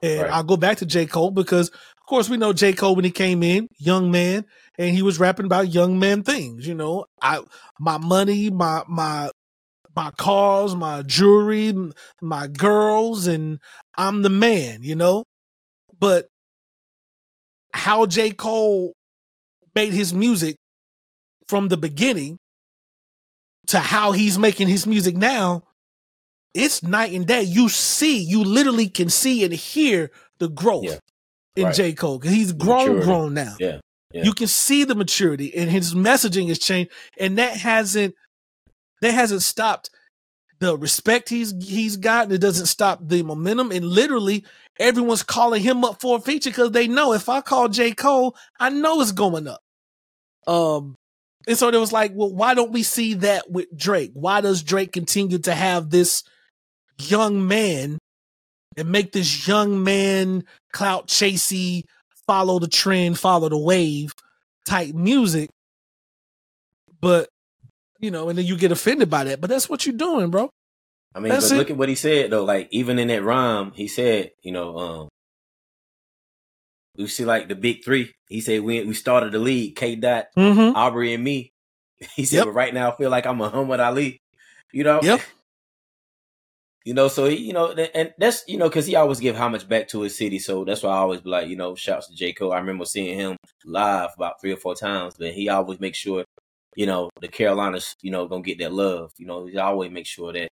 And 0.02 0.22
right. 0.22 0.32
I'll 0.32 0.44
go 0.44 0.58
back 0.58 0.78
to 0.78 0.86
J. 0.86 1.06
Cole 1.06 1.32
because, 1.32 1.72
of 2.04 2.10
course, 2.10 2.30
we 2.30 2.36
know 2.36 2.52
J. 2.52 2.74
Cole 2.74 2.96
when 2.96 3.06
he 3.06 3.12
came 3.12 3.42
in, 3.42 3.70
young 3.78 4.12
man, 4.12 4.44
and 4.78 4.94
he 4.94 5.02
was 5.02 5.20
rapping 5.20 5.46
about 5.46 5.74
young 5.74 6.00
man 6.00 6.22
things. 6.22 6.68
You 6.68 6.76
know, 6.76 7.06
I 7.22 7.40
my 7.80 7.98
money, 7.98 8.50
my 8.50 8.84
my 8.90 9.32
my 9.96 10.12
cars, 10.18 10.76
my 10.76 11.04
jewelry, 11.04 11.74
my 12.22 12.48
girls, 12.48 13.26
and 13.26 13.58
I'm 13.98 14.22
the 14.22 14.30
man. 14.30 14.84
You 14.84 14.96
know, 14.96 15.24
but 15.98 16.28
how 17.74 18.06
J. 18.06 18.32
Cole 18.32 18.92
made 19.74 19.94
his 19.94 20.14
music 20.14 20.58
from 21.48 21.70
the 21.70 21.78
beginning 21.78 22.38
to 23.68 23.80
how 23.80 24.12
he's 24.12 24.38
making 24.38 24.68
his 24.68 24.86
music 24.86 25.16
now, 25.16 25.64
it's 26.54 26.84
night 26.84 27.14
and 27.14 27.26
day. 27.26 27.44
You 27.44 27.70
see, 27.70 28.18
you 28.18 28.44
literally 28.44 28.90
can 28.90 29.08
see 29.08 29.46
and 29.46 29.54
hear 29.54 30.12
the 30.40 30.50
growth 30.50 30.84
yeah. 30.84 30.98
In 31.56 31.66
right. 31.66 31.76
J. 31.76 31.94
Cole. 31.94 32.20
He's 32.20 32.52
grown, 32.52 32.80
maturity. 32.80 33.06
grown 33.06 33.34
now. 33.34 33.56
Yeah. 33.60 33.80
yeah. 34.12 34.24
You 34.24 34.34
can 34.34 34.48
see 34.48 34.84
the 34.84 34.96
maturity 34.96 35.56
and 35.56 35.70
his 35.70 35.94
messaging 35.94 36.48
has 36.50 36.60
changed. 36.60 36.92
And 37.20 37.38
that 37.38 37.58
hasn't 37.58 38.16
that 39.02 39.14
hasn't 39.14 39.42
stopped 39.42 39.90
the 40.60 40.78
respect 40.78 41.30
he's 41.30 41.54
he's 41.64 41.98
gotten. 41.98 42.32
It 42.32 42.42
doesn't 42.42 42.68
stop 42.68 43.00
the 43.02 43.24
momentum. 43.24 43.72
And 43.72 43.86
literally 43.86 44.46
everyone's 44.80 45.24
calling 45.24 45.62
him 45.62 45.84
up 45.84 46.02
for 46.02 46.18
a 46.18 46.22
feature 46.22 46.50
because 46.50 46.72
they 46.72 46.88
know 46.88 47.14
if 47.14 47.30
I 47.30 47.42
call 47.42 47.70
J. 47.70 47.92
Cole, 47.92 48.36
I 48.60 48.70
know 48.70 49.02
it's 49.02 49.12
going 49.12 49.48
up. 49.48 49.62
Um 50.48 50.96
and 51.46 51.58
so 51.58 51.68
it 51.68 51.76
was 51.76 51.92
like, 51.92 52.14
well, 52.16 52.34
why 52.34 52.54
don't 52.54 52.72
we 52.72 52.84
see 52.84 53.16
that 53.16 53.52
with 53.52 53.68
Drake? 53.76 54.12
Why 54.14 54.40
does 54.40 54.64
Drake 54.64 54.94
continue 54.94 55.40
to 55.40 55.54
have 55.54 55.90
this 55.90 56.24
young 56.98 57.48
man 57.48 57.98
and 58.78 58.90
make 58.90 59.12
this 59.12 59.48
young 59.48 59.84
man 59.84 60.46
clout 60.74 61.08
chasey 61.08 61.84
follow 62.28 62.60
the 62.60 62.68
trend, 62.68 63.20
follow 63.20 63.50
the 63.50 63.58
wave 63.58 64.14
type 64.66 64.94
music. 64.94 65.50
But 67.00 67.30
you 68.00 68.12
know, 68.12 68.30
and 68.30 68.38
then 68.38 68.46
you 68.46 68.58
get 68.58 68.72
offended 68.72 69.10
by 69.10 69.24
that. 69.26 69.40
But 69.40 69.50
that's 69.50 69.70
what 69.70 69.86
you're 69.86 69.96
doing, 69.96 70.30
bro. 70.30 70.50
I 71.16 71.20
mean, 71.20 71.32
but 71.32 71.52
look 71.52 71.70
at 71.70 71.78
what 71.78 71.90
he 71.90 71.96
said 71.96 72.32
though. 72.32 72.44
Like 72.44 72.68
even 72.72 73.00
in 73.00 73.08
that 73.10 73.24
rhyme, 73.24 73.72
he 73.74 73.88
said, 73.88 74.32
you 74.42 74.52
know, 74.52 74.78
um, 74.78 75.10
we 76.98 77.08
see 77.08 77.26
like 77.26 77.48
the 77.48 77.56
big 77.56 77.84
three. 77.84 78.14
He 78.28 78.42
said 78.42 78.62
we 78.62 78.84
we 78.84 78.94
started 78.94 79.32
the 79.32 79.40
league, 79.40 79.76
K 79.76 79.96
Dot, 79.96 80.28
mm-hmm. 80.38 80.76
Aubrey, 80.76 81.14
and 81.14 81.24
me. 81.24 81.52
He 82.16 82.26
said, 82.26 82.38
yep. 82.38 82.46
but 82.48 82.52
right 82.52 82.74
now 82.74 82.92
I 82.92 82.98
feel 82.98 83.10
like 83.10 83.26
I'm 83.26 83.40
a 83.40 83.46
Muhammad 83.46 83.80
Ali. 83.80 84.22
You 84.74 84.84
know? 84.84 85.00
Yep. 85.02 85.22
You 86.86 86.94
know, 86.94 87.08
so 87.08 87.26
he, 87.30 87.38
you 87.38 87.54
know, 87.54 87.72
and 87.72 88.14
that's 88.18 88.44
you 88.48 88.58
know, 88.58 88.68
because 88.68 88.86
he 88.86 88.96
always 88.98 89.20
give 89.22 89.38
homage 89.38 89.68
back 89.70 89.88
to 89.90 90.02
his 90.02 90.18
city, 90.18 90.38
so 90.40 90.66
that's 90.66 90.84
why 90.84 90.92
I 90.92 90.98
always 90.98 91.22
be 91.22 91.30
like, 91.30 91.48
you 91.48 91.56
know, 91.56 91.76
shouts 91.76 92.08
to 92.10 92.16
J 92.16 92.34
Cole. 92.34 92.52
I 92.52 92.58
remember 92.60 92.84
seeing 92.86 93.18
him 93.18 93.38
live 93.66 94.10
about 94.18 94.42
three 94.42 94.52
or 94.52 94.58
four 94.58 94.76
times, 94.76 95.16
but 95.18 95.32
he 95.34 95.48
always 95.48 95.80
makes 95.80 95.98
sure, 95.98 96.26
you 96.76 96.86
know, 96.86 97.10
the 97.22 97.30
Carolinas, 97.30 97.96
you 98.02 98.12
know, 98.12 98.28
gonna 98.28 98.42
get 98.44 98.60
that 98.60 98.74
love. 98.74 99.14
You 99.18 99.28
know, 99.28 99.46
he 99.46 99.58
always 99.58 99.92
make 99.92 100.06
sure 100.08 100.34
that. 100.34 100.50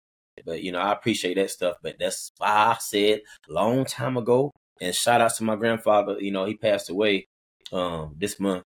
But 0.46 0.62
you 0.64 0.72
know, 0.72 0.80
I 0.80 0.92
appreciate 0.94 1.36
that 1.36 1.50
stuff. 1.52 1.78
But 1.82 1.96
that's 2.00 2.32
why 2.38 2.50
I 2.50 2.78
said 2.80 3.22
long 3.48 3.86
time 3.86 4.16
ago. 4.18 4.52
And 4.82 4.94
shout 4.96 5.22
out 5.22 5.34
to 5.36 5.44
my 5.44 5.56
grandfather. 5.56 6.18
You 6.20 6.32
know, 6.32 6.46
he 6.46 6.56
passed 6.56 6.90
away 6.92 7.28
um 7.72 8.16
this 8.20 8.40
month, 8.40 8.64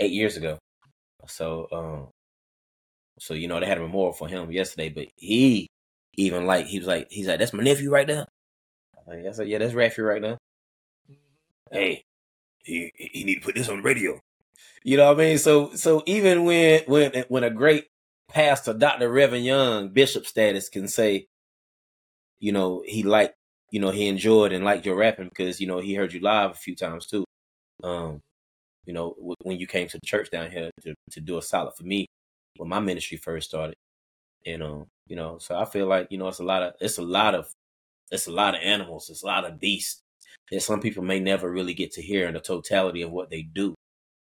eight 0.00 0.12
years 0.12 0.36
ago. 0.36 0.58
So, 1.28 1.68
um, 1.72 2.10
so 3.18 3.34
you 3.34 3.48
know, 3.48 3.60
they 3.60 3.66
had 3.66 3.78
a 3.78 3.82
memorial 3.82 4.12
for 4.12 4.28
him 4.28 4.50
yesterday. 4.50 4.88
But 4.88 5.08
he 5.16 5.68
even 6.16 6.46
like 6.46 6.66
he 6.66 6.78
was 6.78 6.88
like 6.88 7.08
he's 7.10 7.26
like 7.26 7.38
that's 7.38 7.52
my 7.52 7.62
nephew 7.62 7.90
right 7.90 8.06
there. 8.06 8.26
I 9.08 9.32
said 9.32 9.48
yeah, 9.48 9.58
that's 9.58 9.74
Raffy 9.74 10.06
right 10.06 10.22
now. 10.22 10.38
Mm-hmm. 11.10 11.76
Hey, 11.76 12.04
he 12.64 12.92
he 12.94 13.24
need 13.24 13.36
to 13.36 13.40
put 13.40 13.54
this 13.54 13.68
on 13.68 13.78
the 13.78 13.82
radio. 13.82 14.20
You 14.84 14.96
know 14.96 15.06
what 15.08 15.20
I 15.20 15.24
mean? 15.24 15.38
So 15.38 15.74
so 15.74 16.02
even 16.06 16.44
when 16.44 16.82
when 16.86 17.24
when 17.28 17.44
a 17.44 17.50
great 17.50 17.86
pastor, 18.28 18.72
Dr. 18.72 19.10
Reverend 19.10 19.44
Young, 19.44 19.88
bishop 19.90 20.26
status, 20.26 20.68
can 20.68 20.88
say, 20.88 21.26
you 22.40 22.52
know, 22.52 22.82
he 22.86 23.02
liked, 23.02 23.34
you 23.70 23.80
know, 23.80 23.90
he 23.90 24.08
enjoyed 24.08 24.52
and 24.52 24.64
liked 24.64 24.86
your 24.86 24.96
rapping 24.96 25.28
because 25.28 25.60
you 25.60 25.66
know 25.66 25.78
he 25.78 25.94
heard 25.94 26.12
you 26.12 26.20
live 26.20 26.52
a 26.52 26.54
few 26.54 26.74
times 26.74 27.06
too. 27.06 27.24
Um, 27.84 28.20
you 28.84 28.92
know, 28.92 29.14
when 29.42 29.58
you 29.58 29.66
came 29.66 29.88
to 29.88 29.98
the 29.98 30.06
church 30.06 30.30
down 30.30 30.50
here 30.50 30.70
to 30.82 30.94
to 31.12 31.20
do 31.20 31.38
a 31.38 31.42
solid 31.42 31.74
for 31.76 31.84
me 31.84 32.06
when 32.56 32.68
my 32.68 32.80
ministry 32.80 33.16
first 33.16 33.48
started, 33.48 33.74
and 34.46 34.62
um, 34.62 34.86
you 35.06 35.16
know, 35.16 35.38
so 35.38 35.56
I 35.56 35.64
feel 35.64 35.86
like 35.86 36.08
you 36.10 36.18
know 36.18 36.28
it's 36.28 36.40
a 36.40 36.44
lot 36.44 36.62
of 36.62 36.74
it's 36.80 36.98
a 36.98 37.02
lot 37.02 37.34
of 37.34 37.52
it's 38.10 38.26
a 38.26 38.32
lot 38.32 38.54
of 38.54 38.60
animals, 38.62 39.08
it's 39.10 39.22
a 39.22 39.26
lot 39.26 39.44
of 39.44 39.58
beasts 39.60 40.00
that 40.50 40.62
some 40.62 40.80
people 40.80 41.02
may 41.02 41.20
never 41.20 41.50
really 41.50 41.74
get 41.74 41.92
to 41.92 42.02
hear 42.02 42.26
in 42.28 42.34
the 42.34 42.40
totality 42.40 43.02
of 43.02 43.10
what 43.10 43.30
they 43.30 43.42
do. 43.42 43.74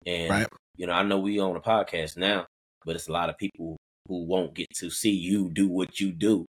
And 0.06 0.30
right. 0.30 0.48
you 0.78 0.88
know, 0.88 0.94
I 0.94 1.04
know 1.04 1.20
we 1.20 1.40
own 1.40 1.56
a 1.56 1.62
podcast 1.62 2.18
now, 2.18 2.46
but 2.86 2.96
it's 2.96 3.08
a 3.08 3.12
lot 3.12 3.30
of 3.30 3.38
people 3.38 3.78
who 4.08 4.26
won't 4.26 4.54
get 4.54 4.68
to 4.76 4.90
see 4.90 5.12
you 5.12 5.50
do 5.50 5.68
what 5.68 6.00
you 6.00 6.12
do. 6.12 6.46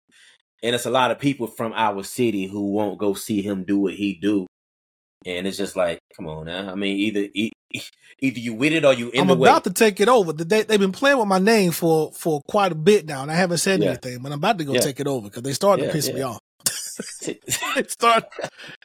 And 0.62 0.74
it's 0.74 0.86
a 0.86 0.90
lot 0.90 1.10
of 1.10 1.18
people 1.18 1.46
from 1.46 1.72
our 1.74 2.02
city 2.02 2.46
who 2.46 2.72
won't 2.72 2.98
go 2.98 3.14
see 3.14 3.42
him 3.42 3.64
do 3.64 3.78
what 3.78 3.94
he 3.94 4.14
do. 4.14 4.46
And 5.26 5.46
it's 5.46 5.58
just 5.58 5.76
like, 5.76 6.00
come 6.16 6.26
on 6.28 6.46
now. 6.46 6.70
I 6.70 6.74
mean, 6.74 6.96
either 6.96 7.28
either 8.20 8.38
you 8.38 8.54
with 8.54 8.72
it 8.72 8.84
or 8.84 8.92
you 8.92 9.10
in 9.10 9.20
I'm 9.20 9.26
the 9.28 9.34
about 9.34 9.64
to 9.64 9.70
take 9.70 10.00
it 10.00 10.08
over. 10.08 10.32
They, 10.32 10.62
they've 10.62 10.80
been 10.80 10.92
playing 10.92 11.18
with 11.18 11.28
my 11.28 11.38
name 11.38 11.72
for 11.72 12.12
for 12.12 12.40
quite 12.42 12.72
a 12.72 12.76
bit 12.76 13.06
now, 13.06 13.22
and 13.22 13.30
I 13.30 13.34
haven't 13.34 13.58
said 13.58 13.80
yeah. 13.80 13.90
anything. 13.90 14.22
But 14.22 14.32
I'm 14.32 14.38
about 14.38 14.58
to 14.58 14.64
go 14.64 14.74
yeah. 14.74 14.80
take 14.80 15.00
it 15.00 15.06
over 15.06 15.28
because 15.28 15.42
they 15.42 15.52
started 15.52 15.82
yeah, 15.82 15.88
to 15.88 15.92
piss 15.92 16.12
me 16.12 16.22
off. 16.22 16.40
they 17.26 17.84
start 17.86 18.24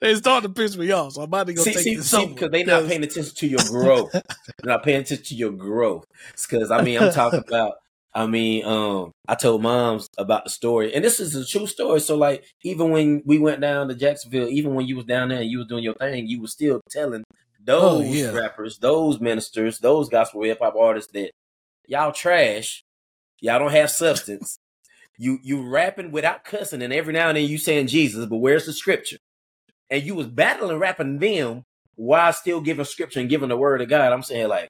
they 0.02 0.16
start 0.16 0.44
to 0.44 0.50
piss 0.50 0.78
me 0.78 0.92
off. 0.92 1.14
So 1.14 1.22
I'm 1.22 1.26
about 1.26 1.48
to 1.48 1.54
go 1.54 1.64
see, 1.64 1.74
take 1.74 1.84
see, 1.84 1.96
this 1.96 2.12
see, 2.12 2.28
because 2.28 2.52
they're 2.52 2.66
not 2.66 2.88
paying 2.88 3.04
attention 3.04 3.36
to 3.36 3.48
your 3.48 3.60
growth. 3.70 4.12
they're 4.12 4.24
not 4.64 4.84
paying 4.84 5.02
attention 5.02 5.26
to 5.26 5.36
your 5.36 5.52
growth. 5.52 6.06
Because 6.50 6.72
I 6.72 6.82
mean, 6.82 7.02
I'm 7.02 7.12
talking 7.12 7.44
about. 7.48 7.76
I 8.16 8.26
mean, 8.28 8.64
um, 8.66 9.12
I 9.28 9.36
told 9.36 9.62
moms 9.62 10.08
about 10.18 10.46
the 10.46 10.50
story, 10.50 10.96
and 10.96 11.04
this 11.04 11.20
is 11.20 11.36
a 11.36 11.46
true 11.46 11.68
story. 11.68 12.00
So, 12.00 12.16
like, 12.16 12.46
even 12.64 12.90
when 12.90 13.22
we 13.26 13.40
went 13.40 13.60
down 13.60 13.90
to 13.90 13.96
Jacksonville, 13.96 14.48
even 14.48 14.74
when 14.74 14.88
you 14.88 14.96
was 14.96 15.06
down 15.06 15.30
there 15.30 15.42
and 15.42 15.52
you 15.52 15.58
was 15.58 15.68
doing 15.68 15.84
your 15.84 15.96
thing, 15.96 16.26
you 16.26 16.40
was 16.40 16.54
still 16.54 16.80
telling 16.90 17.26
Oh, 17.68 18.00
those 18.00 18.06
oh, 18.06 18.14
yeah. 18.14 18.32
rappers, 18.32 18.78
those 18.78 19.20
ministers, 19.20 19.80
those 19.80 20.10
gospel 20.10 20.44
hip 20.44 20.60
hop 20.62 20.76
artists 20.76 21.12
that 21.14 21.32
y'all 21.88 22.12
trash, 22.12 22.84
y'all 23.42 23.60
don't 23.60 23.72
have 23.72 23.90
substance. 23.90 24.58
you 25.18 25.40
you 25.42 25.68
rapping 25.68 26.12
without 26.12 26.44
cussing, 26.44 26.82
and 26.82 26.94
every 26.94 27.14
now 27.14 27.30
and 27.30 27.38
then 27.38 27.50
you 27.50 27.58
saying 27.58 27.88
Jesus, 27.88 28.26
but 28.28 28.38
where's 28.38 28.66
the 28.66 28.74
scripture? 28.74 29.18
And 29.90 30.04
you 30.04 30.16
was 30.16 30.28
battling 30.28 30.78
rapping 30.78 31.20
them 31.20 31.64
while 31.96 32.34
still 32.34 32.62
giving 32.62 32.86
scripture 32.86 33.20
and 33.20 33.30
giving 33.30 33.50
the 33.50 33.58
word 33.58 33.82
of 33.82 33.90
God. 33.90 34.14
I'm 34.14 34.24
saying 34.24 34.48
like 34.48 34.70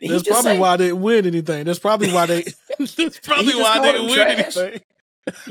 that's 0.00 0.28
probably 0.28 0.52
say, 0.52 0.58
why 0.58 0.76
they 0.76 0.86
didn't 0.86 1.02
win 1.02 1.26
anything. 1.26 1.64
That's 1.64 1.78
probably 1.78 2.12
why 2.12 2.26
they. 2.26 2.42
that's 2.78 3.20
probably 3.20 3.54
why 3.54 3.80
they 3.80 3.92
didn't 3.92 4.06
win 4.06 4.28
anything. 4.28 4.80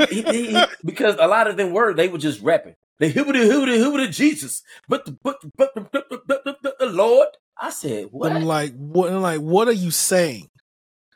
he, 0.10 0.22
he, 0.24 0.52
he, 0.52 0.66
because 0.84 1.16
a 1.20 1.28
lot 1.28 1.48
of 1.48 1.58
them 1.58 1.72
were 1.72 1.94
they 1.94 2.08
were 2.08 2.18
just 2.18 2.42
rapping. 2.42 2.76
The 3.00 3.14
hoobity 3.14 3.48
hoobity 3.48 3.78
hoobity 3.78 4.12
Jesus, 4.14 4.64
but 4.88 5.06
the 5.06 5.12
but 5.12 5.42
the, 5.42 5.52
but 5.56 5.76
the, 5.76 5.82
but 5.82 6.10
the, 6.10 6.22
but 6.26 6.44
the, 6.44 6.58
but 6.62 6.80
the 6.80 6.88
Lord. 6.88 7.28
I 7.60 7.72
said, 7.72 8.10
what? 8.12 8.32
I'm 8.32 8.44
like, 8.44 8.76
what? 8.76 9.12
I'm 9.12 9.22
like, 9.22 9.42
what 9.42 9.68
are 9.68 9.74
you 9.74 9.90
saying? 9.90 10.48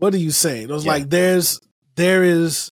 What 0.02 0.16
are 0.16 0.18
you 0.18 0.32
saying? 0.32 0.64
It 0.64 0.74
was 0.74 0.86
yeah. 0.86 0.94
like, 0.94 1.10
there's, 1.12 1.62
there 1.96 2.24
is, 2.24 2.72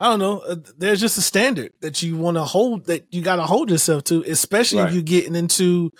I 0.00 0.08
don't 0.08 0.18
know, 0.18 0.38
uh, 0.38 0.56
there's 0.78 0.98
just 0.98 1.18
a 1.18 1.20
standard 1.20 1.74
that 1.82 2.02
you 2.02 2.16
want 2.16 2.38
to 2.38 2.44
hold, 2.44 2.86
that 2.86 3.06
you 3.12 3.20
got 3.20 3.36
to 3.36 3.42
hold 3.42 3.70
yourself 3.70 4.04
to, 4.04 4.24
especially 4.26 4.78
right. 4.78 4.88
if 4.88 4.94
you're 4.94 5.02
getting 5.02 5.36
into 5.36 5.90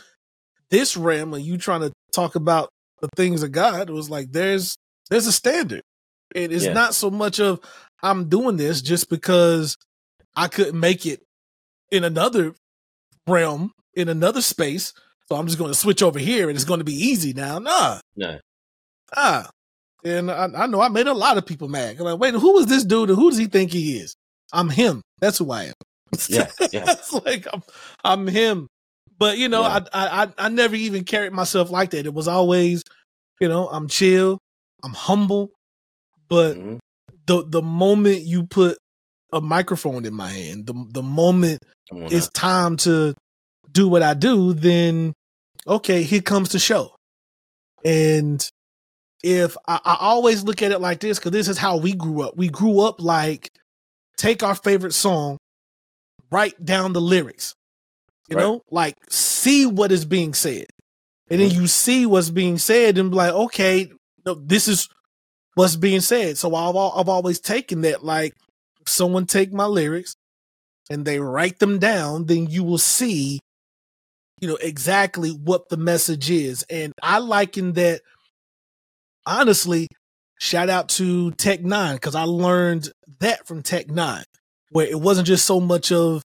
this 0.71 0.97
realm 0.97 1.35
and 1.35 1.45
you 1.45 1.59
trying 1.59 1.83
to 1.83 1.93
talk 2.13 2.35
about 2.35 2.71
the 3.05 3.17
things 3.17 3.43
of 3.43 3.53
God. 3.53 3.89
It 3.89 3.93
was 3.93 4.11
like, 4.11 4.33
there's, 4.33 4.77
there's 5.11 5.27
a 5.27 5.33
standard. 5.33 5.83
And 6.35 6.53
it's 6.53 6.65
yeah. 6.65 6.73
not 6.73 6.95
so 6.95 7.11
much 7.11 7.39
of 7.39 7.61
I'm 8.03 8.29
doing 8.29 8.57
this 8.57 8.83
just 8.83 9.09
because 9.09 9.77
I 10.37 10.49
couldn't 10.49 10.79
make 10.79 11.07
it 11.07 11.23
in 11.91 12.05
another 12.05 12.55
realm, 13.27 13.73
in 13.95 14.09
another 14.09 14.43
space. 14.43 14.93
So 15.29 15.37
I'm 15.37 15.47
just 15.47 15.59
going 15.59 15.71
to 15.71 15.79
switch 15.79 16.03
over 16.03 16.19
here 16.19 16.49
and 16.49 16.57
it's 16.57 16.65
going 16.65 16.81
to 16.81 16.85
be 16.85 16.93
easy 16.93 17.33
now. 17.33 17.59
Nah. 17.59 18.01
Nah. 18.17 18.39
Ah. 19.17 19.49
And 20.05 20.31
I, 20.31 20.51
I 20.55 20.67
know 20.67 20.81
I 20.83 20.89
made 20.89 21.07
a 21.07 21.15
lot 21.15 21.39
of 21.39 21.47
people 21.47 21.69
mad. 21.69 21.97
I'm 21.99 22.05
like, 22.05 22.19
wait, 22.19 22.35
who 22.35 22.59
is 22.59 22.67
this 22.67 22.85
dude 22.85 23.09
and 23.09 23.19
who 23.19 23.31
does 23.31 23.39
he 23.39 23.47
think 23.47 23.71
he 23.71 23.97
is? 23.97 24.15
I'm 24.53 24.69
him. 24.69 25.01
That's 25.21 25.39
who 25.39 25.51
I 25.51 25.65
am. 25.65 25.75
Yeah. 26.29 26.51
yeah. 26.73 26.85
it's 26.89 27.13
like 27.13 27.47
I'm, 27.53 27.63
I'm 28.05 28.27
him. 28.27 28.69
But 29.19 29.39
you 29.39 29.49
know, 29.49 29.63
yeah. 29.63 29.81
I, 29.93 30.23
I 30.25 30.29
I 30.39 30.49
never 30.49 30.75
even 30.75 31.05
carried 31.05 31.33
myself 31.33 31.71
like 31.71 31.91
that. 31.91 32.07
It 32.07 32.15
was 32.15 32.29
always, 32.29 32.83
you 33.41 33.49
know, 33.49 33.69
I'm 33.69 33.89
chill, 33.89 34.39
I'm 34.83 34.93
humble, 34.93 35.51
but 36.29 36.57
mm-hmm. 36.57 36.77
the 37.27 37.45
the 37.47 37.63
moment 37.63 38.23
you 38.23 38.45
put 38.45 38.79
a 39.33 39.41
microphone 39.41 40.05
in 40.05 40.15
my 40.15 40.31
hand. 40.31 40.67
The 40.67 40.75
the 40.91 41.03
moment 41.03 41.63
it's 41.91 42.29
time 42.31 42.77
to 42.79 43.15
do 43.71 43.89
what 43.89 44.03
I 44.03 44.15
do, 44.15 44.53
then 44.53 45.13
okay, 45.67 46.03
here 46.03 46.23
comes 46.23 46.51
the 46.51 46.59
show. 46.59 46.95
And 47.85 48.47
if 49.23 49.57
I, 49.67 49.81
I 49.85 49.97
always 50.01 50.45
look 50.45 50.63
at 50.63 50.73
it 50.73 50.81
like 50.81 51.01
this, 51.01 51.19
because 51.19 51.33
this 51.33 51.49
is 51.49 51.59
how 51.59 51.77
we 51.77 51.95
grew 51.95 52.23
up. 52.23 52.37
We 52.37 52.49
grew 52.49 52.81
up 52.81 53.01
like 53.01 53.51
take 54.17 54.43
our 54.43 54.55
favorite 54.55 54.95
song, 54.95 55.39
write 56.31 56.65
down 56.65 56.93
the 56.93 57.01
lyrics. 57.01 57.55
You 58.29 58.37
right. 58.37 58.43
know, 58.43 58.63
like 58.71 58.97
see 59.11 59.67
what 59.67 59.93
is 59.93 60.05
being 60.05 60.35
said. 60.35 60.67
And 61.31 61.41
then 61.41 61.51
mm-hmm. 61.51 61.63
you 61.63 61.67
see 61.67 62.07
what's 62.07 62.31
being 62.31 62.59
said 62.59 62.99
and 62.99 63.11
be 63.11 63.17
like, 63.17 63.33
okay, 63.33 63.91
this 64.25 64.69
is 64.69 64.89
what's 65.55 65.77
being 65.77 66.01
said. 66.01 66.37
So 66.39 66.55
I've, 66.55 66.77
I've 66.77 67.09
always 67.09 67.41
taken 67.41 67.83
that 67.83 68.05
like 68.05 68.35
someone 68.87 69.27
take 69.27 69.53
my 69.53 69.67
lyrics 69.67 70.15
and 70.91 71.05
they 71.05 71.19
write 71.19 71.59
them 71.59 71.79
down, 71.79 72.27
then 72.27 72.47
you 72.47 72.63
will 72.63 72.79
see, 72.79 73.41
you 74.41 74.49
know, 74.49 74.57
exactly 74.57 75.31
what 75.31 75.69
the 75.69 75.77
message 75.77 76.31
is. 76.31 76.65
And 76.69 76.93
I 77.03 77.19
liken 77.19 77.73
that 77.73 78.03
honestly, 79.27 79.89
shout 80.39 80.69
out 80.69 80.89
to 80.91 81.31
Tech 81.33 81.61
N9ne, 81.61 81.95
because 81.95 82.15
I 82.15 82.25
learned 82.25 82.91
that 83.21 83.47
from 83.47 83.63
Tech 83.63 83.87
N9ne, 83.87 84.25
where 84.71 84.87
it 84.87 85.01
wasn't 85.01 85.27
just 85.27 85.47
so 85.47 85.61
much 85.61 85.91
of 85.91 86.23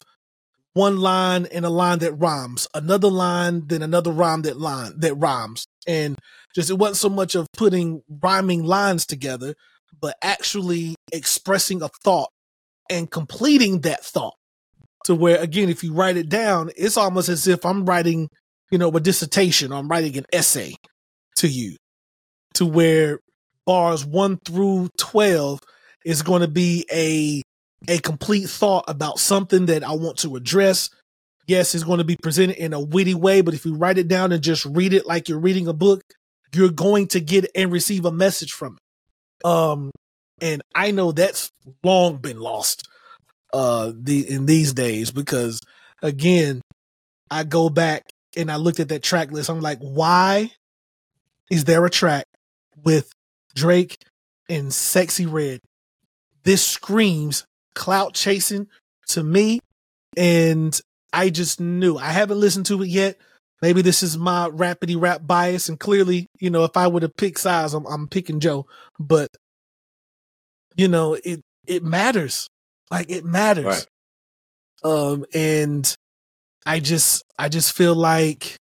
one 0.79 0.97
line 0.97 1.45
and 1.51 1.65
a 1.65 1.69
line 1.69 1.99
that 1.99 2.13
rhymes, 2.13 2.65
another 2.73 3.09
line, 3.09 3.67
then 3.67 3.81
another 3.81 4.11
rhyme 4.11 4.43
that 4.43 4.57
line 4.57 4.93
that 4.97 5.13
rhymes. 5.15 5.67
And 5.85 6.17
just 6.55 6.69
it 6.69 6.77
wasn't 6.77 6.97
so 6.97 7.09
much 7.09 7.35
of 7.35 7.47
putting 7.51 8.01
rhyming 8.09 8.63
lines 8.63 9.05
together, 9.05 9.55
but 9.99 10.15
actually 10.23 10.95
expressing 11.11 11.81
a 11.81 11.89
thought 12.01 12.29
and 12.89 13.11
completing 13.11 13.81
that 13.81 14.05
thought 14.05 14.35
to 15.03 15.15
where 15.15 15.37
again 15.41 15.69
if 15.69 15.83
you 15.83 15.93
write 15.93 16.17
it 16.17 16.27
down 16.27 16.69
it's 16.75 16.97
almost 16.97 17.29
as 17.29 17.47
if 17.47 17.65
i'm 17.65 17.85
writing 17.85 18.27
you 18.69 18.77
know 18.77 18.89
a 18.89 18.99
dissertation 18.99 19.71
or 19.71 19.75
i'm 19.75 19.87
writing 19.87 20.17
an 20.17 20.25
essay 20.33 20.75
to 21.37 21.47
you 21.47 21.77
to 22.53 22.65
where 22.65 23.19
bars 23.65 24.05
1 24.05 24.39
through 24.43 24.89
12 24.97 25.59
is 26.03 26.21
going 26.21 26.41
to 26.41 26.49
be 26.49 26.85
a 26.91 27.41
a 27.87 27.97
complete 27.99 28.49
thought 28.49 28.83
about 28.87 29.19
something 29.19 29.67
that 29.67 29.83
i 29.83 29.91
want 29.91 30.17
to 30.17 30.35
address 30.35 30.89
yes, 31.49 31.73
it's 31.73 31.83
going 31.83 31.97
to 31.97 32.03
be 32.03 32.15
presented 32.15 32.57
in 32.57 32.73
a 32.73 32.79
witty 32.79 33.15
way, 33.15 33.41
but 33.41 33.55
if 33.55 33.65
you 33.65 33.73
write 33.75 33.97
it 33.97 34.07
down 34.07 34.31
and 34.31 34.43
just 34.43 34.65
read 34.65 34.93
it 34.93 35.07
like 35.07 35.27
you're 35.27 35.39
reading 35.39 35.67
a 35.67 35.73
book, 35.73 36.03
you're 36.53 36.69
going 36.69 37.07
to 37.07 37.19
get 37.19 37.49
and 37.55 37.71
receive 37.71 38.05
a 38.05 38.11
message 38.11 38.51
from 38.51 38.77
it. 38.77 39.45
Um, 39.45 39.89
and 40.39 40.61
I 40.75 40.91
know 40.91 41.11
that's 41.11 41.51
long 41.83 42.17
been 42.17 42.39
lost 42.39 42.87
uh 43.51 43.91
the 43.95 44.29
in 44.29 44.45
these 44.45 44.73
days 44.73 45.09
because 45.09 45.59
again, 46.03 46.61
I 47.31 47.43
go 47.43 47.69
back 47.69 48.03
and 48.37 48.51
I 48.51 48.57
looked 48.57 48.79
at 48.79 48.89
that 48.89 49.01
track 49.01 49.31
list. 49.31 49.49
I'm 49.49 49.59
like, 49.59 49.79
why 49.79 50.51
is 51.49 51.65
there 51.65 51.83
a 51.83 51.89
track 51.89 52.25
with 52.83 53.11
Drake 53.55 53.97
and 54.47 54.67
Sexyy 54.67 55.29
Red? 55.29 55.61
This 56.43 56.65
screams 56.65 57.45
clout 57.75 58.13
chasing 58.13 58.67
to 59.09 59.23
me. 59.23 59.59
And 60.17 60.79
I 61.13 61.29
just 61.29 61.59
knew 61.59 61.97
I 61.97 62.11
haven't 62.11 62.39
listened 62.39 62.65
to 62.67 62.81
it 62.81 62.87
yet. 62.87 63.17
Maybe 63.61 63.81
this 63.81 64.03
is 64.03 64.17
my 64.17 64.49
rapidy 64.49 64.99
rap 64.99 65.21
bias. 65.25 65.69
And 65.69 65.79
clearly, 65.79 66.27
you 66.39 66.49
know, 66.49 66.63
if 66.63 66.77
I 66.77 66.87
were 66.87 67.01
to 67.01 67.09
pick 67.09 67.37
size, 67.37 67.73
I'm, 67.73 67.85
I'm 67.85 68.07
picking 68.07 68.39
Joe, 68.39 68.67
but 68.99 69.29
you 70.75 70.87
know, 70.87 71.15
it, 71.15 71.41
it 71.67 71.83
matters. 71.83 72.47
Like 72.89 73.09
it 73.09 73.25
matters. 73.25 73.65
Right. 73.65 73.85
Um, 74.83 75.25
and 75.33 75.93
I 76.65 76.79
just, 76.79 77.23
I 77.37 77.49
just 77.49 77.75
feel 77.75 77.95
like 77.95 78.55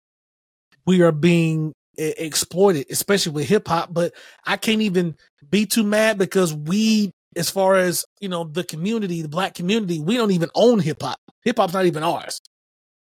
we 0.85 1.01
are 1.01 1.11
being 1.11 1.73
exploited, 1.97 2.87
especially 2.89 3.33
with 3.33 3.49
hip 3.49 3.67
hop. 3.67 3.93
But 3.93 4.13
I 4.45 4.55
can't 4.57 4.81
even 4.81 5.15
be 5.49 5.65
too 5.65 5.83
mad 5.83 6.17
because 6.17 6.53
we, 6.53 7.11
as 7.35 7.49
far 7.49 7.75
as 7.75 8.04
you 8.19 8.29
know, 8.29 8.43
the 8.43 8.63
community, 8.63 9.21
the 9.21 9.27
black 9.27 9.55
community, 9.55 9.99
we 9.99 10.17
don't 10.17 10.31
even 10.31 10.49
own 10.55 10.79
hip 10.79 11.01
hop. 11.01 11.19
Hip 11.43 11.57
hop's 11.57 11.73
not 11.73 11.85
even 11.85 12.03
ours. 12.03 12.39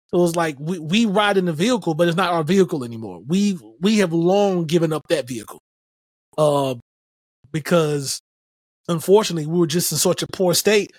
So 0.10 0.24
it's 0.24 0.36
like 0.36 0.56
we, 0.60 0.80
we 0.80 1.06
ride 1.06 1.38
in 1.38 1.46
the 1.46 1.54
vehicle, 1.54 1.94
but 1.94 2.08
it's 2.08 2.18
not 2.18 2.34
our 2.34 2.44
vehicle 2.44 2.84
anymore. 2.84 3.22
We 3.26 3.60
we 3.80 4.00
have 4.00 4.14
long 4.14 4.66
given 4.66 4.92
up 4.92 5.04
that 5.10 5.28
vehicle. 5.28 5.62
Uh 6.38 6.76
because 7.52 8.22
unfortunately 8.88 9.48
we 9.48 9.60
were 9.60 9.68
just 9.68 9.92
in 9.92 9.98
such 9.98 10.24
a 10.24 10.28
poor 10.28 10.54
state. 10.54 10.92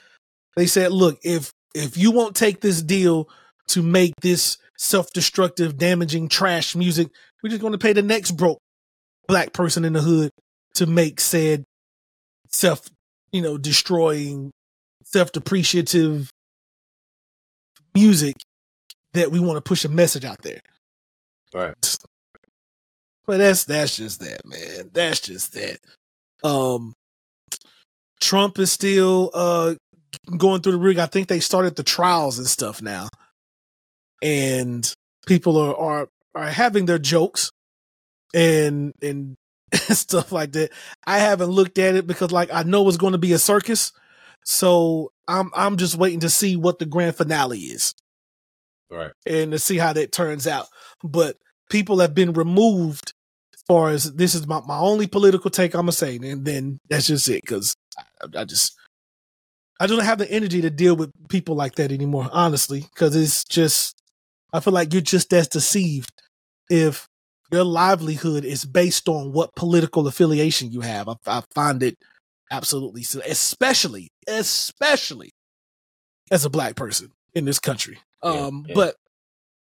They 0.57 0.67
said, 0.67 0.93
look, 0.93 1.19
if 1.23 1.51
if 1.75 1.97
you 1.97 2.11
won't 2.11 2.37
take 2.37 2.61
this 2.61 2.83
deal 2.83 3.29
to 3.69 3.83
make 3.83 4.15
this 4.21 4.59
self-destructive, 4.79 5.77
damaging 5.77 6.29
trash 6.29 6.75
music, 6.75 7.09
we're 7.43 7.51
just 7.51 7.63
gonna 7.63 7.79
pay 7.79 7.93
the 7.93 8.03
next 8.03 8.33
broke 8.33 8.59
black 9.27 9.53
person 9.53 9.85
in 9.85 9.93
the 9.93 10.03
hood 10.03 10.31
to 10.75 10.87
make 10.87 11.21
said 11.21 11.65
self, 12.49 12.89
you 13.33 13.43
know, 13.43 13.59
destroying, 13.59 14.51
self-depreciative 15.05 16.29
music 17.95 18.37
that 19.15 19.31
we 19.31 19.41
want 19.41 19.57
to 19.57 19.69
push 19.69 19.85
a 19.85 19.89
message 19.89 20.25
out 20.25 20.43
there. 20.43 20.61
Right. 21.53 21.75
But 23.27 23.39
that's 23.39 23.65
that's 23.65 23.97
just 23.97 24.21
that, 24.21 24.45
man. 24.45 24.91
That's 24.93 25.21
just 25.21 25.53
that. 25.55 25.79
Um 26.43 26.95
Trump 28.21 28.59
is 28.59 28.73
still 28.73 29.31
uh 29.35 29.75
going 30.37 30.63
through 30.63 30.73
the 30.73 30.79
rig. 30.79 30.99
I 30.99 31.07
think 31.07 31.29
they 31.29 31.41
started 31.41 31.77
the 31.77 31.83
trials 31.83 32.39
and 32.39 32.47
stuff 32.47 32.83
now. 32.83 33.09
And 34.23 34.93
people 35.27 35.57
are 35.57 35.77
are 35.77 36.09
are 36.35 36.51
having 36.51 36.87
their 36.87 36.99
jokes 36.99 37.51
and 38.35 38.93
and 39.03 39.37
stuff 39.91 40.33
like 40.33 40.53
that. 40.53 40.71
I 41.05 41.19
haven't 41.19 41.51
looked 41.51 41.79
at 41.79 41.95
it 41.95 42.07
because 42.07 42.33
like 42.33 42.53
I 42.53 42.63
know 42.63 42.89
it's 42.89 42.97
going 42.97 43.13
to 43.13 43.19
be 43.19 43.33
a 43.33 43.39
circus. 43.39 43.93
So 44.45 45.13
I'm 45.29 45.51
I'm 45.55 45.77
just 45.77 45.97
waiting 45.97 46.21
to 46.21 46.31
see 46.31 46.57
what 46.57 46.79
the 46.79 46.87
grand 46.87 47.17
finale 47.17 47.59
is. 47.59 47.95
Right. 48.91 49.13
And 49.27 49.53
to 49.53 49.59
see 49.59 49.79
how 49.79 49.93
that 49.93 50.13
turns 50.13 50.47
out. 50.47 50.67
But 51.05 51.37
people 51.71 52.01
have 52.01 52.15
been 52.15 52.33
removed 52.33 53.15
as 53.55 53.63
far 53.69 53.91
as 53.91 54.13
this 54.15 54.35
is 54.35 54.47
my, 54.47 54.61
my 54.67 54.79
only 54.79 55.07
political 55.07 55.51
take 55.51 55.75
I'm 55.75 55.83
gonna 55.83 55.93
say, 55.93 56.17
and 56.17 56.45
then 56.45 56.81
that's 56.89 57.07
just 57.07 57.29
it, 57.29 57.43
because 57.43 57.77
I, 57.97 58.41
I, 58.41 58.45
just 58.45 58.75
I 59.79 59.87
don't 59.87 60.05
have 60.05 60.19
the 60.19 60.31
energy 60.31 60.61
to 60.63 60.71
deal 60.71 60.97
with 60.97 61.13
people 61.29 61.55
like 61.55 61.77
that 61.77 61.93
anymore, 61.93 62.29
honestly, 62.33 62.81
because 62.93 63.15
it's 63.15 63.45
just 63.45 64.03
I 64.53 64.61
feel 64.61 64.73
like 64.73 64.93
you're 64.93 65.03
just 65.03 65.33
as 65.33 65.49
deceived 65.49 66.11
if 66.69 67.09
your 67.53 67.65
livelihood 67.65 68.45
is 68.45 68.65
based 68.65 69.09
on 69.09 69.33
what 69.33 69.55
political 69.55 70.07
affiliation 70.07 70.71
you 70.71 70.81
have. 70.81 71.09
I, 71.09 71.15
I 71.27 71.43
find 71.55 71.83
it 71.83 71.97
absolutely 72.51 73.03
especially, 73.27 74.09
especially 74.27 75.31
as 76.31 76.45
a 76.45 76.51
black 76.51 76.77
person 76.77 77.13
in 77.35 77.45
this 77.45 77.59
country. 77.59 77.99
Um, 78.23 78.65
yeah, 78.67 78.69
yeah. 78.69 78.75
but 78.75 78.97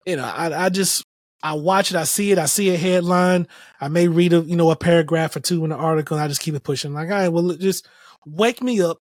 you 0.05 0.17
know, 0.17 0.25
I, 0.25 0.67
I 0.67 0.69
just 0.69 1.05
I 1.43 1.55
watch 1.55 1.91
it, 1.91 1.97
I 1.97 2.05
see 2.05 2.33
it, 2.33 2.39
I 2.39 2.47
see 2.47 2.71
a 2.71 2.77
headline, 2.77 3.49
I 3.81 3.89
may 3.89 4.09
read 4.09 4.33
a 4.33 4.41
you 4.41 4.57
know 4.57 4.71
a 4.71 4.77
paragraph 4.77 5.37
or 5.37 5.41
two 5.41 5.65
in 5.65 5.71
the 5.71 5.77
article, 5.77 6.17
and 6.17 6.25
I 6.25 6.29
just 6.29 6.41
keep 6.41 6.55
it 6.55 6.65
pushing. 6.65 6.95
Like, 6.95 7.11
all 7.11 7.15
right, 7.15 7.29
well, 7.29 7.55
just 7.55 7.87
wake 8.25 8.63
me 8.63 8.81
up 8.81 8.99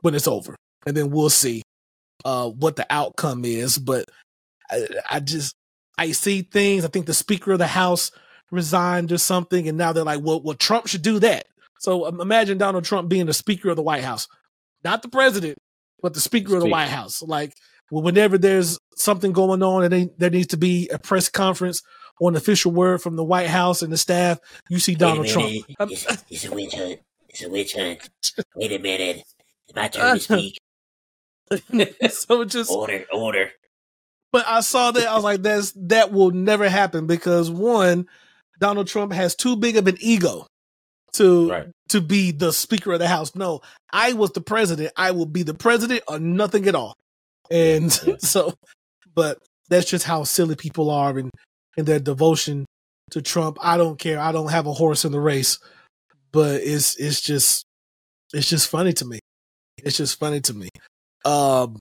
when 0.00 0.14
it's 0.14 0.28
over, 0.28 0.56
and 0.86 0.96
then 0.96 1.10
we'll 1.10 1.30
see 1.30 1.62
uh 2.24 2.48
what 2.48 2.76
the 2.76 2.86
outcome 2.90 3.44
is. 3.44 3.78
But 3.78 4.06
I, 4.70 4.86
I 5.10 5.20
just 5.20 5.54
I 5.98 6.12
see 6.12 6.42
things. 6.42 6.84
I 6.84 6.88
think 6.88 7.06
the 7.06 7.14
Speaker 7.14 7.52
of 7.52 7.58
the 7.58 7.66
House 7.66 8.12
resigned 8.50 9.12
or 9.12 9.18
something, 9.18 9.68
and 9.68 9.76
now 9.76 9.92
they're 9.92 10.04
like, 10.04 10.20
well, 10.22 10.40
well, 10.40 10.54
Trump 10.54 10.86
should 10.86 11.02
do 11.02 11.18
that. 11.18 11.46
So 11.80 12.06
um, 12.06 12.20
imagine 12.20 12.56
Donald 12.56 12.84
Trump 12.84 13.08
being 13.08 13.26
the 13.26 13.34
Speaker 13.34 13.68
of 13.68 13.76
the 13.76 13.82
White 13.82 14.04
House, 14.04 14.28
not 14.84 15.02
the 15.02 15.08
President, 15.08 15.58
but 16.00 16.14
the 16.14 16.20
Speaker, 16.20 16.48
Speaker. 16.48 16.56
of 16.56 16.62
the 16.62 16.70
White 16.70 16.88
House. 16.88 17.22
Like 17.22 17.52
whenever 17.90 18.38
there's 18.38 18.78
something 18.96 19.32
going 19.32 19.62
on 19.62 19.84
and 19.84 20.10
there 20.18 20.30
needs 20.30 20.48
to 20.48 20.56
be 20.56 20.88
a 20.88 20.98
press 20.98 21.28
conference 21.28 21.82
or 22.20 22.30
an 22.30 22.36
official 22.36 22.72
word 22.72 23.02
from 23.02 23.16
the 23.16 23.24
White 23.24 23.48
House 23.48 23.82
and 23.82 23.92
the 23.92 23.96
staff, 23.96 24.38
you 24.68 24.78
see 24.78 24.94
Donald 24.94 25.26
Trump. 25.26 25.48
It's, 25.50 26.24
it's, 26.30 26.44
a 26.44 26.52
witch 26.52 26.74
hunt. 26.74 27.00
It's 27.28 27.44
a 27.44 27.48
witch 27.48 27.74
hunt. 27.74 28.10
Wait 28.56 28.72
a 28.72 28.78
minute. 28.78 29.22
It's 29.66 29.76
my 29.76 29.88
turn 29.88 30.18
to 30.18 30.20
speak. 30.20 30.60
so 32.10 32.44
just 32.44 32.70
order, 32.70 33.04
order. 33.12 33.50
But 34.32 34.46
I 34.46 34.60
saw 34.60 34.90
that 34.90 35.08
I 35.08 35.14
was 35.14 35.24
like, 35.24 35.42
"That's 35.42 35.72
that 35.76 36.12
will 36.12 36.30
never 36.30 36.68
happen 36.68 37.06
because 37.06 37.50
one, 37.50 38.06
Donald 38.60 38.86
Trump 38.86 39.12
has 39.12 39.34
too 39.34 39.56
big 39.56 39.76
of 39.76 39.86
an 39.86 39.96
ego 40.00 40.46
to 41.14 41.50
right. 41.50 41.66
to 41.88 42.00
be 42.00 42.30
the 42.30 42.52
Speaker 42.52 42.92
of 42.92 42.98
the 42.98 43.08
House. 43.08 43.34
No, 43.34 43.60
I 43.92 44.12
was 44.12 44.32
the 44.32 44.40
president. 44.40 44.92
I 44.96 45.10
will 45.10 45.26
be 45.26 45.42
the 45.42 45.54
president 45.54 46.02
or 46.08 46.18
nothing 46.18 46.66
at 46.66 46.74
all. 46.74 46.94
And 47.50 47.98
yeah. 48.06 48.14
so, 48.18 48.54
but 49.14 49.38
that's 49.68 49.88
just 49.88 50.04
how 50.04 50.24
silly 50.24 50.56
people 50.56 50.90
are 50.90 51.18
and, 51.18 51.30
and 51.76 51.86
their 51.86 52.00
devotion 52.00 52.66
to 53.10 53.22
Trump. 53.22 53.58
I 53.60 53.76
don't 53.76 53.98
care. 53.98 54.18
I 54.18 54.32
don't 54.32 54.50
have 54.50 54.66
a 54.66 54.72
horse 54.72 55.04
in 55.04 55.12
the 55.12 55.20
race, 55.20 55.58
but 56.32 56.60
it's, 56.62 56.96
it's 56.96 57.20
just, 57.20 57.64
it's 58.32 58.48
just 58.48 58.68
funny 58.68 58.92
to 58.94 59.04
me. 59.04 59.18
It's 59.78 59.96
just 59.96 60.18
funny 60.18 60.40
to 60.42 60.54
me. 60.54 60.68
Um, 61.24 61.78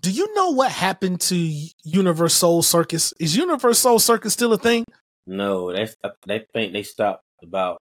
do 0.00 0.10
you 0.10 0.32
know 0.34 0.50
what 0.50 0.70
happened 0.70 1.20
to 1.22 1.34
UniverSoul 1.86 2.64
Circus? 2.64 3.12
Is 3.20 3.36
UniverSoul 3.36 4.00
Circus 4.00 4.32
still 4.32 4.52
a 4.52 4.58
thing? 4.58 4.84
No, 5.26 5.72
they 5.72 5.88
they 6.26 6.44
think 6.52 6.72
they 6.72 6.82
stopped 6.82 7.24
about 7.42 7.78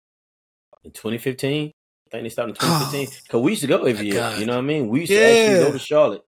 in 0.84 0.90
2015. 0.90 1.68
I 1.68 2.10
think 2.10 2.24
they 2.24 2.28
stopped 2.28 2.48
in 2.48 2.54
2015 2.60 3.22
because 3.22 3.42
we 3.42 3.52
used 3.52 3.62
to 3.62 3.68
go 3.68 3.84
every 3.84 4.06
year. 4.06 4.14
God. 4.14 4.40
You 4.40 4.46
know 4.46 4.54
what 4.54 4.64
I 4.64 4.66
mean? 4.66 4.88
We 4.88 5.00
used 5.00 5.12
yeah. 5.12 5.18
to 5.20 5.26
actually 5.26 5.64
go 5.66 5.72
to 5.72 5.78
Charlotte 5.78 6.22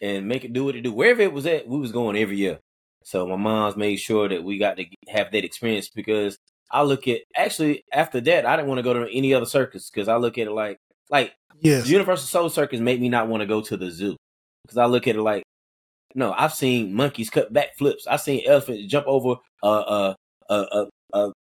and 0.00 0.26
make 0.26 0.44
it 0.44 0.52
do 0.52 0.64
what 0.64 0.76
it 0.76 0.82
do. 0.82 0.92
Wherever 0.92 1.22
it 1.22 1.32
was 1.32 1.46
at, 1.46 1.68
we 1.68 1.78
was 1.78 1.92
going 1.92 2.16
every 2.16 2.36
year. 2.36 2.60
So 3.04 3.26
my 3.26 3.36
mom's 3.36 3.76
made 3.76 3.96
sure 3.96 4.28
that 4.28 4.42
we 4.42 4.58
got 4.58 4.78
to 4.78 4.86
have 5.08 5.30
that 5.32 5.44
experience 5.44 5.90
because 5.90 6.38
I 6.70 6.82
look 6.82 7.06
at 7.06 7.20
actually 7.36 7.84
after 7.92 8.20
that 8.22 8.46
I 8.46 8.56
didn't 8.56 8.68
want 8.68 8.78
to 8.78 8.82
go 8.82 8.94
to 8.94 9.14
any 9.14 9.34
other 9.34 9.46
circus 9.46 9.90
because 9.90 10.08
I 10.08 10.16
look 10.16 10.38
at 10.38 10.46
it 10.46 10.52
like 10.52 10.78
like 11.10 11.34
yes. 11.60 11.86
Universal 11.86 12.26
Soul 12.26 12.48
Circus 12.48 12.80
made 12.80 13.00
me 13.00 13.10
not 13.10 13.28
want 13.28 13.42
to 13.42 13.46
go 13.46 13.60
to 13.60 13.76
the 13.76 13.90
zoo 13.90 14.16
because 14.64 14.78
I 14.78 14.86
look 14.86 15.06
at 15.06 15.16
it 15.16 15.22
like 15.22 15.42
no 16.14 16.32
I've 16.32 16.54
seen 16.54 16.94
monkeys 16.94 17.30
cut 17.30 17.52
back 17.52 17.76
flips 17.76 18.06
I've 18.06 18.20
seen 18.20 18.42
elephants 18.46 18.90
jump 18.90 19.06
over 19.06 19.36
a 19.62 19.68
a 19.68 20.16
a 20.50 20.86
a, 21.12 21.32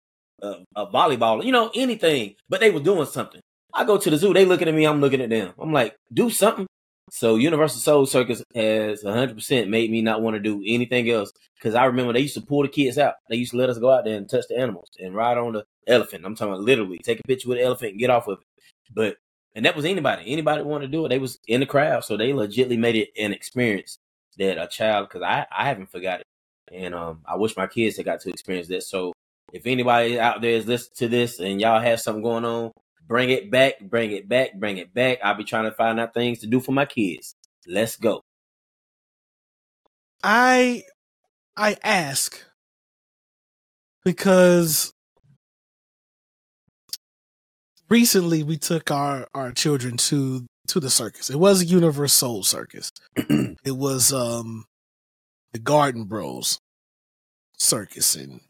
a, 0.42 0.56
a 0.76 0.88
volleyball 0.88 1.44
you 1.44 1.52
know 1.52 1.72
anything 1.76 2.36
but 2.50 2.60
they 2.60 2.72
were 2.72 2.80
doing 2.80 3.06
something 3.06 3.42
I 3.74 3.86
go 3.86 3.98
to 3.98 4.10
the 4.10 4.18
zoo 4.18 4.34
they 4.34 4.46
looking 4.46 4.68
at 4.68 4.74
me 4.74 4.86
I'm 4.86 5.02
looking 5.02 5.22
at 5.22 5.30
them 5.30 5.54
I'm 5.60 5.74
like 5.74 5.96
do 6.14 6.30
something 6.30 6.68
so 7.12 7.36
Universal 7.36 7.82
Soul 7.82 8.06
Circus 8.08 8.44
has 8.56 9.04
100% 9.04 9.68
made 9.68 9.92
me 9.92 10.02
not 10.02 10.22
want 10.22 10.36
to 10.36 10.40
do 10.40 10.64
anything 10.66 11.10
else 11.10 11.32
because 11.56 11.76
I 11.76 11.86
remember 11.86 12.12
they 12.12 12.22
used 12.22 12.34
to 12.34 12.42
pull 12.42 12.64
the 12.64 12.70
kids 12.70 12.98
out. 12.98 13.16
They 13.30 13.36
used 13.36 13.52
to 13.52 13.58
let 13.58 13.70
us 13.70 13.78
go 13.78 13.92
out 13.92 14.06
there 14.06 14.18
and 14.18 14.28
touch 14.28 14.46
the 14.50 14.58
animals 14.58 14.90
and 15.00 15.14
ride 15.14 15.38
on 15.38 15.54
the 15.54 15.64
elephant. 15.86 16.26
I'm 16.26 16.36
talking 16.36 16.54
about 16.54 16.64
literally 16.64 16.98
take 17.00 17.20
a 17.20 17.28
picture 17.28 17.50
with 17.50 17.60
the 17.60 17.66
elephant 17.66 17.92
and 17.92 18.00
get 18.00 18.10
off 18.10 18.28
of 18.28 18.40
it. 18.40 18.46
But 18.96 19.18
and 19.56 19.66
that 19.66 19.76
was 19.76 19.86
anybody. 19.86 20.24
Anybody 20.28 20.64
want 20.64 20.84
to 20.84 20.88
do 20.88 21.06
it. 21.06 21.10
They 21.10 21.20
was 21.20 21.39
in 21.47 21.62
the 21.62 21.66
crowd, 21.66 22.04
so 22.06 22.18
they 22.18 22.32
legitly 22.32 22.78
made 22.78 22.95
it 22.95 23.10
an 23.20 23.34
experience 23.34 23.99
that 24.38 24.62
a 24.62 24.68
child 24.68 25.10
because 25.10 25.24
I 25.24 25.45
I 25.56 25.66
haven't 25.68 25.91
forgot 25.91 26.22
it, 26.22 26.28
and 26.72 26.95
um 26.95 27.22
I 27.26 27.36
wish 27.38 27.58
my 27.58 27.68
kids 27.68 27.97
had 27.97 28.06
got 28.06 28.22
to 28.22 28.30
experience 28.30 28.68
that. 28.70 28.84
So 28.84 29.14
if 29.54 29.66
anybody 29.68 30.20
out 30.20 30.41
there 30.41 30.51
is 30.51 30.68
listening 30.68 30.95
to 30.97 31.08
this 31.10 31.39
and 31.39 31.62
y'all 31.62 31.82
have 31.82 32.01
something 32.01 32.24
going 32.24 32.45
on, 32.45 32.72
Bring 33.08 33.30
it 33.30 33.51
back, 33.51 33.80
bring 33.82 34.12
it 34.12 34.30
back, 34.30 34.54
bring 34.56 34.78
it 34.78 34.93
back. 34.93 35.20
I'll 35.24 35.36
be 35.36 35.43
trying 35.43 35.66
to 35.66 35.72
find 35.72 35.99
out 35.99 36.14
things 36.14 36.39
to 36.39 36.47
do 36.47 36.60
for 36.60 36.72
my 36.72 36.86
kids. 36.86 37.36
Let's 37.68 37.97
go. 37.97 38.22
I 40.24 40.84
I 41.58 41.78
ask 41.84 42.43
because 44.06 44.93
recently 47.94 48.41
we 48.41 48.58
took 48.58 48.89
our 48.89 49.28
our 49.36 49.52
children 49.52 49.96
to 49.98 50.46
to 50.68 50.80
the 50.80 50.89
circus. 50.89 51.30
It 51.30 51.38
was 51.38 51.62
a 51.62 51.66
UniverSoul 51.66 52.44
Circus. 52.44 52.91
it 53.16 53.78
was 53.78 54.12
um 54.12 54.66
the 55.54 55.60
Garden 55.60 56.06
Bros 56.06 56.58
circus 57.58 58.16
and 58.16 58.41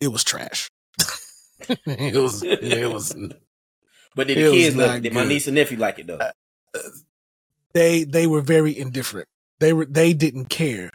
it 0.00 0.08
was 0.08 0.22
trash. 0.22 0.68
it 1.68 2.14
was 2.14 2.44
it 2.44 2.92
was 2.92 3.12
But 4.14 4.28
did 4.28 4.38
the 4.38 4.50
kids 4.52 4.76
like? 4.76 5.02
Did 5.02 5.12
my 5.12 5.24
niece 5.24 5.48
and 5.48 5.56
nephew 5.56 5.78
like 5.78 5.98
it 5.98 6.06
though? 6.06 6.20
they 7.74 8.04
they 8.04 8.28
were 8.28 8.40
very 8.40 8.78
indifferent. 8.78 9.26
They 9.58 9.72
were 9.72 9.84
they 9.84 10.12
didn't 10.12 10.46
care. 10.46 10.90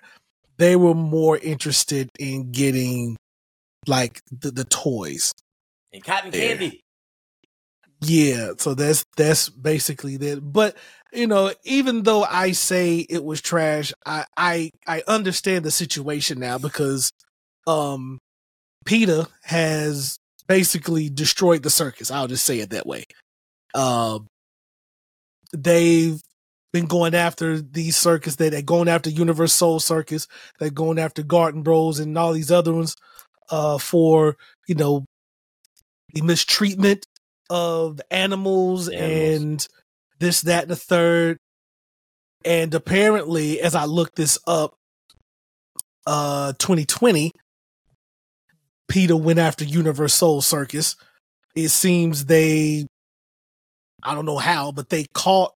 They 0.58 0.78
were 0.78 0.96
more 0.96 1.38
interested 1.38 2.10
in 2.18 2.52
getting 2.52 3.18
like 3.86 4.22
the, 4.32 4.52
the 4.52 4.64
toys. 4.64 5.34
And 5.94 6.04
cotton 6.04 6.32
Yeah. 6.34 6.40
candy. 6.40 6.82
Yeah, 8.02 8.52
so 8.58 8.74
that's 8.74 9.06
that's 9.16 9.50
basically 9.50 10.18
that. 10.18 10.42
But 10.42 10.76
you 11.14 11.28
know, 11.28 11.54
even 11.64 12.04
though 12.04 12.24
I 12.24 12.52
say 12.52 12.98
it 12.98 13.24
was 13.24 13.42
trash, 13.42 13.94
I 14.06 14.26
I 14.36 14.72
I 14.88 15.04
understand 15.08 15.64
the 15.64 15.72
situation 15.72 16.40
now 16.40 16.58
because 16.58 17.12
um 17.66 18.20
PETA 18.86 19.28
has 19.44 20.18
basically 20.48 21.10
destroyed 21.10 21.64
the 21.64 21.70
circus. 21.70 22.12
I'll 22.12 22.28
just 22.28 22.46
say 22.46 22.60
it 22.60 22.72
that 22.72 22.86
way. 22.86 23.06
Um 23.74 24.28
they've 25.54 26.20
been 26.74 26.88
going 26.88 27.14
after 27.16 27.62
these 27.62 27.96
circus 27.96 28.36
that 28.38 28.52
they're 28.52 28.62
going 28.64 28.90
after 28.90 29.10
UniverSoul 29.10 29.80
Circus, 29.80 30.28
they're 30.60 30.72
going 30.72 30.98
after 31.00 31.22
Garden 31.24 31.62
Bros 31.62 32.00
and 32.00 32.18
all 32.18 32.34
these 32.34 32.52
other 32.52 32.74
ones 32.74 32.96
uh 33.50 33.78
for, 33.78 34.36
you 34.68 34.76
know, 34.76 35.06
the 36.14 36.22
mistreatment 36.22 37.06
of 37.50 38.00
animals, 38.10 38.90
animals. 38.90 39.42
and 39.42 39.68
this, 40.20 40.42
that, 40.42 40.64
and 40.64 40.72
the 40.72 40.76
third. 40.76 41.38
And 42.46 42.74
apparently, 42.74 43.62
as 43.62 43.76
I 43.76 43.86
looked 43.86 44.16
this 44.16 44.38
up, 44.48 44.76
uh 46.06 46.54
2020, 46.60 47.32
PETA 48.90 49.16
went 49.16 49.40
after 49.40 49.64
Universe 49.64 50.14
Soul 50.14 50.42
Circus. 50.42 50.96
It 51.56 51.70
seems 51.70 52.26
they 52.26 52.86
I 54.02 54.14
don't 54.14 54.26
know 54.26 54.38
how, 54.38 54.72
but 54.72 54.90
they 54.90 55.06
caught 55.14 55.54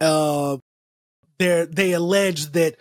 uh 0.00 0.56
they 1.38 1.66
they 1.70 1.92
alleged 1.92 2.54
that 2.54 2.76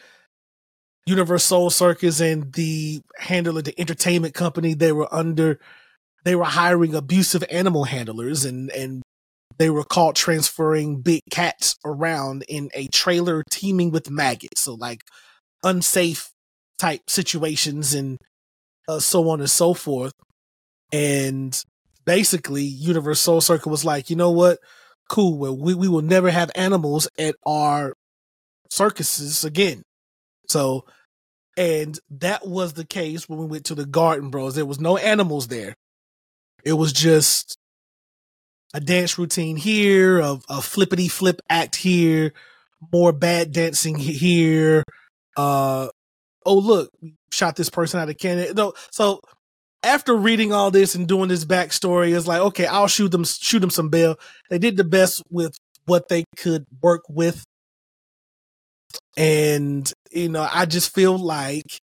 UniverSoul 1.09 1.71
Circus 1.71 2.19
and 2.19 2.53
the 2.53 3.01
handler, 3.17 3.61
the 3.61 3.79
entertainment 3.79 4.33
company, 4.33 4.73
they 4.73 4.91
were 4.91 5.13
under 5.13 5.59
they 6.23 6.35
were 6.35 6.45
hiring 6.45 6.93
abusive 6.93 7.43
animal 7.49 7.85
handlers 7.85 8.45
and 8.45 8.69
and 8.71 9.01
they 9.57 9.69
were 9.69 9.83
caught 9.83 10.15
transferring 10.15 11.01
big 11.01 11.21
cats 11.29 11.75
around 11.85 12.43
in 12.47 12.69
a 12.73 12.87
trailer 12.87 13.43
teeming 13.51 13.91
with 13.91 14.09
maggots. 14.09 14.61
So 14.61 14.73
like 14.73 15.01
unsafe 15.63 16.31
type 16.79 17.09
situations 17.09 17.93
and 17.93 18.17
uh, 18.87 18.99
so 18.99 19.29
on 19.29 19.39
and 19.39 19.49
so 19.49 19.73
forth. 19.73 20.13
And 20.91 21.63
basically, 22.05 22.63
Universal 22.63 23.41
Circle 23.41 23.71
was 23.71 23.85
like, 23.85 24.09
you 24.09 24.15
know 24.15 24.31
what? 24.31 24.57
Cool. 25.09 25.37
Well, 25.37 25.55
we, 25.55 25.75
we 25.75 25.87
will 25.87 26.01
never 26.01 26.31
have 26.31 26.51
animals 26.55 27.07
at 27.17 27.35
our 27.45 27.93
circuses 28.69 29.43
again. 29.43 29.83
So, 30.47 30.85
and 31.55 31.99
that 32.09 32.47
was 32.47 32.73
the 32.73 32.85
case 32.85 33.29
when 33.29 33.39
we 33.39 33.45
went 33.45 33.65
to 33.65 33.75
the 33.75 33.85
Garden 33.85 34.29
Bros. 34.29 34.55
There 34.55 34.65
was 34.65 34.79
no 34.79 34.97
animals 34.97 35.49
there. 35.49 35.75
It 36.63 36.73
was 36.73 36.93
just 36.93 37.57
a 38.73 38.79
dance 38.79 39.17
routine 39.17 39.57
here, 39.57 40.19
a, 40.19 40.39
a 40.49 40.61
flippity 40.61 41.07
flip 41.07 41.41
act 41.49 41.75
here, 41.75 42.33
more 42.91 43.11
bad 43.11 43.51
dancing 43.51 43.95
here. 43.95 44.83
Uh, 45.35 45.89
oh 46.45 46.57
look, 46.57 46.91
shot 47.31 47.55
this 47.55 47.69
person 47.69 47.99
out 47.99 48.09
of 48.09 48.17
cannon. 48.17 48.53
No, 48.55 48.73
so 48.91 49.21
after 49.83 50.15
reading 50.15 50.53
all 50.53 50.71
this 50.71 50.95
and 50.95 51.07
doing 51.07 51.29
this 51.29 51.45
backstory, 51.45 52.15
it's 52.15 52.27
like 52.27 52.41
okay, 52.41 52.65
I'll 52.65 52.87
shoot 52.87 53.11
them, 53.11 53.23
shoot 53.25 53.59
them 53.59 53.69
some 53.69 53.89
bail. 53.89 54.17
They 54.49 54.59
did 54.59 54.77
the 54.77 54.83
best 54.83 55.21
with 55.29 55.55
what 55.85 56.07
they 56.07 56.23
could 56.37 56.65
work 56.81 57.03
with, 57.09 57.43
and 59.17 59.91
you 60.11 60.29
know, 60.29 60.47
I 60.51 60.65
just 60.65 60.93
feel 60.93 61.17
like 61.17 61.81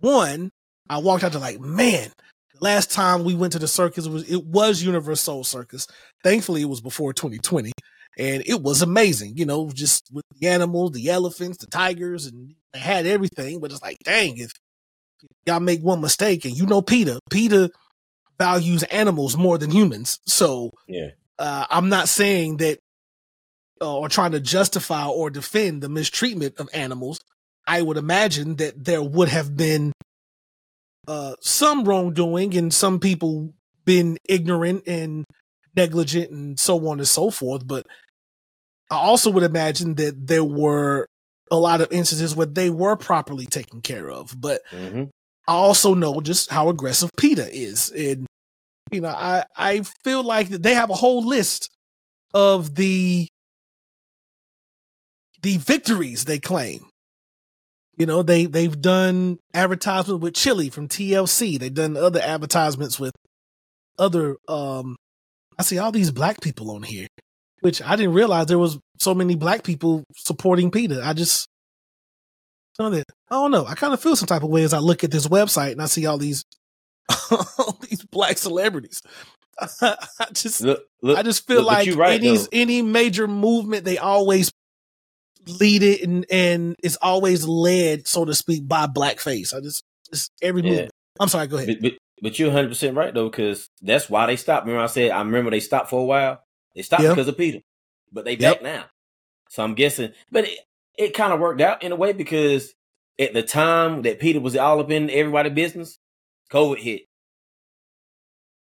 one, 0.00 0.50
I 0.88 0.98
walked 0.98 1.24
out 1.24 1.32
to 1.32 1.38
like, 1.38 1.60
man, 1.60 2.10
last 2.62 2.90
time 2.90 3.24
we 3.24 3.34
went 3.34 3.52
to 3.52 3.58
the 3.58 3.68
circus 3.68 4.06
was 4.08 4.30
it 4.30 4.46
was 4.46 4.82
Universal 4.82 5.16
Soul 5.16 5.44
Circus. 5.44 5.86
Thankfully, 6.22 6.62
it 6.62 6.68
was 6.68 6.80
before 6.80 7.12
2020, 7.12 7.72
and 8.16 8.42
it 8.46 8.62
was 8.62 8.80
amazing. 8.80 9.36
You 9.36 9.44
know, 9.44 9.70
just 9.74 10.08
with 10.12 10.24
the 10.38 10.48
animals, 10.48 10.92
the 10.92 11.10
elephants, 11.10 11.58
the 11.58 11.66
tigers, 11.66 12.26
and 12.26 12.54
they 12.72 12.78
had 12.78 13.04
everything. 13.06 13.60
But 13.60 13.72
it's 13.72 13.82
like, 13.82 13.98
dang, 14.04 14.38
if 14.38 14.52
y'all 15.44 15.60
make 15.60 15.82
one 15.82 16.00
mistake, 16.00 16.44
and 16.44 16.56
you 16.56 16.64
know, 16.64 16.80
PETA, 16.80 17.18
PETA 17.30 17.70
values 18.38 18.82
animals 18.84 19.36
more 19.36 19.58
than 19.58 19.70
humans. 19.70 20.20
So 20.26 20.70
Yeah. 20.88 21.10
uh, 21.38 21.66
I'm 21.68 21.88
not 21.88 22.08
saying 22.08 22.58
that 22.58 22.78
uh, 23.80 23.98
or 23.98 24.08
trying 24.08 24.32
to 24.32 24.40
justify 24.40 25.06
or 25.06 25.28
defend 25.28 25.82
the 25.82 25.88
mistreatment 25.88 26.54
of 26.58 26.68
animals. 26.72 27.18
I 27.66 27.82
would 27.82 27.96
imagine 27.96 28.56
that 28.56 28.84
there 28.84 29.02
would 29.02 29.28
have 29.28 29.56
been 29.56 29.92
uh, 31.08 31.34
some 31.40 31.84
wrongdoing 31.84 32.56
and 32.56 32.72
some 32.72 33.00
people 33.00 33.54
been 33.84 34.18
ignorant 34.28 34.86
and 34.86 35.24
negligent 35.74 36.30
and 36.30 36.58
so 36.58 36.86
on 36.88 36.98
and 36.98 37.08
so 37.08 37.30
forth. 37.30 37.66
But 37.66 37.86
I 38.90 38.96
also 38.96 39.30
would 39.30 39.42
imagine 39.42 39.94
that 39.96 40.26
there 40.26 40.44
were 40.44 41.06
a 41.50 41.56
lot 41.56 41.80
of 41.80 41.92
instances 41.92 42.34
where 42.36 42.46
they 42.46 42.70
were 42.70 42.96
properly 42.96 43.46
taken 43.46 43.80
care 43.80 44.10
of. 44.10 44.34
But 44.40 44.62
hmm 44.70 45.04
I 45.48 45.54
also 45.54 45.94
know 45.94 46.20
just 46.20 46.50
how 46.50 46.68
aggressive 46.68 47.10
PETA 47.16 47.52
is. 47.52 47.90
And, 47.90 48.26
you 48.92 49.00
know, 49.00 49.08
I, 49.08 49.44
I 49.56 49.82
feel 50.04 50.22
like 50.22 50.48
they 50.48 50.74
have 50.74 50.88
a 50.88 50.94
whole 50.94 51.26
list 51.26 51.68
of 52.32 52.76
the 52.76 53.26
the 55.42 55.56
victories 55.56 56.24
they 56.24 56.38
claim. 56.38 56.91
You 58.02 58.06
know, 58.06 58.24
they 58.24 58.46
they've 58.46 58.80
done 58.80 59.38
advertisement 59.54 60.22
with 60.22 60.34
Chili 60.34 60.70
from 60.70 60.88
TLC. 60.88 61.56
They've 61.56 61.72
done 61.72 61.96
other 61.96 62.18
advertisements 62.20 62.98
with 62.98 63.12
other 63.96 64.38
um 64.48 64.96
I 65.56 65.62
see 65.62 65.78
all 65.78 65.92
these 65.92 66.10
black 66.10 66.40
people 66.40 66.72
on 66.72 66.82
here, 66.82 67.06
which 67.60 67.80
I 67.80 67.94
didn't 67.94 68.14
realize 68.14 68.46
there 68.46 68.58
was 68.58 68.76
so 68.98 69.14
many 69.14 69.36
black 69.36 69.62
people 69.62 70.02
supporting 70.16 70.72
PETA. 70.72 71.00
I 71.04 71.12
just 71.12 71.46
know 72.76 72.90
that 72.90 73.04
I 73.30 73.36
don't 73.36 73.52
know. 73.52 73.66
I 73.66 73.76
kind 73.76 73.94
of 73.94 74.02
feel 74.02 74.16
some 74.16 74.26
type 74.26 74.42
of 74.42 74.50
way 74.50 74.64
as 74.64 74.74
I 74.74 74.78
look 74.78 75.04
at 75.04 75.12
this 75.12 75.28
website 75.28 75.70
and 75.70 75.80
I 75.80 75.86
see 75.86 76.04
all 76.04 76.18
these 76.18 76.44
all 77.30 77.78
these 77.88 78.04
black 78.06 78.36
celebrities. 78.36 79.00
I 79.80 79.96
just 80.32 80.62
Look, 80.62 80.82
look. 81.02 81.16
I 81.16 81.22
just 81.22 81.46
feel 81.46 81.58
look, 81.58 81.66
like 81.66 81.94
right, 81.94 82.20
any 82.20 82.36
though. 82.36 82.46
any 82.50 82.82
major 82.82 83.28
movement 83.28 83.84
they 83.84 83.98
always 83.98 84.50
lead 85.46 85.82
it 85.82 86.02
and 86.02 86.24
and 86.30 86.76
it's 86.82 86.96
always 87.02 87.46
led, 87.46 88.06
so 88.06 88.24
to 88.24 88.34
speak, 88.34 88.66
by 88.68 88.86
blackface. 88.86 89.54
I 89.54 89.60
just 89.60 89.82
it's 90.10 90.30
every 90.40 90.62
Yeah. 90.62 90.68
movement. 90.68 90.90
I'm 91.20 91.28
sorry, 91.28 91.46
go 91.46 91.56
ahead. 91.56 91.68
But, 91.68 91.82
but, 91.82 91.92
but 92.22 92.38
you're 92.38 92.48
100 92.48 92.68
percent 92.68 92.96
right 92.96 93.12
though, 93.12 93.28
because 93.28 93.68
that's 93.80 94.08
why 94.10 94.26
they 94.26 94.36
stopped. 94.36 94.66
Remember, 94.66 94.84
I 94.84 94.86
said 94.86 95.10
I 95.10 95.18
remember 95.18 95.50
they 95.50 95.60
stopped 95.60 95.90
for 95.90 96.00
a 96.00 96.04
while. 96.04 96.42
They 96.74 96.82
stopped 96.82 97.02
Yep. 97.02 97.10
because 97.12 97.28
of 97.28 97.36
PETA, 97.36 97.62
but 98.12 98.24
they 98.24 98.36
Yep. 98.36 98.56
back 98.56 98.62
now. 98.62 98.84
So 99.50 99.62
I'm 99.62 99.74
guessing, 99.74 100.12
but 100.30 100.44
it, 100.44 100.58
it 100.96 101.14
kind 101.14 101.32
of 101.32 101.40
worked 101.40 101.60
out 101.60 101.82
in 101.82 101.92
a 101.92 101.96
way 101.96 102.12
because 102.12 102.72
at 103.18 103.34
the 103.34 103.42
time 103.42 104.02
that 104.02 104.18
PETA 104.20 104.40
was 104.40 104.56
all 104.56 104.80
up 104.80 104.90
in 104.90 105.10
everybody's 105.10 105.52
business, 105.52 105.98
COVID 106.50 106.78
hit. 106.78 107.02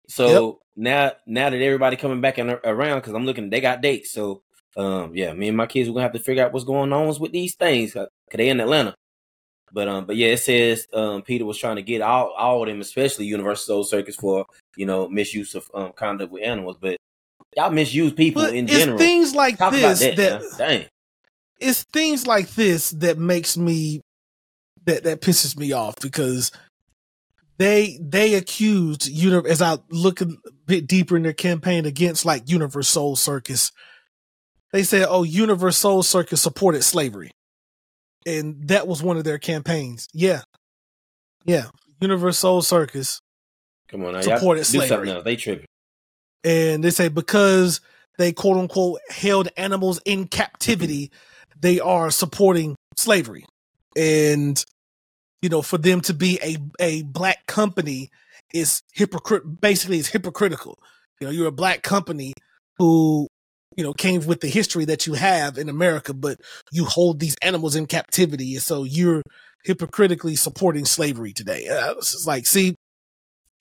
So 0.10 0.60
now, 0.76 1.14
now 1.26 1.50
that 1.50 1.62
everybody 1.62 1.96
coming 1.96 2.22
back 2.22 2.38
and 2.38 2.52
around, 2.64 3.00
because 3.00 3.14
I'm 3.14 3.26
looking, 3.26 3.50
they 3.50 3.62
got 3.62 3.82
dates. 3.82 4.12
So, 4.12 4.44
um, 4.78 5.16
yeah, 5.16 5.34
me 5.34 5.50
and 5.50 5.58
my 5.58 5.66
kids 5.68 5.90
are 5.90 5.92
gonna 5.92 6.04
have 6.04 6.14
to 6.14 6.20
figure 6.20 6.44
out 6.44 6.54
what's 6.54 6.66
going 6.66 6.94
on 6.94 7.08
with 7.20 7.32
these 7.32 7.56
things 7.56 7.92
because 7.92 8.10
they 8.34 8.50
in 8.50 8.60
Atlanta. 8.60 8.96
But 9.74 9.88
um, 9.88 10.06
but 10.06 10.16
yeah, 10.16 10.30
it 10.30 10.38
says 10.38 10.88
um 10.94 11.22
PETA 11.22 11.46
was 11.46 11.58
trying 11.58 11.78
to 11.78 11.82
get 11.82 12.02
all 12.02 12.34
all 12.38 12.62
of 12.62 12.68
them, 12.68 12.82
especially 12.82 13.26
Universal 13.26 13.66
Soul 13.66 13.84
Circus, 13.84 14.16
for 14.16 14.46
you 14.76 14.86
know 14.86 15.08
misuse 15.08 15.56
of 15.56 15.70
um 15.74 15.94
conduct 15.94 16.32
with 16.32 16.44
animals. 16.44 16.78
But 16.80 16.98
y'all 17.56 17.72
misuse 17.72 18.14
people 18.14 18.44
But 18.44 18.56
in 18.56 18.68
general. 18.68 18.98
things 18.98 19.34
like 19.36 19.58
Talk 19.58 19.74
about 19.74 19.98
this 19.98 20.16
that. 20.16 20.42
that. 20.42 20.58
Dang. 20.58 20.86
it's 21.60 21.84
things 21.84 22.28
like 22.28 22.50
this 22.52 22.92
that 22.92 23.18
makes 23.18 23.58
me 23.58 24.02
that 24.86 25.04
that 25.04 25.22
pisses 25.22 25.58
me 25.58 25.72
off 25.72 25.96
because 26.02 26.52
they 27.58 28.00
they 28.02 28.34
accused 28.34 29.10
as 29.48 29.62
I 29.62 29.78
look 29.90 30.22
a 30.22 30.28
bit 30.66 30.88
deeper 30.88 31.16
in 31.16 31.24
their 31.24 31.34
campaign 31.34 31.86
against 31.86 32.26
like 32.26 32.50
Universal 32.50 32.84
Soul 32.84 33.16
Circus, 33.16 33.72
they 34.74 34.84
said, 34.84 35.08
"Oh, 35.10 35.24
UniverSoul 35.24 36.04
Circus 36.04 36.42
supported 36.42 36.84
slavery." 36.84 37.32
and 38.28 38.68
that 38.68 38.88
was 38.88 39.02
one 39.02 39.18
of 39.18 39.24
their 39.24 39.40
campaigns. 39.40 40.08
Yeah, 40.14 40.42
yeah. 41.44 41.66
UniverSoul 42.02 42.64
Circus 42.64 43.20
Come 43.88 44.06
on, 44.06 44.14
now, 44.14 44.22
Supported 44.22 44.66
slavery. 44.66 45.08
something. 45.08 45.24
They 45.24 45.36
tripping. 45.36 45.66
and 46.44 46.84
they 46.84 46.92
say 46.92 47.08
because 47.10 47.82
they 48.20 48.32
quote 48.32 48.58
unquote 48.58 49.00
held 49.10 49.50
animals 49.58 50.00
in 50.06 50.28
captivity, 50.28 51.12
they 51.60 51.80
are 51.80 52.12
supporting 52.12 52.76
slavery. 52.96 53.46
And 53.98 54.64
you 55.42 55.50
know, 55.50 55.62
for 55.64 55.80
them 55.80 56.02
to 56.02 56.14
be 56.14 56.40
a 56.44 56.58
a 56.80 57.02
black 57.04 57.48
company 57.48 58.10
is 58.54 58.82
hypocrite 58.94 59.60
basically 59.62 59.98
is 59.98 60.10
hypocritical. 60.10 60.78
You 61.20 61.28
know, 61.28 61.32
you're 61.32 61.48
a 61.48 61.52
black 61.52 61.82
company 61.82 62.34
who, 62.78 63.28
you 63.78 63.84
know, 63.84 63.94
came 63.94 64.26
with 64.26 64.42
the 64.42 64.48
history 64.50 64.86
that 64.86 65.08
you 65.08 65.14
have 65.14 65.58
in 65.58 65.70
America, 65.70 66.14
but 66.14 66.40
you 66.72 66.86
hold 66.86 67.20
these 67.20 67.36
animals 67.42 67.76
in 67.76 67.86
captivity, 67.86 68.56
and 68.56 68.64
so 68.64 68.84
you're 68.84 69.22
hypocritically 69.64 70.36
supporting 70.36 70.86
slavery 70.86 71.34
today. 71.34 71.68
Uh, 71.68 71.94
it's 71.94 72.12
just 72.12 72.28
like, 72.28 72.46
see, 72.46 72.76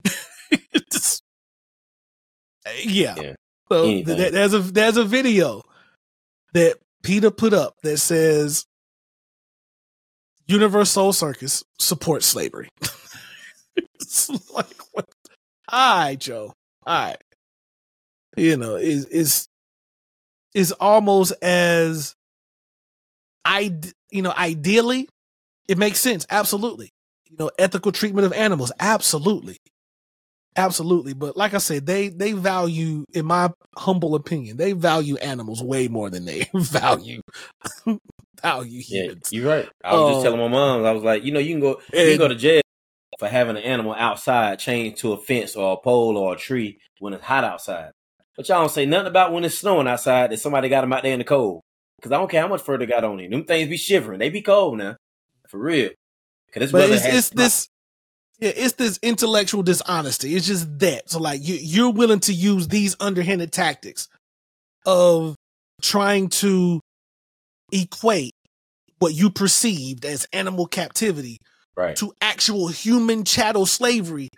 Just- 0.92 1.22
yeah. 2.84 3.14
Yeah. 3.20 3.34
So 3.70 3.84
th- 3.84 4.32
there's 4.32 4.54
a 4.54 4.58
there's 4.58 4.96
a 4.96 5.04
video 5.04 5.62
that 6.54 6.76
PETA 7.04 7.30
put 7.30 7.52
up 7.52 7.74
that 7.82 7.98
says 7.98 8.64
UniverSoul 10.48 11.14
Circus 11.14 11.62
supports 11.78 12.26
slavery. 12.26 12.68
it's 13.76 14.28
like 14.52 14.76
what? 14.92 15.06
All 15.68 15.98
right, 15.98 16.18
Joe. 16.18 16.52
All 16.84 17.04
right. 17.06 17.16
You 18.36 18.56
know, 18.56 18.74
is 18.76 19.06
is 19.06 19.46
is 20.54 20.72
almost 20.72 21.32
as 21.42 22.14
I 23.44 23.74
you 24.10 24.22
know 24.22 24.32
ideally 24.36 25.08
it 25.68 25.78
makes 25.78 26.00
sense 26.00 26.26
absolutely 26.30 26.90
you 27.28 27.36
know 27.38 27.50
ethical 27.58 27.92
treatment 27.92 28.26
of 28.26 28.32
animals 28.32 28.72
absolutely 28.80 29.56
absolutely 30.56 31.14
but 31.14 31.36
like 31.36 31.54
i 31.54 31.58
said 31.58 31.86
they 31.86 32.08
they 32.08 32.32
value 32.32 33.04
in 33.14 33.24
my 33.24 33.48
humble 33.76 34.16
opinion 34.16 34.56
they 34.56 34.72
value 34.72 35.16
animals 35.18 35.62
way 35.62 35.86
more 35.86 36.10
than 36.10 36.24
they 36.24 36.44
value 36.54 37.20
value 38.42 38.82
Yeah, 38.88 39.02
humans 39.02 39.30
you're 39.30 39.48
right. 39.48 39.68
I 39.84 39.94
was 39.94 40.02
Oh. 40.02 40.12
just 40.12 40.22
telling 40.22 40.38
my 40.38 40.46
um, 40.46 40.50
mom, 40.50 40.84
I 40.84 40.90
was 40.92 41.02
like, 41.04 41.24
you 41.24 41.30
know, 41.32 41.38
you 41.38 41.52
can 41.54 41.60
go, 41.60 41.80
you 41.92 42.04
can 42.04 42.18
go 42.18 42.28
to 42.28 42.34
jail 42.34 42.62
for 43.18 43.28
having 43.28 43.56
an 43.56 43.62
animal 43.62 43.94
outside 43.94 44.58
chained 44.58 44.96
to 44.98 45.12
a 45.12 45.18
fence 45.18 45.54
or 45.56 45.74
a 45.74 45.76
pole 45.76 46.16
or 46.16 46.34
a 46.34 46.36
tree 46.36 46.78
when 46.98 47.12
it's 47.12 47.22
hot 47.24 47.44
outside. 47.44 47.92
But 48.40 48.48
y'all 48.48 48.60
don't 48.60 48.70
say 48.70 48.86
nothing 48.86 49.08
about 49.08 49.34
when 49.34 49.44
it's 49.44 49.58
snowing 49.58 49.86
outside 49.86 50.30
that 50.30 50.40
somebody 50.40 50.70
got 50.70 50.80
them 50.80 50.94
out 50.94 51.02
there 51.02 51.12
in 51.12 51.18
the 51.18 51.26
cold. 51.26 51.60
Because 51.96 52.10
I 52.10 52.16
don't 52.16 52.30
care 52.30 52.40
how 52.40 52.48
much 52.48 52.62
fur 52.62 52.78
they 52.78 52.86
got 52.86 53.04
on 53.04 53.20
him. 53.20 53.30
Them 53.30 53.44
things 53.44 53.68
be 53.68 53.76
shivering. 53.76 54.18
They 54.18 54.30
be 54.30 54.40
cold 54.40 54.78
now, 54.78 54.96
for 55.46 55.58
real. 55.58 55.90
This 56.54 56.72
but 56.72 56.88
it's, 56.88 57.04
it's 57.04 57.28
this 57.28 57.68
yeah 58.38 58.52
it's 58.56 58.72
this 58.76 58.98
intellectual 59.02 59.62
dishonesty 59.62 60.34
it's 60.34 60.46
just 60.46 60.78
that 60.78 61.10
so 61.10 61.20
like 61.20 61.46
you 61.46 61.56
you're 61.56 61.92
willing 61.92 62.20
to 62.20 62.32
use 62.32 62.68
these 62.68 62.96
underhanded 62.98 63.52
tactics 63.52 64.08
of 64.86 65.36
trying 65.82 66.30
to 66.30 66.80
equate 67.70 68.32
what 69.00 69.12
you 69.12 69.28
perceived 69.28 70.06
as 70.06 70.26
animal 70.32 70.64
captivity 70.64 71.36
right. 71.76 71.94
to 71.96 72.14
actual 72.22 72.68
human 72.68 73.24
chattel 73.24 73.66
slavery 73.66 74.30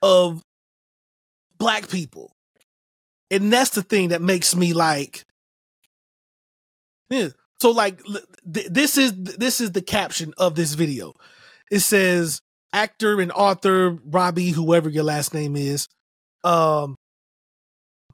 of 0.00 0.42
black 1.58 1.88
people. 1.88 2.32
And 3.30 3.52
that's 3.52 3.70
the 3.70 3.82
thing 3.82 4.08
that 4.08 4.22
makes 4.22 4.56
me 4.56 4.72
like 4.72 5.24
yeah. 7.10 7.28
So 7.60 7.70
like 7.70 8.00
th- 8.04 8.68
this 8.68 8.96
is 8.98 9.12
this 9.14 9.60
is 9.60 9.72
the 9.72 9.82
caption 9.82 10.34
of 10.38 10.54
this 10.54 10.74
video. 10.74 11.14
It 11.70 11.80
says 11.80 12.40
actor 12.72 13.20
and 13.20 13.32
author 13.32 13.98
Robbie 14.04 14.50
whoever 14.50 14.88
your 14.88 15.04
last 15.04 15.32
name 15.32 15.56
is 15.56 15.88
um 16.44 16.96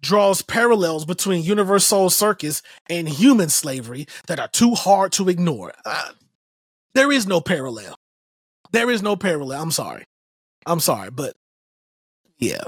draws 0.01 0.43
parallels 0.43 1.05
between 1.05 1.45
UniverSoul 1.45 2.13
Circus 2.13 2.63
and 2.89 3.09
human 3.09 3.49
slavery 3.49 4.07
that 4.27 4.39
are 4.39 4.49
too 4.49 4.75
hard 4.75 5.13
to 5.13 5.29
ignore. 5.29 5.73
Uh, 5.85 6.11
there 6.95 7.11
is 7.11 7.27
no 7.27 7.41
parallel. 7.41 7.97
There 8.71 8.91
is 8.91 9.03
no 9.03 9.17
parallel. 9.17 9.63
I'm 9.63 9.71
sorry. 9.71 10.05
I'm 10.67 10.81
sorry, 10.81 11.11
but 11.11 11.35
yeah, 12.39 12.65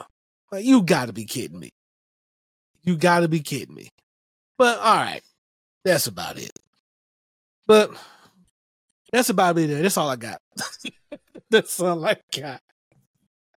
Like, 0.50 0.64
you 0.64 0.82
got 0.82 1.06
to 1.06 1.12
be 1.12 1.24
kidding 1.26 1.58
me. 1.60 1.70
You 2.86 2.96
got 2.96 3.20
to 3.20 3.28
be 3.28 3.40
kidding 3.40 3.74
me. 3.74 3.90
But 4.58 4.78
all 4.78 4.94
right, 4.96 5.22
that's 5.84 6.06
about 6.06 6.38
it. 6.38 6.52
But 7.66 7.90
that's 9.12 9.28
about 9.28 9.58
it. 9.58 9.68
That's 9.82 9.96
all 9.96 10.08
I 10.08 10.16
got. 10.16 10.40
that's 11.50 11.80
all 11.80 12.04
I 12.04 12.16
got. 12.36 12.60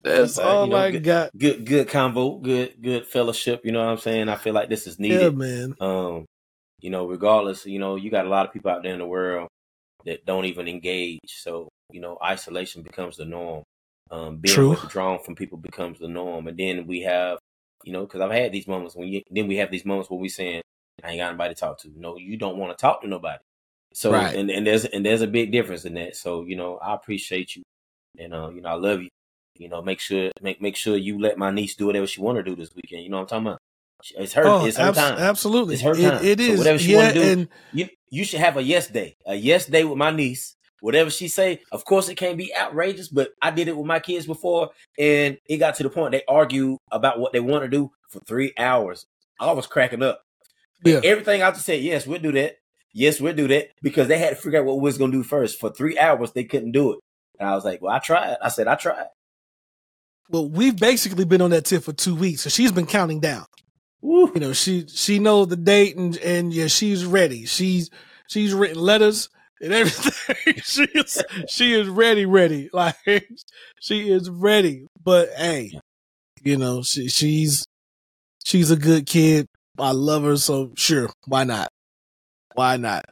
That's 0.04 0.38
you 0.38 0.44
all 0.44 0.68
know, 0.68 0.78
I 0.78 0.92
good- 0.92 1.04
got. 1.04 1.32
Good, 1.38 1.66
good 1.66 1.88
convo, 1.88 2.42
good, 2.42 2.82
good 2.82 3.06
fellowship. 3.08 3.62
You 3.64 3.72
know 3.72 3.84
what 3.84 3.92
I'm 3.92 3.98
saying? 3.98 4.30
I 4.30 4.36
feel 4.36 4.54
like 4.54 4.70
this 4.70 4.88
is 4.88 4.98
Yeah, 5.00 5.30
needed. 5.30 5.38
man. 5.38 5.76
um, 5.80 6.26
you 6.80 6.90
know, 6.90 7.08
regardless, 7.08 7.66
you 7.66 7.80
know, 7.80 7.96
you 7.96 8.10
got 8.12 8.26
a 8.26 8.30
lot 8.30 8.46
of 8.46 8.54
people 8.54 8.72
out 8.72 8.84
there 8.84 8.94
in 8.94 9.00
the 9.00 9.06
world 9.06 9.48
that 10.06 10.26
don't 10.26 10.46
even 10.46 10.68
engage. 10.68 11.20
So, 11.26 11.68
you 11.92 12.00
know, 12.02 12.18
isolation 12.24 12.82
becomes 12.84 13.18
the 13.18 13.26
norm. 13.26 13.64
Um, 14.12 14.38
being 14.38 14.56
True. 14.56 14.70
withdrawn 14.70 15.20
from 15.24 15.36
people 15.36 15.58
becomes 15.58 16.00
the 16.00 16.08
norm. 16.08 16.48
And 16.48 16.58
then 16.58 16.88
we 16.88 17.02
have, 17.02 17.40
you 17.88 17.94
know, 17.94 18.02
because 18.02 18.20
I've 18.22 18.32
had 18.32 18.52
these 18.52 18.68
moments 18.68 18.96
when 18.96 19.08
you, 19.08 19.22
then 19.32 19.48
we 19.48 19.56
have 19.58 19.72
these 19.72 19.86
moments 19.86 20.10
where 20.10 20.20
we 20.20 20.28
saying, 20.30 20.62
I 21.04 21.12
ain't 21.12 21.20
got 21.20 21.32
nobody 21.32 21.54
to 21.54 21.60
talk 21.60 21.80
to. 21.80 21.92
No, 21.96 22.18
you 22.18 22.36
don't 22.38 22.58
want 22.58 22.78
to 22.78 22.82
talk 22.82 23.02
to 23.02 23.08
nobody. 23.08 23.40
So, 23.94 24.12
Right. 24.12 24.36
and, 24.36 24.50
and 24.52 24.68
there's, 24.68 24.84
and 24.86 25.06
there's 25.06 25.22
a 25.22 25.28
big 25.28 25.52
difference 25.54 25.86
in 25.86 25.94
that. 25.94 26.16
So, 26.18 26.44
you 26.44 26.58
know, 26.58 26.78
I 26.78 26.94
appreciate 26.94 27.56
you 27.56 27.64
and, 28.20 28.34
uh, 28.34 28.50
you 28.50 28.62
know, 28.62 28.70
I 28.70 28.74
love 28.74 29.02
you. 29.02 29.10
You 29.56 29.70
know, 29.70 29.82
make 29.82 30.00
sure, 30.02 30.32
make, 30.42 30.62
make 30.62 30.76
sure 30.76 30.98
you 30.98 31.20
let 31.20 31.38
my 31.38 31.50
niece 31.50 31.76
do 31.76 31.86
whatever 31.88 32.06
she 32.06 32.22
want 32.22 32.38
to 32.38 32.44
do 32.44 32.56
this 32.56 32.76
weekend. 32.76 33.04
You 33.04 33.10
know 33.10 33.18
what 33.18 33.32
I'm 33.32 33.44
talking 33.44 33.48
about? 33.48 33.60
It's 34.18 34.34
her, 34.34 34.44
Oh, 34.46 34.66
it's 34.66 34.78
her 34.78 34.90
abs- 34.90 34.98
time 34.98 35.18
absolutely. 35.18 35.74
It's 35.76 35.84
her 35.84 35.96
time. 35.96 36.24
it 36.26 36.40
So 36.40 36.58
whatever 36.60 36.78
she 36.78 36.92
yeah, 36.92 36.98
wanna 36.98 37.14
do, 37.14 37.22
and 37.24 37.48
you 37.74 37.90
you 38.12 38.24
should 38.26 38.40
have 38.42 38.58
a 38.58 38.62
yes 38.64 38.88
day. 38.88 39.16
A 39.26 39.34
yes 39.36 39.66
day 39.66 39.84
with 39.86 39.98
my 39.98 40.12
niece. 40.12 40.56
Whatever 40.82 41.10
she 41.10 41.28
say, 41.28 41.62
of 41.72 41.86
course 41.86 42.08
it 42.08 42.16
can't 42.16 42.38
be 42.38 42.56
outrageous, 42.56 43.08
but 43.08 43.32
I 43.42 43.52
did 43.52 43.68
it 43.68 43.76
with 43.76 43.86
my 43.86 44.00
kids 44.00 44.26
before, 44.26 44.72
and 44.98 45.38
it 45.48 45.58
got 45.58 45.76
to 45.76 45.84
the 45.84 45.90
point 45.90 46.12
they 46.12 46.24
argue 46.28 46.78
about 46.92 47.20
what 47.20 47.34
they 47.34 47.40
want 47.40 47.64
to 47.64 47.70
do 47.70 47.92
for 48.10 48.20
three 48.20 48.54
hours. 48.58 49.06
I 49.40 49.52
was 49.52 49.68
cracking 49.68 50.04
up. 50.04 50.22
Yeah. 50.84 51.02
Everything 51.04 51.42
I 51.42 51.52
just 51.52 51.66
said, 51.66 51.82
yes, 51.82 52.06
we'll 52.06 52.20
do 52.20 52.32
that. 52.34 52.58
Yes, 52.94 53.20
we'll 53.20 53.34
do 53.34 53.48
that 53.48 53.70
because 53.82 54.08
they 54.08 54.18
had 54.18 54.32
to 54.32 54.36
figure 54.36 54.60
out 54.60 54.66
what 54.66 54.78
we 54.78 54.84
was 54.84 54.98
gonna 54.98 55.12
do 55.12 55.24
first. 55.24 55.60
For 55.60 55.72
three 55.72 55.98
hours, 56.00 56.32
they 56.32 56.44
couldn't 56.44 56.72
do 56.72 56.94
it, 56.94 57.00
and 57.40 57.48
I 57.48 57.54
was 57.54 57.64
like, 57.64 57.82
"Well, 57.82 57.94
I 57.94 58.00
tried." 58.00 58.38
I 58.42 58.50
said, 58.50 58.68
"I 58.68 58.76
tried." 58.76 59.08
well, 60.30 60.50
we've 60.50 60.76
basically 60.76 61.26
been 61.26 61.42
on 61.42 61.52
that 61.52 61.66
tip 61.66 61.84
for 61.84 61.94
two 61.94 62.16
weeks, 62.16 62.42
so 62.42 62.50
she's 62.50 62.72
been 62.72 62.86
counting 62.86 63.20
down. 63.20 63.46
Woo. 64.02 64.32
you 64.34 64.40
know 64.40 64.54
she 64.54 64.86
she 64.88 65.18
knows 65.18 65.48
the 65.48 65.56
date 65.56 65.98
and 65.98 66.18
and 66.18 66.54
yeah 66.54 66.68
she's 66.68 67.04
ready 67.04 67.46
she's 67.46 67.90
she's 68.28 68.54
written 68.54 68.80
letters 68.80 69.30
and 69.62 69.74
everything. 69.74 70.14
She 70.64 70.84
is 70.84 71.24
she 71.50 71.74
is 71.74 71.88
ready 71.90 72.26
ready. 72.26 72.70
Like 72.74 72.96
she 73.80 74.10
is 74.12 74.30
ready. 74.30 74.88
But 75.04 75.30
hey 75.38 75.72
you 76.44 76.58
know 76.58 76.84
she 76.84 77.08
she's 77.10 77.66
she's 78.46 78.72
a 78.72 78.76
good 78.78 79.06
kid. 79.06 79.48
I 79.80 79.92
love 79.92 80.24
her 80.24 80.38
so 80.38 80.72
sure 80.76 81.10
why 81.26 81.44
not? 81.44 81.70
Why 82.56 82.78
not? 82.78 83.06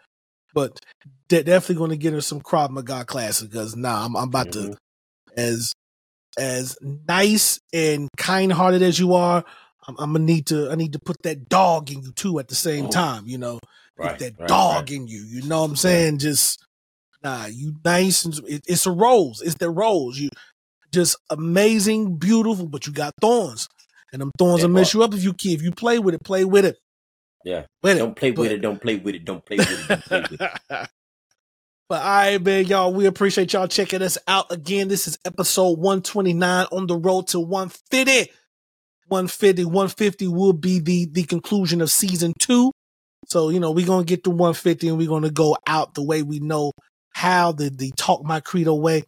But 0.53 0.79
de- 1.27 1.43
definitely 1.43 1.75
going 1.75 1.89
to 1.91 1.97
get 1.97 2.13
her 2.13 2.21
some 2.21 2.41
Krav 2.41 2.69
Maga 2.69 3.05
classes 3.05 3.47
because 3.47 3.75
nah 3.75 4.05
I'm, 4.05 4.15
I'm 4.15 4.29
about 4.29 4.51
to 4.53 4.59
Mhm. 4.59 4.75
as 5.37 5.73
as 6.37 6.77
nice 6.81 7.59
and 7.73 8.09
kind 8.17 8.51
hearted 8.51 8.81
as 8.81 8.99
you 8.99 9.13
are, 9.13 9.43
I'm, 9.87 9.95
I'm 9.99 10.13
gonna 10.13 10.25
need 10.25 10.47
to 10.47 10.69
I 10.71 10.75
need 10.75 10.93
to 10.93 10.99
put 10.99 11.21
that 11.23 11.49
dog 11.49 11.91
in 11.91 12.01
you 12.01 12.11
too 12.11 12.39
at 12.39 12.47
the 12.47 12.55
same 12.55 12.85
Oh. 12.85 12.89
time. 12.89 13.23
You 13.27 13.37
know, 13.37 13.59
Right, 13.97 14.11
put 14.11 14.19
that 14.19 14.39
right, 14.39 14.47
dog 14.47 14.75
right. 14.75 14.91
in 14.91 15.07
you. 15.07 15.23
You 15.23 15.41
know 15.43 15.61
what 15.61 15.69
I'm 15.71 15.75
saying? 15.75 16.17
Just 16.19 16.63
nah, 17.23 17.45
you 17.45 17.75
nice 17.83 18.25
and 18.25 18.37
it, 18.47 18.63
it's 18.67 18.85
a 18.85 18.91
rose. 18.91 19.41
It's 19.41 19.55
the 19.55 19.69
rose. 19.69 20.19
You 20.19 20.29
just 20.91 21.17
amazing, 21.29 22.17
beautiful, 22.17 22.67
but 22.67 22.87
you 22.87 22.93
got 22.93 23.13
thorns, 23.21 23.67
and 24.11 24.21
them 24.21 24.31
thorns 24.37 24.61
That 24.61 24.67
will 24.67 24.75
mess 24.75 24.93
you 24.93 25.03
up 25.03 25.13
if 25.13 25.23
you 25.23 25.33
if 25.43 25.61
you 25.61 25.71
play 25.71 25.99
with 25.99 26.15
it. 26.15 26.23
Play 26.23 26.45
with 26.45 26.65
it. 26.65 26.77
Yeah. 27.43 27.65
With 27.83 27.97
Don't 27.99 28.15
play 28.15 28.31
with 28.31 28.51
it. 28.51 28.57
Don't 28.61 28.81
play 28.81 28.95
with 28.95 29.15
it. 29.15 29.23
Don't 29.25 29.45
play 29.45 29.57
with 29.57 29.69
it. 29.69 29.87
Don't 29.87 30.03
play 30.03 30.19
with 30.21 30.41
it. 30.41 30.89
But 31.87 32.01
all 32.01 32.09
right, 32.09 32.41
man, 32.41 32.65
y'all, 32.65 32.91
we 32.91 33.05
appreciate 33.05 33.53
y'all 33.53 33.67
checking 33.67 34.01
us 34.01 34.17
out 34.27 34.51
again. 34.51 34.87
This 34.87 35.07
is 35.07 35.19
episode 35.23 35.77
129 35.77 36.65
on 36.71 36.87
the 36.87 36.97
road 36.97 37.27
to 37.27 37.39
150. 37.39 38.31
150, 39.07 39.65
150 39.65 40.27
will 40.27 40.53
be 40.53 40.79
the 40.79 41.07
the 41.11 41.23
conclusion 41.23 41.81
of 41.81 41.91
season 41.91 42.33
two. 42.39 42.71
So, 43.27 43.49
you 43.49 43.59
know, 43.59 43.71
we're 43.71 43.85
gonna 43.85 44.05
get 44.05 44.23
to 44.25 44.29
150 44.29 44.87
and 44.87 44.97
we're 44.97 45.07
gonna 45.07 45.31
go 45.31 45.57
out 45.67 45.93
the 45.93 46.03
way 46.03 46.23
we 46.23 46.39
know 46.39 46.71
how 47.13 47.51
the 47.51 47.69
the 47.69 47.91
talk 47.97 48.23
my 48.23 48.39
credo 48.39 48.75
way. 48.75 49.03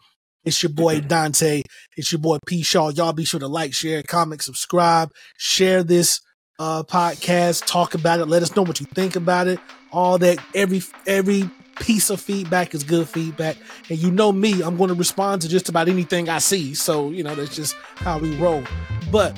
It's 0.45 0.63
your 0.63 0.71
boy 0.71 1.01
Donte. 1.01 1.63
It's 1.97 2.11
your 2.11 2.19
boy 2.19 2.37
P 2.45 2.63
Shaw. 2.63 2.89
Y'all 2.89 3.13
be 3.13 3.25
sure 3.25 3.39
to 3.39 3.47
like, 3.47 3.73
share, 3.73 4.01
comment, 4.03 4.41
subscribe, 4.41 5.11
share 5.37 5.83
this 5.83 6.21
uh 6.59 6.83
podcast, 6.83 7.65
talk 7.65 7.93
about 7.93 8.19
it, 8.19 8.27
let 8.27 8.43
us 8.43 8.55
know 8.55 8.63
what 8.63 8.79
you 8.79 8.85
think 8.87 9.15
about 9.15 9.47
it. 9.47 9.59
All 9.91 10.17
that 10.19 10.39
every 10.55 10.81
every 11.05 11.49
piece 11.79 12.09
of 12.09 12.19
feedback 12.21 12.73
is 12.73 12.83
good 12.83 13.07
feedback. 13.07 13.57
And 13.89 13.97
you 13.97 14.11
know 14.11 14.31
me, 14.31 14.61
I'm 14.61 14.77
going 14.77 14.89
to 14.89 14.95
respond 14.95 15.41
to 15.43 15.49
just 15.49 15.69
about 15.69 15.87
anything 15.87 16.29
I 16.29 16.39
see. 16.39 16.73
So, 16.73 17.09
you 17.09 17.23
know, 17.23 17.35
that's 17.35 17.55
just 17.55 17.75
how 17.97 18.19
we 18.19 18.35
roll. 18.37 18.63
But 19.11 19.37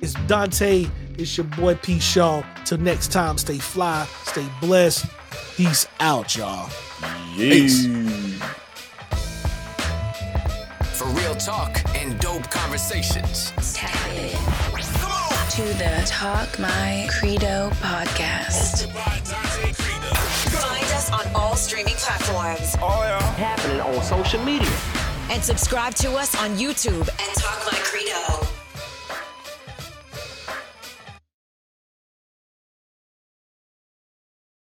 it's 0.00 0.14
Donte, 0.26 0.90
it's 1.16 1.36
your 1.36 1.46
boy 1.46 1.74
P. 1.76 1.98
Shaw. 1.98 2.42
Till 2.64 2.78
next 2.78 3.12
time, 3.12 3.38
stay 3.38 3.58
fly, 3.58 4.06
stay 4.24 4.46
blessed. 4.60 5.06
Peace 5.56 5.86
out, 6.00 6.36
y'all. 6.36 6.70
Peace. 7.36 7.86
For 10.96 11.06
real 11.08 11.34
talk 11.34 11.80
and 11.96 12.18
dope 12.20 12.48
conversations. 12.50 13.52
Tap 13.74 13.94
in 14.14 14.30
to 15.50 15.62
the 15.74 16.02
Talk 16.06 16.58
My 16.58 17.08
Credo 17.10 17.70
podcast. 17.80 18.86
Find 20.52 20.84
us 20.84 21.10
on 21.10 21.26
all 21.34 21.56
streaming 21.56 21.94
platforms 21.94 22.76
oh, 22.80 23.02
happening 23.36 23.80
on 23.80 24.02
social 24.02 24.42
media. 24.44 24.70
and 25.30 25.42
subscribe 25.42 25.94
to 25.96 26.12
us 26.12 26.40
on 26.40 26.50
YouTube 26.56 27.08
and 27.08 27.34
Talk 27.36 27.72
My 27.72 27.78
Credo. 27.82 28.57